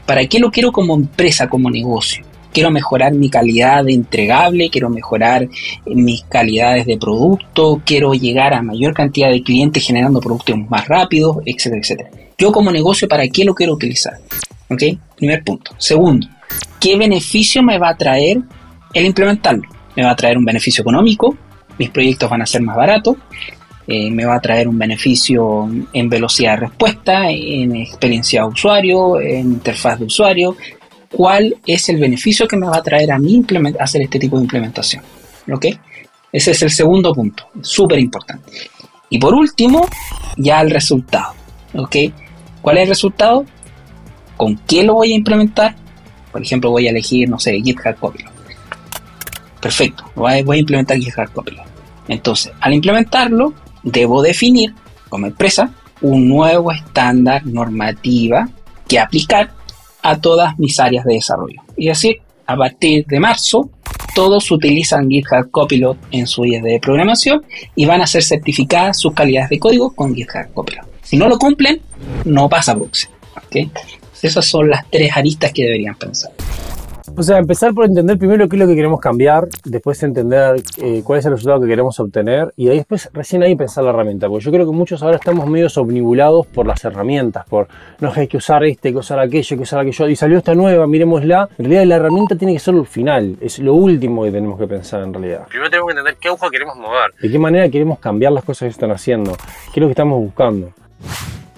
¿Para 0.07 0.25
qué 0.27 0.39
lo 0.39 0.53
quiero 0.53 0.71
como 0.71 0.95
empresa, 0.95 1.49
como 1.49 1.69
negocio? 1.69 2.26
Quiero 2.57 2.71
mejorar 2.71 3.13
mi 3.13 3.29
calidad 3.29 3.85
de 3.85 3.93
entregable, 3.93 4.71
quiero 4.71 4.89
mejorar 4.89 5.47
mis 5.85 6.23
calidades 6.23 6.87
de 6.87 6.97
producto, 6.97 7.83
quiero 7.85 8.15
llegar 8.15 8.55
a 8.55 8.63
mayor 8.63 8.95
cantidad 8.95 9.29
de 9.29 9.43
clientes 9.43 9.87
generando 9.87 10.21
productos 10.21 10.57
más 10.71 10.89
rápidos, 10.89 11.37
etcétera, 11.45 11.83
etcétera. 11.83 12.11
Yo 12.39 12.53
como 12.53 12.73
negocio, 12.73 13.07
¿para 13.09 13.29
qué 13.29 13.45
lo 13.45 13.55
quiero 13.55 13.75
utilizar? 13.75 14.15
¿Ok? 14.71 14.83
Primer 15.19 15.45
punto. 15.45 15.73
Segundo, 15.77 16.29
¿qué 16.81 16.97
beneficio 16.97 17.63
me 17.63 17.77
va 17.77 17.91
a 17.91 17.97
traer 17.99 18.39
el 18.95 19.05
implementarlo? 19.05 19.69
Me 19.95 20.05
va 20.05 20.13
a 20.13 20.17
traer 20.17 20.39
un 20.39 20.47
beneficio 20.47 20.81
económico, 20.81 21.37
mis 21.79 21.91
proyectos 21.91 22.31
van 22.31 22.41
a 22.41 22.47
ser 22.47 22.63
más 22.63 22.75
baratos, 22.75 23.17
eh, 23.87 24.11
me 24.11 24.25
va 24.25 24.37
a 24.37 24.41
traer 24.41 24.67
un 24.67 24.79
beneficio 24.79 25.69
en 25.93 26.09
velocidad 26.09 26.55
de 26.55 26.69
respuesta, 26.69 27.31
en 27.31 27.77
experiencia 27.77 28.41
de 28.41 28.49
usuario, 28.49 29.21
en 29.21 29.53
interfaz 29.53 29.99
de 29.99 30.07
usuario, 30.07 30.57
cuál 31.11 31.57
es 31.67 31.89
el 31.89 31.99
beneficio 31.99 32.47
que 32.47 32.57
me 32.57 32.67
va 32.67 32.79
a 32.79 32.83
traer 32.83 33.13
a 33.13 33.19
mí 33.19 33.45
hacer 33.81 34.03
este 34.03 34.19
tipo 34.19 34.37
de 34.37 34.43
implementación. 34.43 35.03
¿Ok? 35.53 35.67
Ese 36.33 36.51
es 36.51 36.63
el 36.63 36.71
segundo 36.71 37.15
punto, 37.15 37.49
súper 37.61 37.99
importante. 37.99 38.53
Y 39.09 39.19
por 39.19 39.35
último, 39.35 39.87
ya 40.37 40.61
el 40.61 40.71
resultado. 40.71 41.35
¿Ok? 41.75 41.97
¿Cuál 42.61 42.79
es 42.79 42.83
el 42.83 42.89
resultado? 42.89 43.45
¿Con 44.37 44.57
qué 44.67 44.83
lo 44.83 44.95
voy 44.95 45.13
a 45.13 45.17
implementar? 45.17 45.77
Por 46.33 46.43
ejemplo, 46.43 46.71
voy 46.71 46.87
a 46.87 46.91
elegir, 46.91 47.29
no 47.29 47.39
sé, 47.39 47.53
GitHub 47.63 47.97
Copilot. 47.99 48.33
Perfecto, 49.61 50.05
voy 50.15 50.33
a 50.33 50.57
implementar 50.57 50.99
GitHub 50.99 51.33
Copilot. 51.33 51.65
Entonces, 52.09 52.53
al 52.61 52.75
implementarlo, 52.75 53.55
debo 53.83 54.23
definir 54.23 54.75
como 55.09 55.27
empresa 55.27 55.71
un 56.01 56.29
nuevo 56.29 56.73
estándar 56.73 57.47
normativa 57.47 58.49
que 58.87 58.99
aplicar 58.99 59.53
a 60.11 60.21
todas 60.21 60.59
mis 60.59 60.79
áreas 60.79 61.05
de 61.05 61.15
desarrollo. 61.15 61.61
Y 61.77 61.89
así, 61.89 62.17
a 62.47 62.57
partir 62.57 63.05
de 63.07 63.19
marzo, 63.19 63.71
todos 64.15 64.51
utilizan 64.51 65.09
GitHub 65.09 65.51
Copilot 65.51 65.99
en 66.13 66.27
su 66.27 66.45
ISD 66.45 66.63
de 66.63 66.81
programación 66.81 67.45
y 67.75 67.85
van 67.87 68.01
a 68.01 68.07
ser 68.07 68.23
certificadas 68.23 68.99
sus 68.99 69.13
calidades 69.13 69.51
de 69.51 69.59
código 69.59 69.95
con 69.95 70.15
GitHub 70.15 70.53
Copilot. 70.55 70.87
Si 71.03 71.17
no 71.17 71.29
lo 71.29 71.39
cumplen, 71.39 71.81
no 72.25 72.49
pasa 72.49 72.75
Brooks. 72.75 73.11
¿okay? 73.47 73.71
Esas 74.23 74.47
son 74.47 74.71
las 74.71 74.89
tres 74.91 75.11
aristas 75.15 75.53
que 75.53 75.65
deberían 75.65 75.97
pensar. 75.97 76.33
O 77.19 77.23
sea, 77.23 77.39
empezar 77.39 77.73
por 77.73 77.87
entender 77.87 78.19
primero 78.19 78.47
qué 78.47 78.57
es 78.57 78.61
lo 78.61 78.69
que 78.69 78.75
queremos 78.75 79.01
cambiar, 79.01 79.49
después 79.65 80.03
entender 80.03 80.57
eh, 80.77 81.01
cuál 81.03 81.19
es 81.19 81.25
el 81.25 81.33
resultado 81.33 81.63
que 81.63 81.67
queremos 81.67 81.99
obtener 81.99 82.53
y 82.57 82.69
ahí 82.69 82.77
después 82.77 83.09
recién 83.15 83.43
ahí 83.43 83.57
pensar 83.57 83.85
la 83.85 83.91
herramienta. 83.91 84.29
Porque 84.29 84.45
yo 84.45 84.53
creo 84.53 84.67
que 84.67 84.73
muchos 84.73 85.03
ahora 85.03 85.17
estamos 85.17 85.47
medio 85.49 85.69
omnibulados 85.77 86.47
por 86.47 86.67
las 86.67 86.85
herramientas, 86.85 87.47
por 87.47 87.69
no 88.01 88.13
hay 88.15 88.29
que 88.29 88.37
usar 88.37 88.65
este, 88.65 88.89
hay 88.89 88.95
que 88.95 88.99
usar 88.99 89.19
aquello, 89.19 89.49
hay 89.51 89.57
que 89.57 89.63
usar 89.63 89.81
aquello. 89.81 90.09
Y 90.09 90.17
salió 90.17 90.37
esta 90.37 90.55
nueva, 90.55 90.87
miremosla. 90.87 91.49
En 91.57 91.65
realidad 91.65 91.85
la 91.87 91.97
herramienta 91.97 92.37
tiene 92.37 92.53
que 92.53 92.61
ser 92.61 92.75
el 92.75 92.87
final, 92.87 93.37
es 93.41 93.61
lo 93.61 93.73
último 93.73 94.25
que 94.25 94.33
tenemos 94.33 94.59
que 94.59 94.67
pensar 94.67 95.03
en 95.03 95.15
realidad. 95.15 95.47
Primero 95.49 95.71
tenemos 95.71 95.87
que 95.89 95.93
entender 95.93 96.17
qué 96.21 96.29
aguja 96.29 96.51
queremos 96.51 96.77
mover. 96.77 97.15
De 97.19 97.31
qué 97.31 97.39
manera 97.39 97.67
queremos 97.71 97.99
cambiar 97.99 98.33
las 98.33 98.45
cosas 98.45 98.67
que 98.67 98.73
están 98.73 98.91
haciendo, 98.91 99.33
qué 99.73 99.81
es 99.81 99.81
lo 99.81 99.87
que 99.87 99.93
estamos 99.93 100.21
buscando 100.21 100.71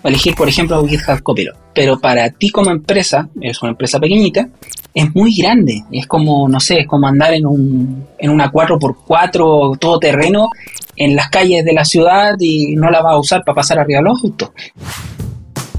elegir, 0.04 0.34
por 0.34 0.48
ejemplo, 0.48 0.84
GitHub 0.86 1.22
Copilot. 1.22 1.56
Pero 1.74 1.98
para 1.98 2.30
ti 2.30 2.50
como 2.50 2.70
empresa, 2.70 3.28
es 3.40 3.62
una 3.62 3.72
empresa 3.72 3.98
pequeñita, 3.98 4.48
es 4.94 5.14
muy 5.14 5.34
grande. 5.34 5.84
Es 5.92 6.06
como, 6.06 6.48
no 6.48 6.60
sé, 6.60 6.80
es 6.80 6.86
como 6.86 7.06
andar 7.06 7.32
en, 7.34 7.46
un, 7.46 8.06
en 8.18 8.30
una 8.30 8.50
4x4 8.50 9.78
todo 9.78 9.98
terreno 9.98 10.50
en 10.96 11.14
las 11.14 11.28
calles 11.28 11.64
de 11.64 11.72
la 11.72 11.84
ciudad 11.84 12.34
y 12.38 12.74
no 12.74 12.90
la 12.90 13.00
vas 13.02 13.14
a 13.14 13.18
usar 13.18 13.44
para 13.44 13.56
pasar 13.56 13.78
arriba 13.78 14.00
los 14.00 14.22
autos. 14.24 14.50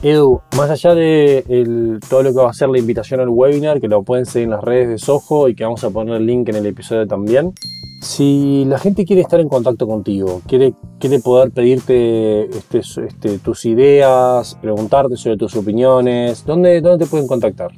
Edu, 0.01 0.39
más 0.55 0.69
allá 0.69 0.95
de 0.95 2.00
todo 2.10 2.23
lo 2.23 2.31
que 2.31 2.39
va 2.39 2.50
a 2.50 2.54
ser 2.54 2.69
la 2.69 2.79
invitación 2.79 3.19
al 3.19 3.27
webinar, 3.27 3.81
que 3.81 3.89
lo 3.89 4.02
pueden 4.04 4.25
seguir 4.25 4.46
en 4.46 4.52
las 4.52 4.63
redes 4.63 4.87
de 4.87 4.98
Soho 4.98 5.50
y 5.50 5.56
que 5.56 5.65
vamos 5.65 5.83
a 5.83 5.89
poner 5.89 6.15
el 6.15 6.25
link 6.25 6.48
en 6.48 6.56
el 6.56 6.65
episodio 6.65 7.06
también, 7.06 7.54
si 8.02 8.63
la 8.65 8.79
gente 8.79 9.06
quiere 9.06 9.21
estar 9.21 9.39
en 9.39 9.50
contacto 9.50 9.85
contigo, 9.85 10.41
quiere, 10.47 10.73
poder 11.23 11.52
pedirte 11.52 12.45
este, 12.45 12.79
este, 12.79 13.39
tus 13.39 13.65
ideas, 13.65 14.58
preguntarte 14.62 15.17
sobre 15.17 15.37
tus 15.37 15.56
opiniones, 15.56 16.45
¿dónde, 16.45 16.81
te 16.81 17.06
pueden 17.06 17.27
contactar? 17.27 17.71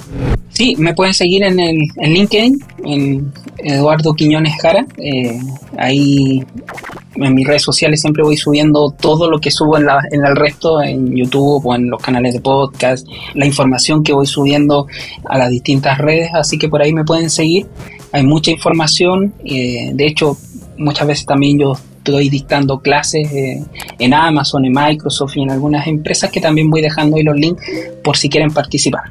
Sí, 0.49 0.76
me 0.78 0.93
pueden 0.93 1.13
seguir 1.13 1.43
en, 1.43 1.59
el, 1.59 1.78
LinkedIn, 1.97 2.59
en 2.86 3.34
Eduardo 3.57 4.13
Quiñones 4.13 4.61
Jara. 4.61 4.86
Eh, 4.97 5.39
ahí 5.78 6.43
en 7.15 7.34
mis 7.34 7.47
redes 7.47 7.63
sociales 7.63 8.01
siempre 8.01 8.24
voy 8.24 8.38
subiendo 8.38 8.91
todo 8.91 9.30
lo 9.30 9.39
que 9.39 9.49
subo 9.49 9.78
en 9.78 9.88
el 10.11 10.36
resto, 10.36 10.82
en 10.82 11.15
YouTube 11.15 11.65
o 11.65 11.76
en 11.76 11.89
los 11.89 12.01
canales 12.01 12.34
de 12.34 12.41
podcast, 12.41 13.07
la 13.34 13.45
información 13.45 14.03
que 14.03 14.13
voy 14.13 14.28
subiendo 14.28 14.88
a 15.26 15.38
las 15.38 15.49
distintas 15.49 15.97
redes, 15.97 16.30
así 16.34 16.57
que 16.57 16.69
por 16.69 16.82
ahí 16.82 16.93
me 16.93 17.03
pueden 17.03 17.30
seguir 17.30 17.67
hay 18.12 18.24
mucha 18.24 18.51
información, 18.51 19.34
eh, 19.45 19.91
de 19.93 20.07
hecho 20.07 20.38
muchas 20.78 21.07
veces 21.07 21.26
también 21.26 21.59
yo 21.59 21.74
estoy 21.97 22.30
dictando 22.30 22.80
clases 22.80 23.32
eh, 23.32 23.64
en 23.99 24.14
Amazon, 24.14 24.66
en 24.66 24.74
Microsoft 24.74 25.38
y 25.38 25.43
en 25.43 25.51
algunas 25.51 25.88
empresas 25.88 26.32
que 26.32 26.41
también 26.41 26.70
voy 26.70 26.82
dejando 26.82 27.18
ahí 27.18 27.24
los 27.24 27.36
links 27.36 27.64
por 28.03 28.18
si 28.18 28.30
quieren 28.30 28.51
participar. 28.51 29.03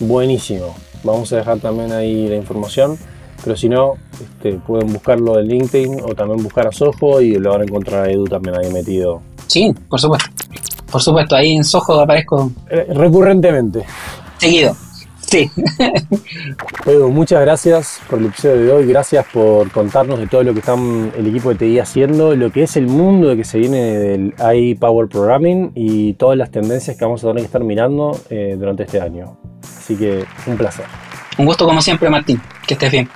Buenísimo, 0.00 0.74
vamos 1.04 1.32
a 1.32 1.36
dejar 1.36 1.58
también 1.58 1.92
ahí 1.92 2.28
la 2.28 2.36
información, 2.36 2.98
pero 3.44 3.56
si 3.56 3.68
no, 3.68 3.94
este, 4.20 4.54
pueden 4.54 4.92
buscarlo 4.92 5.38
en 5.38 5.48
LinkedIn 5.48 6.00
o 6.02 6.14
también 6.14 6.42
buscar 6.42 6.66
a 6.66 6.72
Soho 6.72 7.20
y 7.20 7.34
lo 7.34 7.50
van 7.50 7.62
a 7.62 7.64
encontrar 7.64 8.06
a 8.06 8.10
Edu 8.10 8.24
también 8.24 8.56
ahí 8.56 8.72
metido. 8.72 9.20
Sí, 9.46 9.74
por 9.88 10.00
supuesto. 10.00 10.30
Por 10.90 11.00
supuesto, 11.00 11.36
ahí 11.36 11.54
en 11.54 11.64
Soho 11.64 12.00
aparezco. 12.00 12.50
Eh, 12.70 12.86
recurrentemente. 12.92 13.84
Seguido. 14.38 14.74
Sí. 15.30 15.48
Edu, 16.86 17.08
muchas 17.10 17.40
gracias 17.42 18.00
por 18.10 18.18
el 18.18 18.26
episodio 18.26 18.56
de 18.56 18.72
hoy. 18.72 18.86
Gracias 18.86 19.24
por 19.32 19.70
contarnos 19.70 20.18
de 20.18 20.26
todo 20.26 20.42
lo 20.42 20.52
que 20.52 20.58
están 20.58 21.12
el 21.16 21.24
equipo 21.28 21.50
de 21.50 21.54
TI 21.54 21.78
haciendo, 21.78 22.34
lo 22.34 22.50
que 22.50 22.64
es 22.64 22.76
el 22.76 22.88
mundo 22.88 23.28
de 23.28 23.36
que 23.36 23.44
se 23.44 23.58
viene 23.58 23.96
del 23.96 24.34
AI 24.38 24.74
Power 24.74 25.08
Programming 25.08 25.70
y 25.76 26.14
todas 26.14 26.36
las 26.36 26.50
tendencias 26.50 26.96
que 26.96 27.04
vamos 27.04 27.22
a 27.22 27.28
tener 27.28 27.42
que 27.42 27.46
estar 27.46 27.62
mirando 27.62 28.18
eh, 28.28 28.56
durante 28.58 28.82
este 28.82 29.00
año. 29.00 29.36
Así 29.62 29.94
que 29.94 30.24
un 30.48 30.56
placer. 30.56 30.86
Un 31.38 31.46
gusto 31.46 31.64
como 31.64 31.80
siempre, 31.80 32.10
Martín. 32.10 32.42
Que 32.66 32.74
estés 32.74 32.90
bien. 32.90 33.08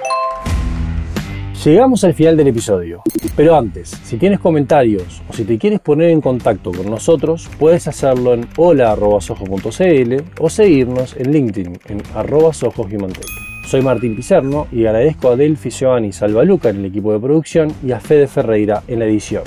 Llegamos 1.63 2.05
al 2.05 2.13
final 2.13 2.37
del 2.37 2.49
episodio, 2.49 3.03
pero 3.37 3.57
antes, 3.57 3.89
si 4.03 4.19
tienes 4.19 4.41
comentarios 4.41 5.23
o 5.29 5.33
si 5.33 5.45
te 5.45 5.57
quieres 5.57 5.81
poner 5.81 6.11
en 6.11 6.21
contacto 6.21 6.73
con 6.73 6.91
nosotros, 6.91 7.49
puedes 7.59 7.89
hacerlo 7.89 8.35
en 8.35 8.47
hola.sojo.cl 8.57 10.15
o 10.41 10.51
seguirnos 10.51 11.17
en 11.17 11.33
LinkedIn 11.33 11.79
en 11.87 12.03
arroba 12.15 12.53
Soy 12.53 13.81
Martín 13.83 14.17
Pizerno 14.17 14.67
y 14.73 14.85
agradezco 14.85 15.31
a 15.31 15.37
Delphi 15.37 15.71
Giovanni 15.71 16.13
Salvaluca 16.13 16.69
en 16.69 16.79
el 16.79 16.87
equipo 16.87 17.13
de 17.13 17.21
producción 17.21 17.73
y 17.87 17.93
a 17.93 18.01
Fede 18.01 18.27
Ferreira 18.27 18.83
en 18.87 18.99
la 18.99 19.07
edición. 19.07 19.45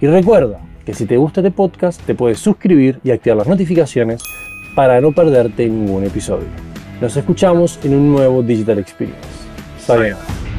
Y 0.00 0.06
recuerda 0.06 0.60
que 0.84 0.94
si 0.94 1.06
te 1.06 1.18
gusta 1.18 1.40
este 1.40 1.52
podcast, 1.52 2.00
te 2.04 2.16
puedes 2.16 2.40
suscribir 2.40 2.98
y 3.04 3.12
activar 3.12 3.36
las 3.36 3.48
notificaciones 3.48 4.22
para 4.74 5.00
no 5.00 5.12
perderte 5.12 5.68
ningún 5.68 6.04
episodio. 6.04 6.48
Nos 7.00 7.16
escuchamos 7.16 7.78
en 7.84 7.94
un 7.94 8.10
nuevo 8.10 8.42
Digital 8.42 8.78
Experience. 8.78 9.28
Sayonara. 9.78 10.49